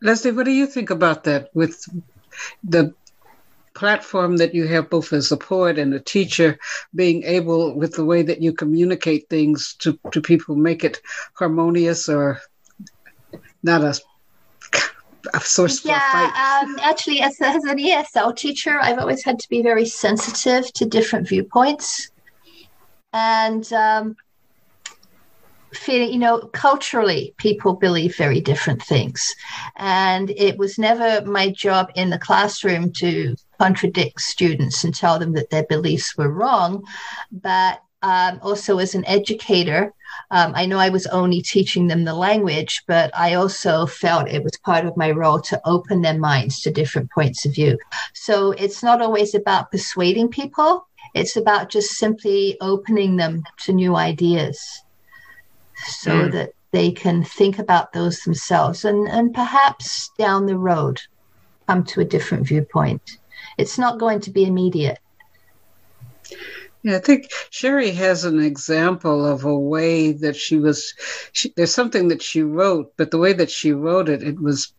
Leslie, 0.00 0.32
what 0.32 0.44
do 0.44 0.52
you 0.52 0.66
think 0.66 0.90
about 0.90 1.24
that 1.24 1.50
with 1.54 1.84
the 2.64 2.94
platform 3.74 4.36
that 4.38 4.54
you 4.54 4.66
have 4.66 4.90
both 4.90 5.12
as 5.12 5.30
a 5.30 5.36
poet 5.36 5.78
and 5.78 5.94
a 5.94 6.00
teacher 6.00 6.58
being 6.94 7.22
able 7.22 7.74
with 7.74 7.94
the 7.94 8.04
way 8.04 8.22
that 8.22 8.42
you 8.42 8.52
communicate 8.52 9.28
things 9.28 9.74
to, 9.78 9.98
to 10.10 10.20
people 10.20 10.56
make 10.56 10.84
it 10.84 11.00
harmonious 11.34 12.08
or 12.08 12.40
not 13.62 13.82
a, 13.82 13.94
a 15.34 15.40
source 15.40 15.84
yeah 15.84 16.60
um, 16.62 16.78
actually 16.82 17.20
as, 17.20 17.40
as 17.40 17.64
an 17.64 17.78
esl 17.78 18.36
teacher 18.36 18.78
i've 18.80 18.98
always 18.98 19.24
had 19.24 19.38
to 19.38 19.48
be 19.48 19.62
very 19.62 19.86
sensitive 19.86 20.70
to 20.72 20.84
different 20.84 21.28
viewpoints 21.28 22.10
and 23.12 23.72
um, 23.72 24.16
feeling, 25.72 26.12
you 26.12 26.18
know, 26.18 26.38
culturally, 26.52 27.34
people 27.36 27.74
believe 27.74 28.16
very 28.16 28.40
different 28.40 28.82
things. 28.82 29.34
And 29.76 30.30
it 30.30 30.58
was 30.58 30.78
never 30.78 31.24
my 31.24 31.50
job 31.50 31.90
in 31.94 32.10
the 32.10 32.18
classroom 32.18 32.92
to 32.94 33.36
contradict 33.58 34.20
students 34.20 34.84
and 34.84 34.94
tell 34.94 35.18
them 35.18 35.32
that 35.34 35.50
their 35.50 35.66
beliefs 35.66 36.16
were 36.16 36.32
wrong. 36.32 36.84
But 37.30 37.82
um, 38.02 38.40
also, 38.42 38.78
as 38.78 38.94
an 38.94 39.04
educator, 39.06 39.92
Um, 40.32 40.52
I 40.62 40.66
know 40.66 40.80
I 40.80 40.90
was 40.90 41.06
only 41.06 41.40
teaching 41.40 41.88
them 41.88 42.04
the 42.04 42.20
language, 42.28 42.82
but 42.86 43.08
I 43.26 43.34
also 43.34 43.86
felt 43.86 44.28
it 44.28 44.42
was 44.42 44.66
part 44.70 44.84
of 44.86 44.96
my 44.96 45.10
role 45.12 45.40
to 45.40 45.60
open 45.64 46.02
their 46.02 46.18
minds 46.18 46.60
to 46.60 46.70
different 46.70 47.08
points 47.10 47.46
of 47.46 47.54
view. 47.54 47.78
So 48.12 48.34
it's 48.64 48.82
not 48.82 49.00
always 49.00 49.34
about 49.34 49.70
persuading 49.70 50.28
people, 50.28 50.70
it's 51.14 51.36
about 51.36 51.72
just 51.74 51.90
simply 52.04 52.56
opening 52.60 53.16
them 53.16 53.42
to 53.64 53.72
new 53.72 53.94
ideas 53.96 54.58
so 55.86 56.10
mm. 56.10 56.32
that 56.32 56.52
they 56.72 56.90
can 56.90 57.24
think 57.24 57.58
about 57.58 57.92
those 57.92 58.20
themselves 58.20 58.84
and, 58.84 59.08
and 59.08 59.34
perhaps 59.34 60.10
down 60.18 60.46
the 60.46 60.56
road 60.56 61.00
come 61.66 61.84
to 61.84 62.00
a 62.00 62.04
different 62.04 62.46
viewpoint. 62.46 63.18
It's 63.58 63.78
not 63.78 63.98
going 63.98 64.20
to 64.20 64.30
be 64.30 64.44
immediate. 64.44 64.98
Yeah, 66.82 66.96
I 66.96 67.00
think 67.00 67.30
Sherry 67.50 67.90
has 67.90 68.24
an 68.24 68.40
example 68.40 69.26
of 69.26 69.44
a 69.44 69.58
way 69.58 70.12
that 70.12 70.34
she 70.34 70.56
was. 70.56 70.94
She, 71.32 71.52
there's 71.54 71.74
something 71.74 72.08
that 72.08 72.22
she 72.22 72.42
wrote, 72.42 72.92
but 72.96 73.10
the 73.10 73.18
way 73.18 73.34
that 73.34 73.50
she 73.50 73.72
wrote 73.72 74.08
it, 74.08 74.22
it 74.22 74.40
was. 74.40 74.72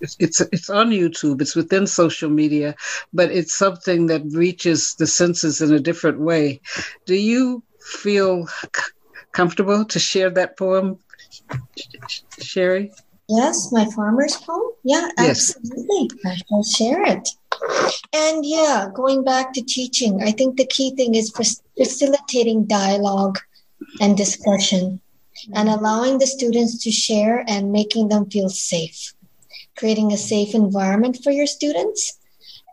It's, 0.00 0.16
it's 0.18 0.40
it's 0.40 0.68
on 0.68 0.90
YouTube. 0.90 1.40
It's 1.40 1.56
within 1.56 1.86
social 1.86 2.28
media, 2.28 2.74
but 3.14 3.30
it's 3.30 3.56
something 3.56 4.06
that 4.08 4.22
reaches 4.26 4.94
the 4.94 5.06
senses 5.06 5.62
in 5.62 5.72
a 5.72 5.80
different 5.80 6.20
way. 6.20 6.60
Do 7.06 7.14
you 7.14 7.62
feel 7.80 8.46
comfortable 9.32 9.84
to 9.84 9.98
share 9.98 10.30
that 10.30 10.56
poem, 10.56 10.98
Sherry? 12.40 12.92
Yes, 13.28 13.70
my 13.72 13.84
farmer's 13.94 14.36
poem. 14.36 14.72
Yeah, 14.84 15.08
absolutely. 15.18 16.10
Yes. 16.24 16.40
I 16.40 16.54
will 16.54 16.64
share 16.64 17.02
it. 17.02 17.28
And 18.14 18.44
yeah, 18.44 18.88
going 18.94 19.22
back 19.24 19.52
to 19.52 19.62
teaching, 19.62 20.22
I 20.22 20.32
think 20.32 20.56
the 20.56 20.66
key 20.66 20.94
thing 20.94 21.14
is 21.14 21.32
facilitating 21.76 22.64
dialogue 22.64 23.38
and 24.00 24.16
discussion 24.16 25.00
and 25.54 25.68
allowing 25.68 26.18
the 26.18 26.26
students 26.26 26.82
to 26.84 26.90
share 26.90 27.44
and 27.48 27.72
making 27.72 28.08
them 28.08 28.30
feel 28.30 28.48
safe, 28.48 29.14
creating 29.76 30.12
a 30.12 30.16
safe 30.16 30.54
environment 30.54 31.18
for 31.22 31.30
your 31.30 31.46
students 31.46 32.18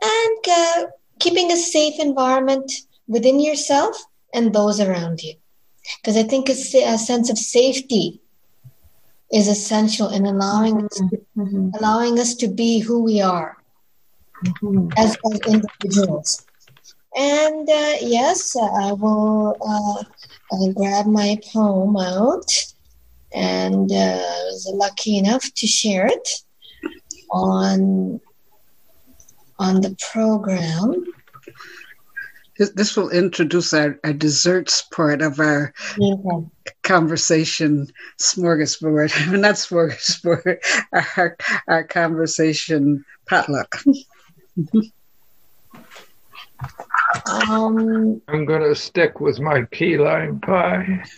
and 0.01 0.37
uh, 0.49 0.85
keeping 1.19 1.51
a 1.51 1.57
safe 1.57 1.99
environment 1.99 2.71
within 3.07 3.39
yourself 3.39 3.97
and 4.33 4.53
those 4.53 4.79
around 4.79 5.21
you. 5.21 5.35
Because 6.01 6.17
I 6.17 6.23
think 6.23 6.49
a, 6.49 6.53
a 6.53 6.97
sense 6.97 7.29
of 7.29 7.38
safety 7.38 8.21
is 9.31 9.47
essential 9.47 10.09
in 10.09 10.25
allowing 10.25 10.86
us, 10.86 11.01
mm-hmm. 11.38 11.69
allowing 11.79 12.19
us 12.19 12.36
to 12.36 12.47
be 12.47 12.79
who 12.79 13.03
we 13.03 13.21
are 13.21 13.57
mm-hmm. 14.45 14.89
as, 14.97 15.17
as 15.31 15.39
individuals. 15.47 16.45
And 17.15 17.69
uh, 17.69 17.95
yes, 18.01 18.55
I 18.55 18.91
will 18.91 19.55
uh, 19.61 20.03
I'll 20.51 20.73
grab 20.73 21.05
my 21.05 21.39
poem 21.53 21.95
out, 21.97 22.51
and 23.33 23.91
uh, 23.91 23.95
I 23.95 24.43
was 24.51 24.69
lucky 24.73 25.17
enough 25.17 25.49
to 25.55 25.65
share 25.65 26.07
it 26.07 26.27
on 27.31 28.19
on 29.57 29.81
the 29.81 29.95
program. 30.11 31.05
This 32.57 32.95
will 32.95 33.09
introduce 33.09 33.73
our, 33.73 33.99
our 34.05 34.13
desserts 34.13 34.81
part 34.83 35.21
of 35.21 35.41
our 35.41 35.73
okay. 35.99 36.47
conversation 36.83 37.87
smorgasbord. 38.17 39.11
Not 39.39 39.55
smorgasbord, 39.55 40.57
our, 41.17 41.37
our 41.67 41.83
conversation 41.83 43.03
potluck. 43.27 43.75
um, 47.49 48.21
I'm 48.29 48.45
going 48.45 48.61
to 48.61 48.75
stick 48.75 49.19
with 49.19 49.41
my 49.41 49.63
key 49.63 49.97
lime 49.97 50.39
pie. 50.39 51.03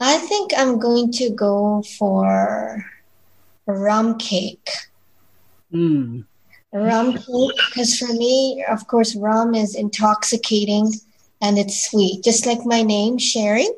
I 0.00 0.18
think 0.18 0.50
I'm 0.56 0.78
going 0.80 1.12
to 1.12 1.30
go 1.30 1.82
for 1.98 2.84
rum 3.66 4.18
cake. 4.18 4.70
Mm. 5.72 6.24
Rum 6.72 7.12
cake, 7.12 7.56
because 7.68 7.98
for 7.98 8.12
me, 8.12 8.64
of 8.68 8.86
course, 8.86 9.16
rum 9.16 9.54
is 9.54 9.74
intoxicating 9.74 10.92
and 11.40 11.58
it's 11.58 11.88
sweet, 11.90 12.22
just 12.24 12.46
like 12.46 12.64
my 12.64 12.82
name, 12.82 13.18
Sherry. 13.18 13.68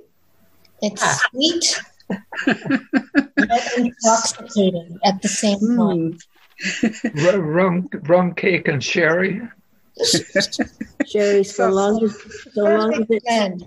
It's 0.82 1.02
ah. 1.04 1.20
sweet 1.30 1.80
yet 2.46 3.72
intoxicating 3.76 4.98
at 5.04 5.20
the 5.22 5.28
same 5.28 5.58
hmm. 5.58 5.76
time. 5.76 6.18
Mm. 6.82 7.54
rum, 7.54 7.88
rum 8.04 8.34
cake 8.34 8.68
and 8.68 8.82
sherry. 8.82 9.42
sherry, 11.06 11.44
so 11.44 11.68
long 11.68 12.02
as 12.02 12.16
so 12.52 12.64
long 12.64 12.94
as 12.94 13.06
it, 13.10 13.62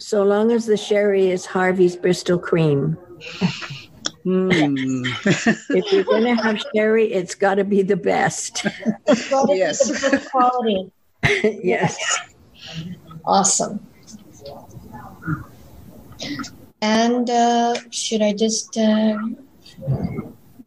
so 0.00 0.24
long 0.24 0.50
as 0.50 0.66
the 0.66 0.76
sherry 0.76 1.30
is 1.30 1.46
Harvey's 1.46 1.96
Bristol 1.96 2.38
cream. 2.38 2.98
Mm. 4.24 5.06
if 5.76 5.92
you're 5.92 6.04
going 6.04 6.24
to 6.24 6.42
have 6.42 6.62
sherry, 6.74 7.12
it's 7.12 7.34
got 7.34 7.54
to 7.56 7.64
be 7.64 7.82
the 7.82 7.96
best. 7.96 8.66
yes. 9.48 10.10
Be 10.10 10.18
quality. 10.30 10.92
yes. 11.62 11.96
Awesome. 13.24 13.86
And 16.82 17.28
uh, 17.28 17.74
should 17.90 18.22
I 18.22 18.32
just 18.32 18.76
uh, 18.76 19.16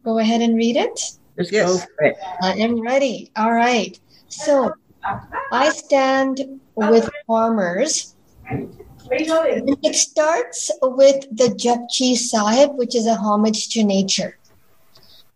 go 0.04 0.18
ahead 0.18 0.40
and 0.40 0.56
read 0.56 0.76
it? 0.76 1.00
Just 1.38 1.52
yes. 1.52 1.66
go 1.66 1.78
for 1.78 2.04
it. 2.04 2.16
I 2.42 2.52
am 2.54 2.80
ready. 2.80 3.30
All 3.36 3.52
right. 3.52 3.98
So 4.28 4.72
I 5.52 5.70
stand 5.70 6.60
with 6.74 7.10
farmers 7.26 8.14
it 9.10 9.94
starts 9.94 10.70
with 10.82 11.26
the 11.30 11.48
Japji 11.48 12.16
Sahib, 12.16 12.74
which 12.74 12.94
is 12.94 13.06
a 13.06 13.14
homage 13.14 13.68
to 13.70 13.84
nature. 13.84 14.38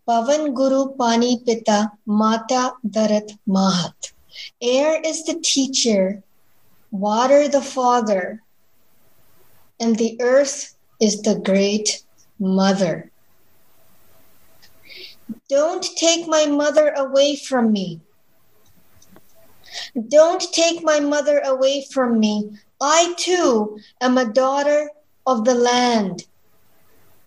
Pavan 0.07 0.53
Guru 0.55 0.95
Pani 0.95 1.39
Pita 1.45 1.91
Mata 2.05 2.73
Darat 2.87 3.37
Mahat. 3.47 4.11
Air 4.61 5.01
is 5.05 5.25
the 5.25 5.39
teacher, 5.43 6.23
water 6.91 7.47
the 7.47 7.61
father, 7.61 8.41
and 9.79 9.97
the 9.97 10.17
earth 10.21 10.75
is 10.99 11.21
the 11.21 11.35
great 11.35 12.03
mother. 12.39 13.11
Don't 15.47 15.85
take 15.95 16.27
my 16.27 16.47
mother 16.47 16.89
away 16.97 17.35
from 17.35 17.71
me. 17.71 18.01
Don't 20.07 20.41
take 20.53 20.83
my 20.83 20.99
mother 20.99 21.39
away 21.45 21.85
from 21.91 22.19
me. 22.19 22.51
I 22.81 23.13
too 23.17 23.77
am 23.99 24.17
a 24.17 24.31
daughter 24.31 24.89
of 25.27 25.43
the 25.43 25.53
land. 25.53 26.25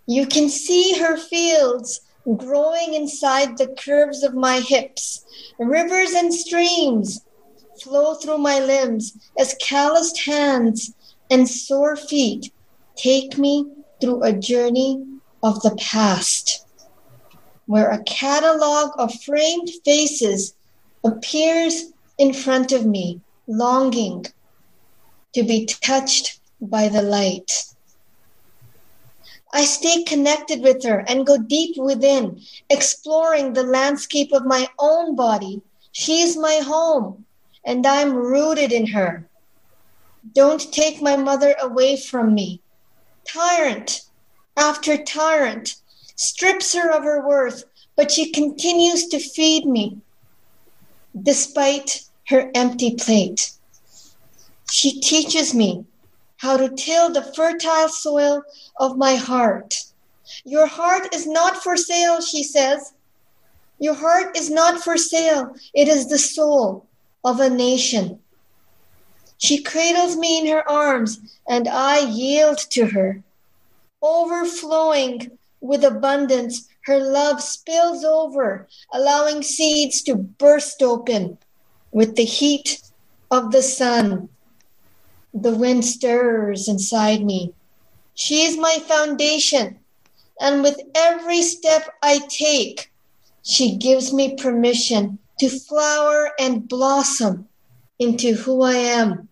You 0.06 0.26
can 0.26 0.48
see 0.48 0.98
her 0.98 1.16
fields 1.16 2.00
growing 2.36 2.94
inside 2.94 3.58
the 3.58 3.68
curves 3.68 4.22
of 4.22 4.34
my 4.34 4.60
hips. 4.60 5.24
Rivers 5.58 6.12
and 6.12 6.32
streams 6.32 7.20
flow 7.82 8.14
through 8.14 8.38
my 8.38 8.60
limbs 8.60 9.16
as 9.38 9.56
calloused 9.60 10.20
hands 10.20 10.94
and 11.30 11.48
sore 11.48 11.96
feet 11.96 12.52
take 12.96 13.36
me 13.36 13.66
through 14.00 14.22
a 14.22 14.32
journey 14.32 15.04
of 15.42 15.60
the 15.62 15.76
past, 15.76 16.66
where 17.66 17.90
a 17.90 18.02
catalog 18.04 18.92
of 18.98 19.22
framed 19.22 19.70
faces 19.84 20.54
appears 21.04 21.92
in 22.18 22.32
front 22.32 22.72
of 22.72 22.86
me, 22.86 23.20
longing 23.46 24.24
to 25.34 25.42
be 25.42 25.66
touched 25.66 26.40
by 26.60 26.88
the 26.88 27.02
light. 27.02 27.64
I 29.52 29.64
stay 29.64 30.02
connected 30.04 30.62
with 30.62 30.82
her 30.84 31.04
and 31.06 31.26
go 31.26 31.36
deep 31.36 31.76
within, 31.76 32.40
exploring 32.70 33.52
the 33.52 33.62
landscape 33.62 34.32
of 34.32 34.46
my 34.46 34.68
own 34.78 35.14
body. 35.14 35.60
She 35.92 36.20
is 36.20 36.36
my 36.36 36.60
home, 36.64 37.26
and 37.64 37.86
I'm 37.86 38.14
rooted 38.14 38.72
in 38.72 38.86
her. 38.88 39.28
Don't 40.32 40.72
take 40.72 41.02
my 41.02 41.16
mother 41.16 41.54
away 41.60 41.96
from 41.96 42.34
me. 42.34 42.60
Tyrant 43.26 44.02
after 44.56 44.96
tyrant 44.96 45.76
strips 46.16 46.74
her 46.74 46.90
of 46.90 47.04
her 47.04 47.26
worth, 47.26 47.64
but 47.96 48.10
she 48.10 48.30
continues 48.30 49.06
to 49.08 49.18
feed 49.18 49.66
me 49.66 49.98
despite 51.20 52.04
her 52.28 52.50
empty 52.54 52.94
plate. 52.94 53.52
She 54.72 55.00
teaches 55.00 55.52
me 55.52 55.84
how 56.38 56.56
to 56.56 56.70
till 56.70 57.12
the 57.12 57.22
fertile 57.22 57.90
soil 57.90 58.42
of 58.78 58.96
my 58.96 59.16
heart. 59.16 59.76
Your 60.44 60.66
heart 60.66 61.14
is 61.14 61.26
not 61.26 61.62
for 61.62 61.76
sale, 61.76 62.22
she 62.22 62.42
says. 62.42 62.94
Your 63.78 63.92
heart 63.92 64.34
is 64.34 64.48
not 64.48 64.82
for 64.82 64.96
sale. 64.96 65.54
It 65.74 65.88
is 65.88 66.08
the 66.08 66.18
soul 66.18 66.86
of 67.22 67.38
a 67.38 67.50
nation. 67.50 68.18
She 69.36 69.62
cradles 69.62 70.16
me 70.16 70.40
in 70.40 70.46
her 70.46 70.66
arms, 70.66 71.20
and 71.46 71.68
I 71.68 71.98
yield 72.08 72.56
to 72.70 72.86
her. 72.86 73.22
Overflowing 74.00 75.32
with 75.60 75.84
abundance, 75.84 76.66
her 76.86 76.98
love 76.98 77.42
spills 77.42 78.04
over, 78.04 78.66
allowing 78.90 79.42
seeds 79.42 80.00
to 80.04 80.16
burst 80.16 80.82
open 80.82 81.36
with 81.90 82.16
the 82.16 82.24
heat 82.24 82.80
of 83.30 83.52
the 83.52 83.62
sun. 83.62 84.30
The 85.34 85.54
wind 85.54 85.84
stirs 85.84 86.68
inside 86.68 87.24
me. 87.24 87.54
She 88.14 88.42
is 88.44 88.58
my 88.58 88.78
foundation, 88.86 89.78
and 90.38 90.62
with 90.62 90.78
every 90.94 91.42
step 91.42 91.88
I 92.02 92.20
take, 92.28 92.90
she 93.42 93.76
gives 93.76 94.12
me 94.12 94.36
permission 94.36 95.18
to 95.40 95.48
flower 95.48 96.32
and 96.38 96.68
blossom 96.68 97.48
into 97.98 98.34
who 98.34 98.62
I 98.62 98.74
am. 98.74 99.28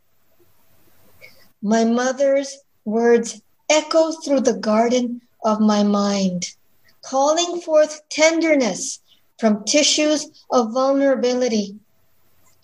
My 1.63 1.85
mother's 1.85 2.57
words 2.85 3.43
echo 3.69 4.13
through 4.13 4.41
the 4.41 4.57
garden 4.57 5.21
of 5.45 5.61
my 5.61 5.83
mind, 5.83 6.55
calling 7.03 7.61
forth 7.61 8.09
tenderness 8.09 9.01
from 9.39 9.65
tissues 9.65 10.31
of 10.51 10.73
vulnerability. 10.73 11.79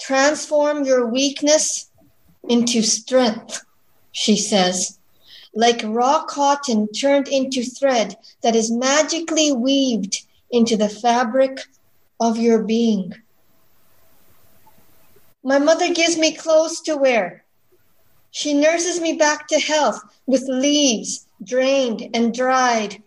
Transform 0.01 0.85
your 0.85 1.07
weakness 1.07 1.91
into 2.49 2.83
strength, 2.83 3.65
she 4.13 4.37
says, 4.37 4.99
like 5.55 5.83
raw 5.85 6.25
cotton 6.25 6.89
turned 6.89 7.29
into 7.29 7.63
thread 7.63 8.17
that 8.43 8.57
is 8.57 8.71
magically 8.71 9.53
weaved 9.53 10.25
into 10.51 10.77
the 10.77 10.89
fabric 10.89 11.61
of 12.21 12.39
your 12.39 12.63
being. 12.63 13.13
My 15.43 15.59
mother 15.59 15.93
gives 15.93 16.19
me 16.19 16.35
clothes 16.35 16.81
to 16.83 16.97
wear. 16.97 17.45
She 18.31 18.53
nurses 18.53 19.01
me 19.01 19.15
back 19.15 19.49
to 19.49 19.59
health 19.59 20.03
with 20.27 20.49
leaves 20.49 21.27
drained 21.43 22.09
and 22.15 22.35
dried. 22.35 23.03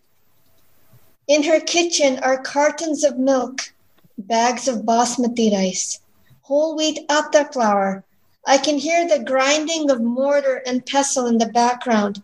In 1.27 1.43
her 1.43 1.59
kitchen 1.59 2.19
are 2.19 2.41
cartons 2.41 3.03
of 3.03 3.19
milk, 3.19 3.73
bags 4.17 4.67
of 4.67 4.85
basmati 4.85 5.51
rice, 5.51 5.99
whole 6.41 6.75
wheat 6.75 7.05
atta 7.09 7.49
flour. 7.51 8.03
I 8.49 8.57
can 8.57 8.79
hear 8.79 9.07
the 9.07 9.23
grinding 9.23 9.91
of 9.91 10.01
mortar 10.01 10.63
and 10.65 10.83
pestle 10.83 11.27
in 11.27 11.37
the 11.37 11.45
background 11.45 12.23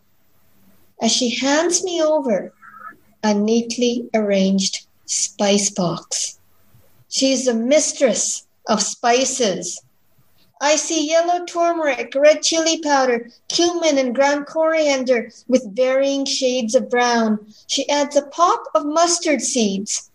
as 1.00 1.12
she 1.12 1.36
hands 1.36 1.84
me 1.84 2.02
over 2.02 2.52
a 3.22 3.32
neatly 3.32 4.10
arranged 4.12 4.88
spice 5.04 5.70
box. 5.70 6.40
She's 7.08 7.44
the 7.44 7.54
mistress 7.54 8.44
of 8.66 8.82
spices. 8.82 9.80
I 10.60 10.74
see 10.74 11.08
yellow 11.08 11.44
turmeric, 11.44 12.12
red 12.16 12.42
chili 12.42 12.80
powder, 12.82 13.30
cumin, 13.48 13.96
and 13.96 14.12
ground 14.12 14.46
coriander 14.46 15.30
with 15.46 15.76
varying 15.76 16.24
shades 16.24 16.74
of 16.74 16.90
brown. 16.90 17.54
She 17.68 17.88
adds 17.88 18.16
a 18.16 18.22
pop 18.22 18.64
of 18.74 18.84
mustard 18.84 19.42
seeds 19.42 20.10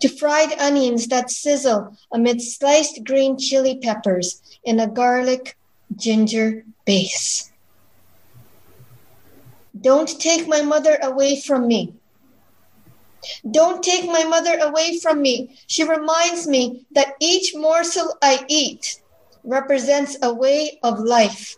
to 0.00 0.08
fried 0.08 0.52
onions 0.60 1.08
that 1.08 1.30
sizzle 1.30 1.96
amid 2.12 2.40
sliced 2.42 3.04
green 3.04 3.38
chili 3.38 3.78
peppers 3.78 4.42
in 4.64 4.80
a 4.80 4.86
garlic 4.86 5.56
ginger 5.96 6.64
base. 6.84 7.50
Don't 9.80 10.20
take 10.20 10.48
my 10.48 10.62
mother 10.62 10.98
away 11.02 11.40
from 11.40 11.66
me. 11.66 11.94
Don't 13.50 13.82
take 13.82 14.06
my 14.06 14.24
mother 14.24 14.58
away 14.60 14.98
from 14.98 15.20
me. 15.20 15.58
She 15.66 15.84
reminds 15.84 16.46
me 16.46 16.86
that 16.92 17.14
each 17.20 17.54
morsel 17.54 18.16
I 18.22 18.44
eat 18.48 19.00
represents 19.44 20.16
a 20.22 20.32
way 20.32 20.78
of 20.82 20.98
life. 21.00 21.56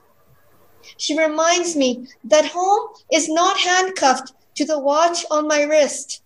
She 0.97 1.19
reminds 1.19 1.77
me 1.77 2.07
that 2.25 2.47
home 2.47 2.89
is 3.13 3.29
not 3.29 3.59
handcuffed 3.59 4.33
to 4.57 4.65
the 4.65 4.79
watch 4.79 5.25
on 5.31 5.47
my 5.47 5.63
wrist. 5.63 6.23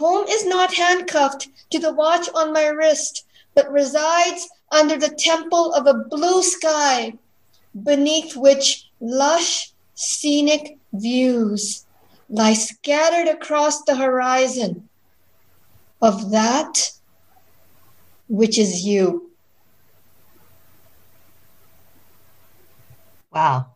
Home 0.00 0.26
is 0.30 0.46
not 0.46 0.72
handcuffed 0.72 1.48
to 1.72 1.78
the 1.78 1.92
watch 1.92 2.26
on 2.34 2.54
my 2.54 2.68
wrist, 2.68 3.26
but 3.54 3.70
resides 3.70 4.48
under 4.72 4.96
the 4.96 5.14
temple 5.14 5.74
of 5.74 5.86
a 5.86 5.92
blue 6.08 6.42
sky, 6.42 7.12
beneath 7.84 8.34
which 8.34 8.88
lush, 9.00 9.72
scenic 9.94 10.78
views 10.94 11.84
lie 12.30 12.54
scattered 12.54 13.28
across 13.28 13.82
the 13.82 13.94
horizon 13.94 14.88
of 16.00 16.30
that 16.30 16.92
which 18.26 18.58
is 18.58 18.86
you. 18.86 19.30
Wow. 23.30 23.66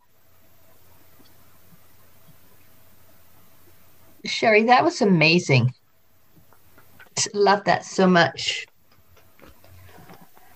Sherry, 4.25 4.63
that 4.63 4.85
was 4.85 5.03
amazing. 5.03 5.75
Love 7.33 7.65
that 7.65 7.85
so 7.85 8.07
much. 8.07 8.67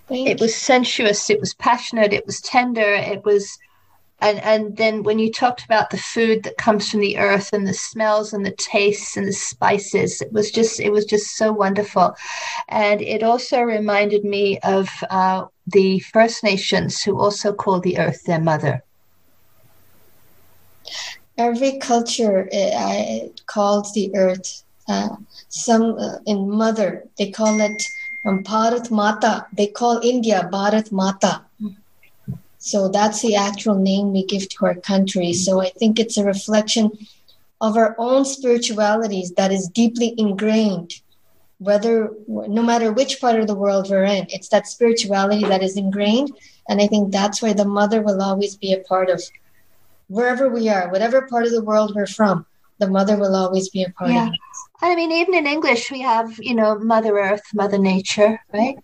Thank 0.07 0.27
It 0.27 0.39
was 0.39 0.55
sensuous, 0.55 1.29
it 1.29 1.39
was 1.39 1.53
passionate, 1.53 2.13
it 2.13 2.25
was 2.25 2.41
tender, 2.41 2.93
it 2.93 3.23
was 3.23 3.57
and 4.21 4.39
and 4.39 4.75
then 4.77 5.03
when 5.03 5.19
you 5.19 5.31
talked 5.31 5.63
about 5.63 5.91
the 5.91 5.97
food 5.97 6.43
that 6.43 6.57
comes 6.57 6.89
from 6.89 6.99
the 6.99 7.17
earth 7.17 7.53
and 7.53 7.67
the 7.67 7.73
smells 7.73 8.33
and 8.33 8.45
the 8.45 8.51
tastes 8.51 9.15
and 9.15 9.27
the 9.27 9.33
spices 9.33 10.21
it 10.21 10.33
was 10.33 10.51
just 10.51 10.79
it 10.79 10.91
was 10.91 11.05
just 11.05 11.37
so 11.37 11.53
wonderful. 11.53 12.15
And 12.67 13.01
it 13.01 13.23
also 13.23 13.61
reminded 13.61 14.23
me 14.25 14.59
of 14.59 14.89
uh, 15.09 15.45
the 15.67 15.99
first 15.99 16.43
nations 16.43 17.01
who 17.01 17.19
also 17.19 17.53
call 17.53 17.79
the 17.79 17.97
earth 17.97 18.23
their 18.25 18.41
mother. 18.41 18.83
Every 21.37 21.77
culture 21.77 22.49
uh, 22.51 22.57
uh, 22.57 23.19
calls 23.45 23.93
the 23.93 24.11
earth 24.15 24.63
uh, 24.89 25.15
some 25.47 25.97
uh, 25.97 26.17
in 26.25 26.49
mother 26.49 27.03
they 27.17 27.29
call 27.31 27.61
it 27.61 27.83
um, 28.25 28.43
bharat 28.43 28.91
mata. 28.91 29.47
They 29.53 29.67
call 29.67 30.01
india 30.03 30.49
bharat 30.51 30.91
mata. 30.91 31.43
So 32.57 32.89
that's 32.89 33.21
the 33.21 33.35
actual 33.35 33.75
name 33.75 34.11
we 34.11 34.25
give 34.25 34.49
to 34.49 34.65
our 34.65 34.75
country. 34.75 35.31
So 35.33 35.61
i 35.61 35.69
think 35.69 35.99
it's 35.99 36.17
a 36.17 36.25
reflection 36.25 36.91
of 37.61 37.77
our 37.77 37.95
own 37.97 38.25
spiritualities 38.25 39.31
that 39.31 39.51
is 39.51 39.67
deeply 39.69 40.13
ingrained 40.17 41.01
whether 41.59 42.11
no 42.27 42.63
matter 42.63 42.89
which 42.93 43.19
part 43.19 43.37
of 43.37 43.45
the 43.45 43.55
world 43.55 43.89
we're 43.89 44.05
in 44.05 44.25
it's 44.29 44.47
that 44.47 44.65
spirituality 44.65 45.43
that 45.43 45.61
is 45.61 45.77
ingrained. 45.77 46.31
And 46.67 46.81
i 46.81 46.87
think 46.87 47.11
that's 47.11 47.41
why 47.41 47.53
the 47.53 47.65
mother 47.79 48.01
will 48.01 48.21
always 48.21 48.55
be 48.55 48.73
a 48.73 48.79
part 48.91 49.09
of. 49.09 49.21
Wherever 50.07 50.49
we 50.49 50.69
are, 50.69 50.89
whatever 50.89 51.27
part 51.27 51.45
of 51.45 51.51
the 51.51 51.63
world 51.63 51.93
we're 51.95 52.07
from, 52.07 52.45
the 52.79 52.89
mother 52.89 53.17
will 53.17 53.35
always 53.35 53.69
be 53.69 53.83
a 53.83 53.89
part 53.91 54.11
Yeah. 54.11 54.27
of 54.27 54.33
it. 54.33 54.39
i 54.81 54.95
mean 54.95 55.11
even 55.11 55.33
in 55.35 55.45
english 55.47 55.91
we 55.91 56.01
have 56.01 56.29
you 56.39 56.55
know 56.55 56.77
mother 56.79 57.17
earth 57.19 57.43
mother 57.53 57.77
nature 57.77 58.39
right 58.53 58.77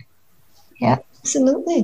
Yeah. 0.79 0.97
Absolutely. 1.21 1.81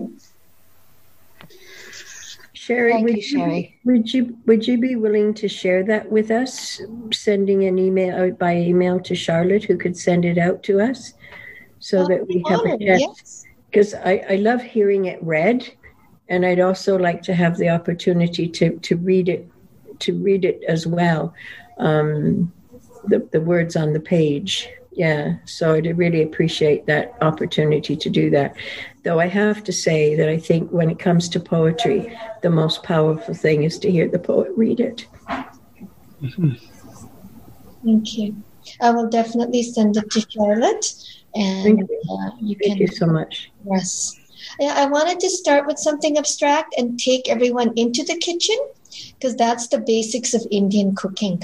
Sherry, 2.53 2.91
Thank 2.91 3.05
would 3.07 3.15
you, 3.15 3.21
Sherry. 3.23 3.79
Would 3.85 4.13
you 4.13 4.37
would 4.45 4.67
you 4.67 4.77
be 4.77 4.95
willing 4.95 5.33
to 5.35 5.47
share 5.47 5.83
that 5.85 6.11
with 6.11 6.29
us? 6.29 6.79
Sending 7.11 7.63
an 7.63 7.79
email 7.79 8.15
out 8.23 8.37
by 8.37 8.55
email 8.55 8.99
to 8.99 9.15
Charlotte, 9.15 9.63
who 9.63 9.77
could 9.77 9.97
send 9.97 10.25
it 10.25 10.37
out 10.37 10.61
to 10.63 10.79
us, 10.79 11.13
so 11.79 11.99
I'll 11.99 12.07
that 12.09 12.27
we 12.27 12.43
have 12.49 12.59
a 12.59 12.63
honored, 12.63 12.81
chance. 12.81 13.01
yes. 13.01 13.45
Because 13.71 13.93
I, 13.95 14.23
I 14.29 14.35
love 14.35 14.61
hearing 14.61 15.05
it 15.05 15.17
read, 15.23 15.67
and 16.29 16.45
I'd 16.45 16.59
also 16.59 16.99
like 16.99 17.23
to 17.23 17.33
have 17.33 17.57
the 17.57 17.69
opportunity 17.69 18.47
to 18.49 18.77
to 18.77 18.95
read 18.97 19.27
it 19.29 19.47
to 19.99 20.13
read 20.19 20.45
it 20.45 20.61
as 20.67 20.85
well. 20.85 21.33
Um, 21.81 22.53
the 23.05 23.27
the 23.31 23.41
words 23.41 23.75
on 23.75 23.93
the 23.93 23.99
page. 23.99 24.69
Yeah, 24.93 25.37
so 25.45 25.73
I'd 25.73 25.97
really 25.97 26.21
appreciate 26.21 26.85
that 26.85 27.15
opportunity 27.21 27.95
to 27.95 28.09
do 28.09 28.29
that. 28.31 28.55
Though 29.03 29.19
I 29.19 29.27
have 29.27 29.63
to 29.63 29.71
say 29.71 30.15
that 30.15 30.27
I 30.27 30.37
think 30.37 30.69
when 30.69 30.89
it 30.89 30.99
comes 30.99 31.29
to 31.29 31.39
poetry, 31.39 32.15
the 32.41 32.49
most 32.49 32.83
powerful 32.83 33.33
thing 33.33 33.63
is 33.63 33.79
to 33.79 33.91
hear 33.91 34.09
the 34.09 34.19
poet 34.19 34.51
read 34.55 34.81
it. 34.81 35.07
Thank 37.83 38.17
you. 38.17 38.35
I 38.81 38.91
will 38.91 39.09
definitely 39.09 39.63
send 39.63 39.97
it 39.97 40.11
to 40.11 40.25
Charlotte, 40.29 40.93
and 41.35 41.63
Thank 41.63 41.81
uh, 41.81 42.31
you 42.39 42.55
Thank 42.61 42.73
can 42.73 42.77
you 42.77 42.87
so 42.87 43.07
much. 43.07 43.51
Yes. 43.65 44.19
Yeah, 44.59 44.73
I 44.75 44.85
wanted 44.85 45.19
to 45.21 45.29
start 45.29 45.65
with 45.67 45.77
something 45.77 46.17
abstract 46.17 46.75
and 46.77 46.99
take 46.99 47.29
everyone 47.29 47.73
into 47.75 48.03
the 48.03 48.17
kitchen 48.17 48.57
because 49.13 49.35
that's 49.35 49.67
the 49.67 49.79
basics 49.79 50.33
of 50.33 50.45
Indian 50.51 50.95
cooking. 50.95 51.41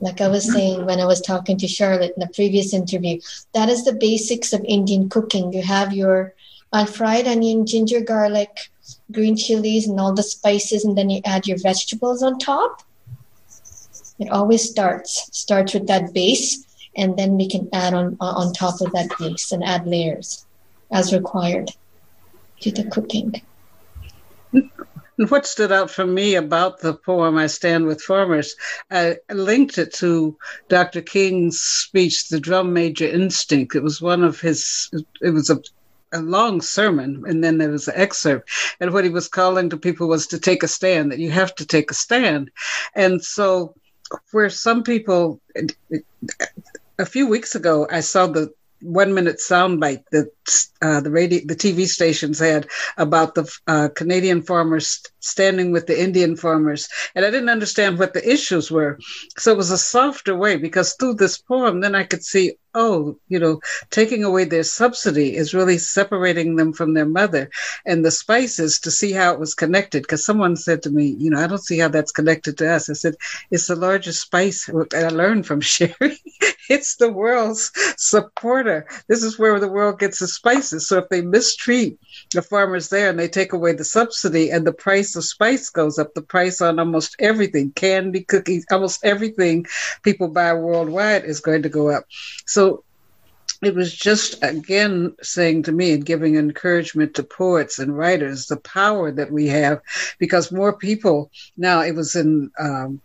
Like 0.00 0.20
I 0.20 0.28
was 0.28 0.52
saying 0.52 0.84
when 0.84 1.00
I 1.00 1.06
was 1.06 1.20
talking 1.20 1.56
to 1.58 1.68
Charlotte 1.68 2.12
in 2.16 2.20
the 2.20 2.34
previous 2.34 2.74
interview, 2.74 3.20
that 3.54 3.68
is 3.68 3.84
the 3.84 3.94
basics 3.94 4.52
of 4.52 4.64
Indian 4.64 5.08
cooking. 5.08 5.52
You 5.52 5.62
have 5.62 5.92
your 5.92 6.34
uh, 6.72 6.84
fried 6.84 7.26
onion, 7.26 7.66
ginger, 7.66 8.00
garlic, 8.00 8.70
green 9.10 9.36
chilies, 9.36 9.88
and 9.88 9.98
all 9.98 10.12
the 10.12 10.22
spices, 10.22 10.84
and 10.84 10.96
then 10.98 11.08
you 11.08 11.20
add 11.24 11.46
your 11.46 11.58
vegetables 11.58 12.22
on 12.22 12.38
top. 12.38 12.82
It 14.18 14.30
always 14.30 14.68
starts 14.68 15.28
starts 15.32 15.74
with 15.74 15.86
that 15.86 16.12
base, 16.12 16.66
and 16.96 17.16
then 17.16 17.36
we 17.36 17.48
can 17.48 17.68
add 17.72 17.94
on 17.94 18.16
on 18.20 18.52
top 18.52 18.80
of 18.80 18.92
that 18.92 19.10
base 19.18 19.52
and 19.52 19.64
add 19.64 19.86
layers 19.86 20.44
as 20.90 21.12
required 21.12 21.70
to 22.60 22.70
the 22.70 22.84
cooking. 22.84 23.42
And 25.18 25.30
what 25.30 25.46
stood 25.46 25.72
out 25.72 25.90
for 25.90 26.06
me 26.06 26.34
about 26.34 26.80
the 26.80 26.94
poem 26.94 27.36
I 27.36 27.46
Stand 27.46 27.86
with 27.86 28.02
Farmers, 28.02 28.54
I 28.90 29.16
linked 29.30 29.78
it 29.78 29.94
to 29.94 30.36
Dr. 30.68 31.00
King's 31.00 31.60
speech, 31.60 32.28
The 32.28 32.40
Drum 32.40 32.72
Major 32.72 33.06
Instinct. 33.06 33.74
It 33.74 33.82
was 33.82 34.02
one 34.02 34.22
of 34.22 34.40
his, 34.40 34.90
it 35.22 35.30
was 35.30 35.48
a 35.50 35.60
a 36.12 36.20
long 36.20 36.60
sermon, 36.60 37.24
and 37.26 37.42
then 37.42 37.58
there 37.58 37.70
was 37.70 37.88
an 37.88 37.94
excerpt. 37.96 38.48
And 38.80 38.92
what 38.92 39.04
he 39.04 39.10
was 39.10 39.28
calling 39.28 39.70
to 39.70 39.76
people 39.76 40.08
was 40.08 40.26
to 40.28 40.38
take 40.38 40.62
a 40.62 40.68
stand, 40.68 41.12
that 41.12 41.18
you 41.18 41.30
have 41.30 41.54
to 41.56 41.66
take 41.66 41.90
a 41.90 41.94
stand. 41.94 42.50
And 42.94 43.22
so, 43.22 43.74
where 44.32 44.50
some 44.50 44.82
people, 44.82 45.40
a 46.98 47.06
few 47.06 47.28
weeks 47.28 47.54
ago, 47.54 47.86
I 47.90 48.00
saw 48.00 48.26
the 48.26 48.52
one 48.80 49.14
minute 49.14 49.38
soundbite 49.38 50.04
that 50.12 50.30
uh, 50.82 51.00
the 51.00 51.10
radio, 51.10 51.40
the 51.44 51.56
TV 51.56 51.86
stations 51.86 52.38
had 52.38 52.66
about 52.96 53.34
the 53.34 53.50
uh, 53.66 53.88
Canadian 53.94 54.42
farmers 54.42 55.02
standing 55.20 55.72
with 55.72 55.86
the 55.86 56.00
Indian 56.00 56.36
farmers, 56.36 56.88
and 57.14 57.24
I 57.24 57.30
didn't 57.30 57.48
understand 57.48 57.98
what 57.98 58.14
the 58.14 58.28
issues 58.28 58.70
were. 58.70 58.98
So 59.38 59.52
it 59.52 59.56
was 59.56 59.70
a 59.70 59.78
softer 59.78 60.36
way 60.36 60.56
because 60.56 60.94
through 60.94 61.14
this 61.14 61.38
poem, 61.38 61.80
then 61.80 61.94
I 61.94 62.04
could 62.04 62.24
see 62.24 62.54
oh, 62.76 63.18
you 63.28 63.38
know, 63.38 63.58
taking 63.90 64.22
away 64.22 64.44
their 64.44 64.62
subsidy 64.62 65.34
is 65.34 65.54
really 65.54 65.78
separating 65.78 66.56
them 66.56 66.72
from 66.74 66.92
their 66.92 67.06
mother. 67.06 67.48
And 67.86 68.04
the 68.04 68.10
spices 68.10 68.78
to 68.80 68.90
see 68.90 69.12
how 69.12 69.32
it 69.32 69.40
was 69.40 69.54
connected, 69.54 70.02
because 70.02 70.24
someone 70.24 70.56
said 70.56 70.82
to 70.82 70.90
me, 70.90 71.16
you 71.18 71.30
know, 71.30 71.42
I 71.42 71.46
don't 71.46 71.64
see 71.64 71.78
how 71.78 71.88
that's 71.88 72.12
connected 72.12 72.58
to 72.58 72.70
us. 72.70 72.90
I 72.90 72.92
said, 72.92 73.14
it's 73.50 73.66
the 73.66 73.76
largest 73.76 74.20
spice. 74.20 74.66
That 74.66 74.94
I 74.94 75.08
learned 75.08 75.46
from 75.46 75.62
Sherry. 75.62 76.20
it's 76.68 76.96
the 76.96 77.10
world's 77.10 77.72
supporter. 77.96 78.86
This 79.08 79.22
is 79.22 79.38
where 79.38 79.58
the 79.58 79.68
world 79.68 79.98
gets 79.98 80.18
the 80.18 80.28
spices. 80.36 80.88
So 80.88 80.98
if 80.98 81.08
they 81.08 81.22
mistreat 81.22 81.98
the 82.32 82.42
farmers 82.42 82.88
there 82.88 83.10
and 83.10 83.18
they 83.18 83.28
take 83.28 83.52
away 83.52 83.72
the 83.72 83.84
subsidy 83.84 84.50
and 84.50 84.66
the 84.66 84.72
price 84.72 85.16
of 85.16 85.24
spice 85.24 85.68
goes 85.70 85.98
up, 85.98 86.14
the 86.14 86.22
price 86.22 86.60
on 86.60 86.78
almost 86.78 87.16
everything, 87.18 87.72
candy, 87.72 88.22
cookies, 88.22 88.66
almost 88.70 89.04
everything 89.04 89.66
people 90.02 90.28
buy 90.28 90.52
worldwide 90.54 91.24
is 91.24 91.40
going 91.40 91.62
to 91.62 91.68
go 91.68 91.90
up. 91.90 92.04
So 92.46 92.84
it 93.62 93.74
was 93.74 93.94
just 93.94 94.42
again 94.42 95.14
saying 95.22 95.62
to 95.62 95.72
me 95.72 95.92
and 95.92 96.04
giving 96.04 96.36
encouragement 96.36 97.14
to 97.14 97.22
poets 97.22 97.78
and 97.78 97.96
writers 97.96 98.46
the 98.46 98.58
power 98.58 99.10
that 99.10 99.32
we 99.32 99.46
have 99.46 99.80
because 100.18 100.52
more 100.52 100.76
people 100.76 101.30
now 101.56 101.80
it 101.80 101.94
was 101.94 102.14
in 102.16 102.50
um, 102.58 103.00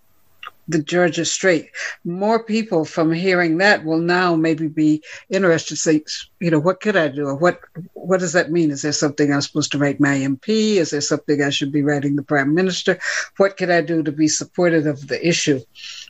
the 0.67 0.81
Georgia 0.81 1.25
Straight. 1.25 1.69
More 2.05 2.43
people 2.43 2.85
from 2.85 3.11
hearing 3.11 3.57
that 3.57 3.83
will 3.83 3.99
now 3.99 4.35
maybe 4.35 4.67
be 4.67 5.03
interested. 5.29 5.71
To 5.71 5.75
say, 5.75 6.03
you 6.39 6.51
know, 6.51 6.59
what 6.59 6.81
could 6.81 6.95
I 6.95 7.07
do? 7.07 7.27
Or 7.27 7.35
what 7.35 7.59
what 7.93 8.19
does 8.19 8.33
that 8.33 8.51
mean? 8.51 8.71
Is 8.71 8.81
there 8.81 8.91
something 8.91 9.31
I'm 9.31 9.41
supposed 9.41 9.71
to 9.73 9.77
write 9.77 9.99
my 9.99 10.15
MP? 10.15 10.75
Is 10.75 10.91
there 10.91 11.01
something 11.01 11.41
I 11.41 11.49
should 11.49 11.71
be 11.71 11.83
writing 11.83 12.15
the 12.15 12.23
Prime 12.23 12.53
Minister? 12.53 12.99
What 13.37 13.57
could 13.57 13.69
I 13.69 13.81
do 13.81 14.03
to 14.03 14.11
be 14.11 14.27
supportive 14.27 14.85
of 14.85 15.07
the 15.07 15.25
issue? 15.25 15.61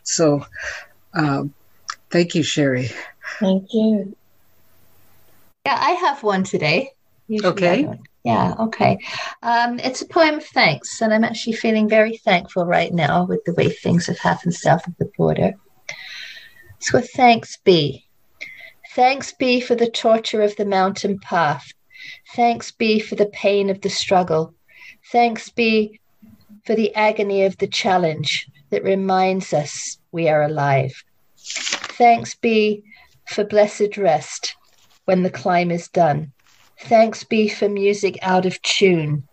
So, 0.04 0.46
um, 1.14 1.54
thank 2.10 2.36
you, 2.36 2.44
Sherry. 2.44 2.92
Thank 3.40 3.74
you. 3.74 4.16
Yeah, 5.66 5.78
I 5.80 5.92
have 5.92 6.24
one 6.24 6.44
today. 6.44 6.94
Usually 7.28 7.52
okay. 7.52 7.88
Yeah, 8.24 8.54
okay. 8.60 9.00
Um, 9.42 9.80
it's 9.80 10.02
a 10.02 10.08
poem 10.08 10.36
of 10.36 10.46
thanks, 10.46 11.02
and 11.02 11.14
I'm 11.14 11.24
actually 11.24 11.54
feeling 11.54 11.90
very 11.90 12.18
thankful 12.18 12.66
right 12.66 12.94
now 12.94 13.26
with 13.26 13.44
the 13.46 13.54
way 13.54 13.70
things 13.70 14.06
have 14.08 14.20
happened 14.20 14.54
south 14.54 14.86
of 14.88 14.96
the 14.98 15.10
border. 15.18 15.54
So, 16.80 17.02
thanks 17.02 17.58
be. 17.58 18.06
Thanks 18.94 19.32
be 19.32 19.60
for 19.60 19.74
the 19.74 19.90
torture 19.90 20.42
of 20.42 20.56
the 20.56 20.66
mountain 20.66 21.18
path. 21.20 21.72
Thanks 22.36 22.72
be 22.72 23.00
for 23.00 23.16
the 23.16 23.28
pain 23.28 23.70
of 23.70 23.82
the 23.82 23.90
struggle. 23.90 24.54
Thanks 25.12 25.50
be 25.50 26.00
for 26.66 26.76
the 26.76 26.94
agony 26.96 27.46
of 27.46 27.58
the 27.58 27.68
challenge 27.68 28.48
that 28.70 28.84
reminds 28.84 29.54
us 29.54 29.98
we 30.12 30.28
are 30.28 30.44
alive. 30.44 30.92
Thanks 31.38 32.36
be 32.36 32.84
for 33.28 33.44
blessed 33.44 33.98
rest 33.98 34.56
when 35.06 35.24
the 35.24 35.30
climb 35.30 35.72
is 35.72 35.88
done. 35.88 36.32
Thanks 36.86 37.24
be 37.24 37.48
for 37.48 37.70
music 37.70 38.18
out 38.22 38.46
of 38.46 38.62
tune. 38.64 39.28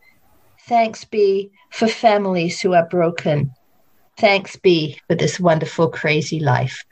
Thanks 0.67 1.05
be 1.05 1.51
for 1.71 1.89
families 1.89 2.61
who 2.61 2.75
are 2.75 2.87
broken. 2.87 3.53
Thanks 4.19 4.57
be 4.57 5.01
for 5.07 5.15
this 5.15 5.41
wonderful, 5.41 5.89
crazy 5.89 6.41
life. 6.41 6.85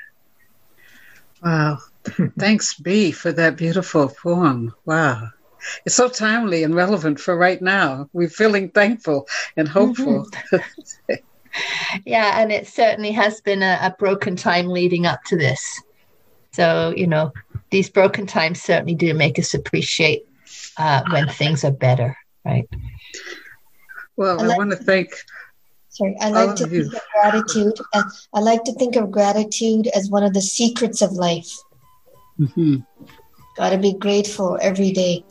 Wow. 1.42 1.78
Thanks 2.38 2.74
be 2.74 3.12
for 3.12 3.32
that 3.32 3.56
beautiful 3.56 4.08
poem. 4.08 4.74
Wow. 4.86 5.28
It's 5.84 5.94
so 5.94 6.08
timely 6.08 6.62
and 6.62 6.74
relevant 6.74 7.20
for 7.20 7.36
right 7.36 7.60
now. 7.60 8.08
We're 8.12 8.28
feeling 8.30 8.70
thankful 8.70 9.26
and 9.56 9.68
hopeful. 9.68 10.26
Mm-hmm. 10.52 11.14
yeah, 12.06 12.40
and 12.40 12.50
it 12.50 12.66
certainly 12.66 13.12
has 13.12 13.40
been 13.40 13.62
a, 13.62 13.78
a 13.82 13.94
broken 13.98 14.36
time 14.36 14.68
leading 14.68 15.04
up 15.06 15.22
to 15.24 15.36
this. 15.36 15.82
So, 16.52 16.94
you 16.96 17.06
know, 17.06 17.32
these 17.70 17.90
broken 17.90 18.26
times 18.26 18.62
certainly 18.62 18.94
do 18.94 19.12
make 19.12 19.38
us 19.38 19.52
appreciate 19.52 20.26
uh, 20.78 21.02
when 21.10 21.28
things 21.40 21.64
are 21.64 21.72
better, 21.72 22.16
right? 22.44 22.68
Well, 24.16 24.40
I, 24.40 24.44
like, 24.44 24.54
I 24.54 24.58
want 24.58 24.70
to 24.70 24.76
thank. 24.76 25.10
Sorry, 25.90 26.16
I 26.20 26.30
like 26.30 26.56
to 26.56 26.66
think 26.66 26.92
of 26.92 27.00
gratitude. 27.12 27.78
I 28.34 28.40
like 28.40 28.64
to 28.64 28.72
think 28.72 28.96
of 28.96 29.10
gratitude 29.10 29.88
as 29.88 30.10
one 30.10 30.22
of 30.22 30.34
the 30.34 30.42
secrets 30.42 31.00
of 31.00 31.12
life. 31.12 31.50
Mm-hmm. 32.38 32.76
Got 33.56 33.70
to 33.70 33.78
be 33.78 33.94
grateful 33.94 34.58
every 34.60 34.92
day. 34.92 35.24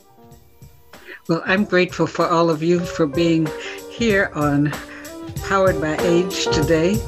Well, 1.28 1.42
I'm 1.44 1.64
grateful 1.64 2.06
for 2.06 2.26
all 2.26 2.50
of 2.50 2.62
you 2.62 2.80
for 2.80 3.06
being 3.06 3.48
here 3.90 4.30
on 4.34 4.72
Powered 5.44 5.80
by 5.80 5.96
Age 5.98 6.46
today. 6.46 7.00